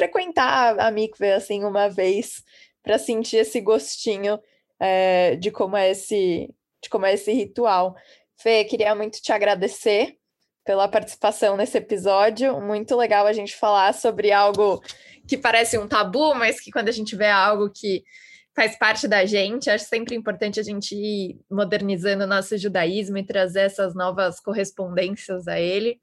frequentar 0.00 0.80
a 0.80 0.90
mikve 0.90 1.30
assim 1.30 1.62
uma 1.62 1.88
vez 1.90 2.42
para 2.82 2.98
sentir 2.98 3.36
esse 3.36 3.60
gostinho 3.60 4.40
é, 4.78 5.36
de 5.36 5.50
como 5.50 5.76
é 5.76 5.90
esse 5.90 6.48
de 6.82 6.88
como 6.88 7.04
é 7.04 7.12
esse 7.12 7.30
ritual. 7.30 7.94
Fê, 8.38 8.64
queria 8.64 8.94
muito 8.94 9.20
te 9.20 9.30
agradecer 9.30 10.16
pela 10.64 10.88
participação 10.88 11.58
nesse 11.58 11.76
episódio. 11.76 12.58
Muito 12.62 12.96
legal 12.96 13.26
a 13.26 13.34
gente 13.34 13.54
falar 13.54 13.92
sobre 13.92 14.32
algo 14.32 14.82
que 15.28 15.36
parece 15.36 15.76
um 15.76 15.86
tabu, 15.86 16.34
mas 16.34 16.58
que 16.58 16.70
quando 16.70 16.88
a 16.88 16.92
gente 16.92 17.14
vê 17.14 17.28
algo 17.28 17.70
que 17.70 18.02
faz 18.56 18.78
parte 18.78 19.06
da 19.06 19.26
gente, 19.26 19.68
acho 19.68 19.84
sempre 19.84 20.16
importante 20.16 20.58
a 20.58 20.62
gente 20.62 20.94
ir 20.94 21.38
modernizando 21.50 22.24
o 22.24 22.26
nosso 22.26 22.56
judaísmo 22.56 23.18
e 23.18 23.26
trazer 23.26 23.60
essas 23.60 23.94
novas 23.94 24.40
correspondências 24.40 25.46
a 25.46 25.60
ele. 25.60 26.00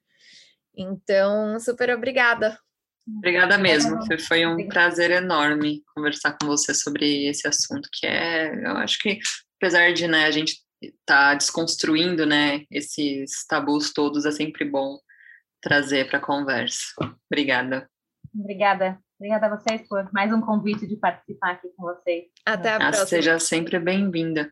Então, 0.76 1.60
super 1.60 1.90
obrigada 1.90 2.60
Obrigada 3.08 3.58
mesmo, 3.58 4.06
foi, 4.06 4.20
foi 4.20 4.46
um 4.46 4.68
prazer 4.68 5.12
enorme 5.12 5.82
conversar 5.96 6.38
com 6.38 6.46
você 6.46 6.74
sobre 6.74 7.28
esse 7.28 7.48
assunto, 7.48 7.88
que 7.92 8.06
é, 8.06 8.54
eu 8.66 8.78
acho 8.78 9.00
que, 9.00 9.20
apesar 9.58 9.94
de 9.94 10.08
né, 10.08 10.26
a 10.26 10.32
gente 10.32 10.58
estar 10.82 11.30
tá 11.30 11.34
desconstruindo 11.36 12.26
né, 12.26 12.66
esses 12.70 13.46
tabus 13.48 13.94
todos, 13.94 14.26
é 14.26 14.32
sempre 14.32 14.66
bom 14.66 15.00
trazer 15.62 16.08
para 16.10 16.20
a 16.20 16.22
conversa. 16.22 16.84
Obrigada. 17.32 17.90
Obrigada. 18.36 19.00
Obrigada 19.20 19.48
a 19.48 19.58
vocês 19.58 19.88
por 19.88 20.08
mais 20.14 20.32
um 20.32 20.42
convite 20.42 20.86
de 20.86 20.96
participar 20.96 21.54
aqui 21.54 21.70
com 21.76 21.84
vocês. 21.84 22.26
Até 22.46 22.70
a 22.70 22.76
ah, 22.76 22.80
próxima. 22.80 23.08
Seja 23.08 23.40
sempre 23.40 23.80
bem-vinda. 23.80 24.52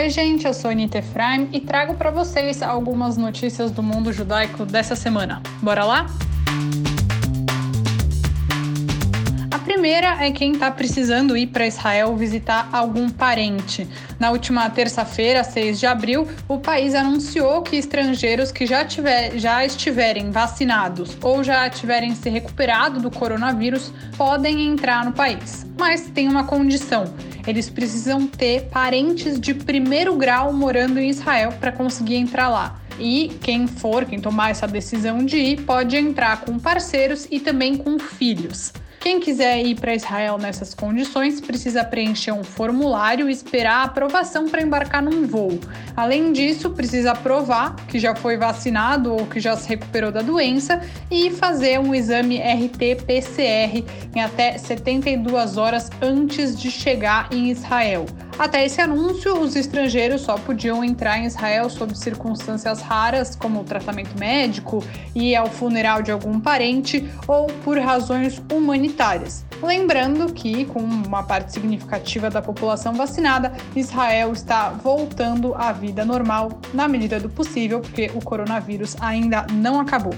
Oi, 0.00 0.08
gente, 0.08 0.46
eu 0.46 0.54
sou 0.54 0.70
Anita 0.70 0.96
Efraim 0.96 1.50
e 1.52 1.60
trago 1.60 1.92
para 1.92 2.10
vocês 2.10 2.62
algumas 2.62 3.18
notícias 3.18 3.70
do 3.70 3.82
mundo 3.82 4.10
judaico 4.14 4.64
dessa 4.64 4.96
semana. 4.96 5.42
Bora 5.60 5.84
lá? 5.84 6.06
Primeira 9.80 10.22
é 10.22 10.30
quem 10.30 10.52
está 10.52 10.70
precisando 10.70 11.34
ir 11.34 11.46
para 11.46 11.66
Israel 11.66 12.14
visitar 12.14 12.68
algum 12.70 13.08
parente. 13.08 13.88
Na 14.18 14.30
última 14.30 14.68
terça-feira, 14.68 15.42
6 15.42 15.80
de 15.80 15.86
abril, 15.86 16.28
o 16.46 16.58
país 16.58 16.94
anunciou 16.94 17.62
que 17.62 17.76
estrangeiros 17.76 18.52
que 18.52 18.66
já, 18.66 18.84
tiver, 18.84 19.38
já 19.38 19.64
estiverem 19.64 20.30
vacinados 20.30 21.16
ou 21.22 21.42
já 21.42 21.70
tiverem 21.70 22.14
se 22.14 22.28
recuperado 22.28 23.00
do 23.00 23.10
coronavírus 23.10 23.90
podem 24.18 24.66
entrar 24.66 25.02
no 25.02 25.12
país. 25.12 25.66
Mas 25.78 26.02
tem 26.02 26.28
uma 26.28 26.44
condição 26.44 27.04
eles 27.46 27.70
precisam 27.70 28.26
ter 28.26 28.66
parentes 28.66 29.40
de 29.40 29.54
primeiro 29.54 30.14
grau 30.14 30.52
morando 30.52 31.00
em 31.00 31.08
Israel 31.08 31.54
para 31.58 31.72
conseguir 31.72 32.16
entrar 32.16 32.50
lá. 32.50 32.78
E 32.98 33.32
quem 33.40 33.66
for, 33.66 34.04
quem 34.04 34.20
tomar 34.20 34.50
essa 34.50 34.68
decisão 34.68 35.24
de 35.24 35.38
ir, 35.38 35.62
pode 35.62 35.96
entrar 35.96 36.42
com 36.42 36.58
parceiros 36.58 37.26
e 37.30 37.40
também 37.40 37.78
com 37.78 37.98
filhos. 37.98 38.74
Quem 39.00 39.18
quiser 39.18 39.64
ir 39.64 39.80
para 39.80 39.94
Israel 39.94 40.36
nessas 40.36 40.74
condições 40.74 41.40
precisa 41.40 41.82
preencher 41.82 42.32
um 42.32 42.44
formulário 42.44 43.30
e 43.30 43.32
esperar 43.32 43.76
a 43.76 43.84
aprovação 43.84 44.46
para 44.46 44.60
embarcar 44.60 45.02
num 45.02 45.26
voo. 45.26 45.58
Além 45.96 46.34
disso, 46.34 46.68
precisa 46.68 47.14
provar 47.14 47.76
que 47.86 47.98
já 47.98 48.14
foi 48.14 48.36
vacinado 48.36 49.14
ou 49.14 49.26
que 49.26 49.40
já 49.40 49.56
se 49.56 49.66
recuperou 49.70 50.12
da 50.12 50.20
doença 50.20 50.82
e 51.10 51.30
fazer 51.30 51.80
um 51.80 51.94
exame 51.94 52.42
RT-PCR 52.42 53.86
em 54.14 54.20
até 54.20 54.58
72 54.58 55.56
horas 55.56 55.88
antes 56.02 56.60
de 56.60 56.70
chegar 56.70 57.26
em 57.32 57.50
Israel. 57.50 58.04
Até 58.40 58.64
esse 58.64 58.80
anúncio, 58.80 59.38
os 59.38 59.54
estrangeiros 59.54 60.22
só 60.22 60.38
podiam 60.38 60.82
entrar 60.82 61.18
em 61.18 61.26
Israel 61.26 61.68
sob 61.68 61.94
circunstâncias 61.94 62.80
raras, 62.80 63.36
como 63.36 63.62
tratamento 63.64 64.18
médico, 64.18 64.82
ir 65.14 65.36
ao 65.36 65.46
funeral 65.46 66.00
de 66.00 66.10
algum 66.10 66.40
parente 66.40 67.06
ou 67.28 67.48
por 67.62 67.78
razões 67.78 68.40
humanitárias. 68.50 69.44
Lembrando 69.62 70.32
que, 70.32 70.64
com 70.64 70.80
uma 70.80 71.22
parte 71.22 71.52
significativa 71.52 72.30
da 72.30 72.40
população 72.40 72.94
vacinada, 72.94 73.52
Israel 73.76 74.32
está 74.32 74.70
voltando 74.70 75.54
à 75.54 75.70
vida 75.70 76.02
normal 76.02 76.62
na 76.72 76.88
medida 76.88 77.20
do 77.20 77.28
possível, 77.28 77.80
porque 77.80 78.10
o 78.14 78.24
coronavírus 78.24 78.96
ainda 79.02 79.46
não 79.52 79.78
acabou. 79.78 80.14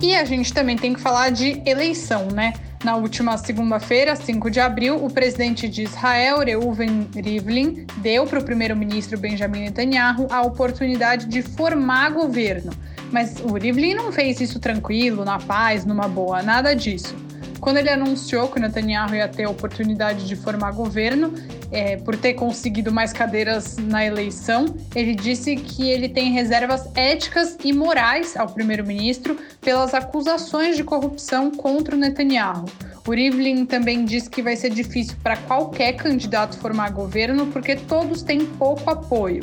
E 0.00 0.16
a 0.16 0.24
gente 0.24 0.52
também 0.52 0.76
tem 0.76 0.92
que 0.92 1.00
falar 1.00 1.30
de 1.30 1.62
eleição, 1.64 2.26
né? 2.26 2.52
Na 2.84 2.96
última 2.96 3.38
segunda-feira, 3.38 4.16
5 4.16 4.50
de 4.50 4.58
abril, 4.58 5.04
o 5.04 5.08
presidente 5.08 5.68
de 5.68 5.84
Israel, 5.84 6.38
Reuven 6.38 7.08
Rivlin, 7.14 7.86
deu 7.98 8.26
para 8.26 8.40
o 8.40 8.44
primeiro-ministro 8.44 9.16
Benjamin 9.16 9.60
Netanyahu 9.60 10.26
a 10.28 10.42
oportunidade 10.42 11.26
de 11.26 11.42
formar 11.42 12.10
governo. 12.10 12.72
Mas 13.12 13.38
o 13.38 13.54
Rivlin 13.54 13.94
não 13.94 14.10
fez 14.10 14.40
isso 14.40 14.58
tranquilo, 14.58 15.24
na 15.24 15.38
paz, 15.38 15.84
numa 15.84 16.08
boa, 16.08 16.42
nada 16.42 16.74
disso. 16.74 17.14
Quando 17.62 17.76
ele 17.76 17.90
anunciou 17.90 18.48
que 18.48 18.58
o 18.58 18.60
Netanyahu 18.60 19.14
ia 19.14 19.28
ter 19.28 19.44
a 19.44 19.50
oportunidade 19.50 20.26
de 20.26 20.34
formar 20.34 20.72
governo, 20.72 21.32
é, 21.70 21.96
por 21.96 22.16
ter 22.16 22.34
conseguido 22.34 22.90
mais 22.90 23.12
cadeiras 23.12 23.76
na 23.76 24.04
eleição, 24.04 24.66
ele 24.96 25.14
disse 25.14 25.54
que 25.54 25.88
ele 25.88 26.08
tem 26.08 26.32
reservas 26.32 26.90
éticas 26.96 27.56
e 27.62 27.72
morais 27.72 28.36
ao 28.36 28.48
primeiro-ministro 28.48 29.38
pelas 29.60 29.94
acusações 29.94 30.76
de 30.76 30.82
corrupção 30.82 31.52
contra 31.52 31.94
o 31.94 31.98
Netanyahu. 31.98 32.64
O 33.06 33.12
Rivlin 33.12 33.64
também 33.64 34.04
disse 34.04 34.28
que 34.28 34.42
vai 34.42 34.56
ser 34.56 34.70
difícil 34.70 35.14
para 35.22 35.36
qualquer 35.36 35.92
candidato 35.92 36.58
formar 36.58 36.90
governo 36.90 37.46
porque 37.46 37.76
todos 37.76 38.22
têm 38.22 38.44
pouco 38.44 38.90
apoio. 38.90 39.40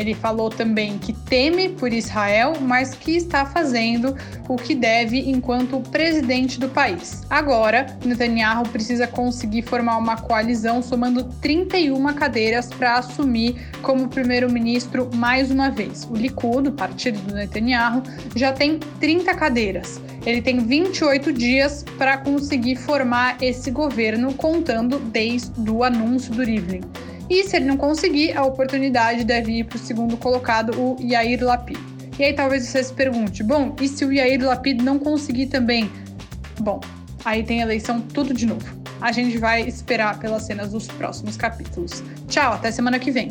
Ele 0.00 0.14
falou 0.14 0.48
também 0.48 0.96
que 0.96 1.12
teme 1.12 1.68
por 1.68 1.92
Israel, 1.92 2.54
mas 2.58 2.94
que 2.94 3.14
está 3.14 3.44
fazendo 3.44 4.16
o 4.48 4.56
que 4.56 4.74
deve 4.74 5.30
enquanto 5.30 5.78
presidente 5.90 6.58
do 6.58 6.70
país. 6.70 7.20
Agora, 7.28 7.98
Netanyahu 8.02 8.66
precisa 8.70 9.06
conseguir 9.06 9.60
formar 9.60 9.98
uma 9.98 10.16
coalizão 10.16 10.82
somando 10.82 11.24
31 11.42 12.14
cadeiras 12.14 12.68
para 12.68 12.94
assumir 12.94 13.70
como 13.82 14.08
primeiro-ministro 14.08 15.10
mais 15.14 15.50
uma 15.50 15.68
vez. 15.68 16.08
O 16.10 16.14
Likud, 16.14 16.70
o 16.70 16.72
partido 16.72 17.20
do 17.20 17.34
Netanyahu, 17.34 18.02
já 18.34 18.54
tem 18.54 18.78
30 19.00 19.34
cadeiras. 19.34 20.00
Ele 20.24 20.40
tem 20.40 20.60
28 20.60 21.30
dias 21.30 21.84
para 21.98 22.16
conseguir 22.16 22.76
formar 22.76 23.36
esse 23.42 23.70
governo, 23.70 24.32
contando 24.32 24.98
desde 24.98 25.70
o 25.70 25.84
anúncio 25.84 26.32
do 26.32 26.42
Rivlin. 26.42 26.80
E 27.30 27.44
se 27.44 27.56
ele 27.56 27.66
não 27.66 27.76
conseguir, 27.76 28.36
a 28.36 28.44
oportunidade 28.44 29.22
deve 29.22 29.60
ir 29.60 29.64
para 29.64 29.76
o 29.76 29.78
segundo 29.78 30.16
colocado, 30.16 30.72
o 30.76 30.96
Yair 31.00 31.44
Lapid. 31.44 31.78
E 32.18 32.24
aí 32.24 32.32
talvez 32.32 32.64
você 32.64 32.82
se 32.82 32.92
pergunte, 32.92 33.44
bom, 33.44 33.74
e 33.80 33.86
se 33.86 34.04
o 34.04 34.12
Yair 34.12 34.44
Lapid 34.44 34.82
não 34.82 34.98
conseguir 34.98 35.46
também? 35.46 35.88
Bom, 36.58 36.80
aí 37.24 37.44
tem 37.44 37.60
eleição 37.60 38.00
tudo 38.00 38.34
de 38.34 38.46
novo. 38.46 38.66
A 39.00 39.12
gente 39.12 39.38
vai 39.38 39.62
esperar 39.62 40.18
pelas 40.18 40.42
cenas 40.42 40.72
dos 40.72 40.88
próximos 40.88 41.36
capítulos. 41.36 42.02
Tchau, 42.28 42.52
até 42.52 42.72
semana 42.72 42.98
que 42.98 43.12
vem. 43.12 43.30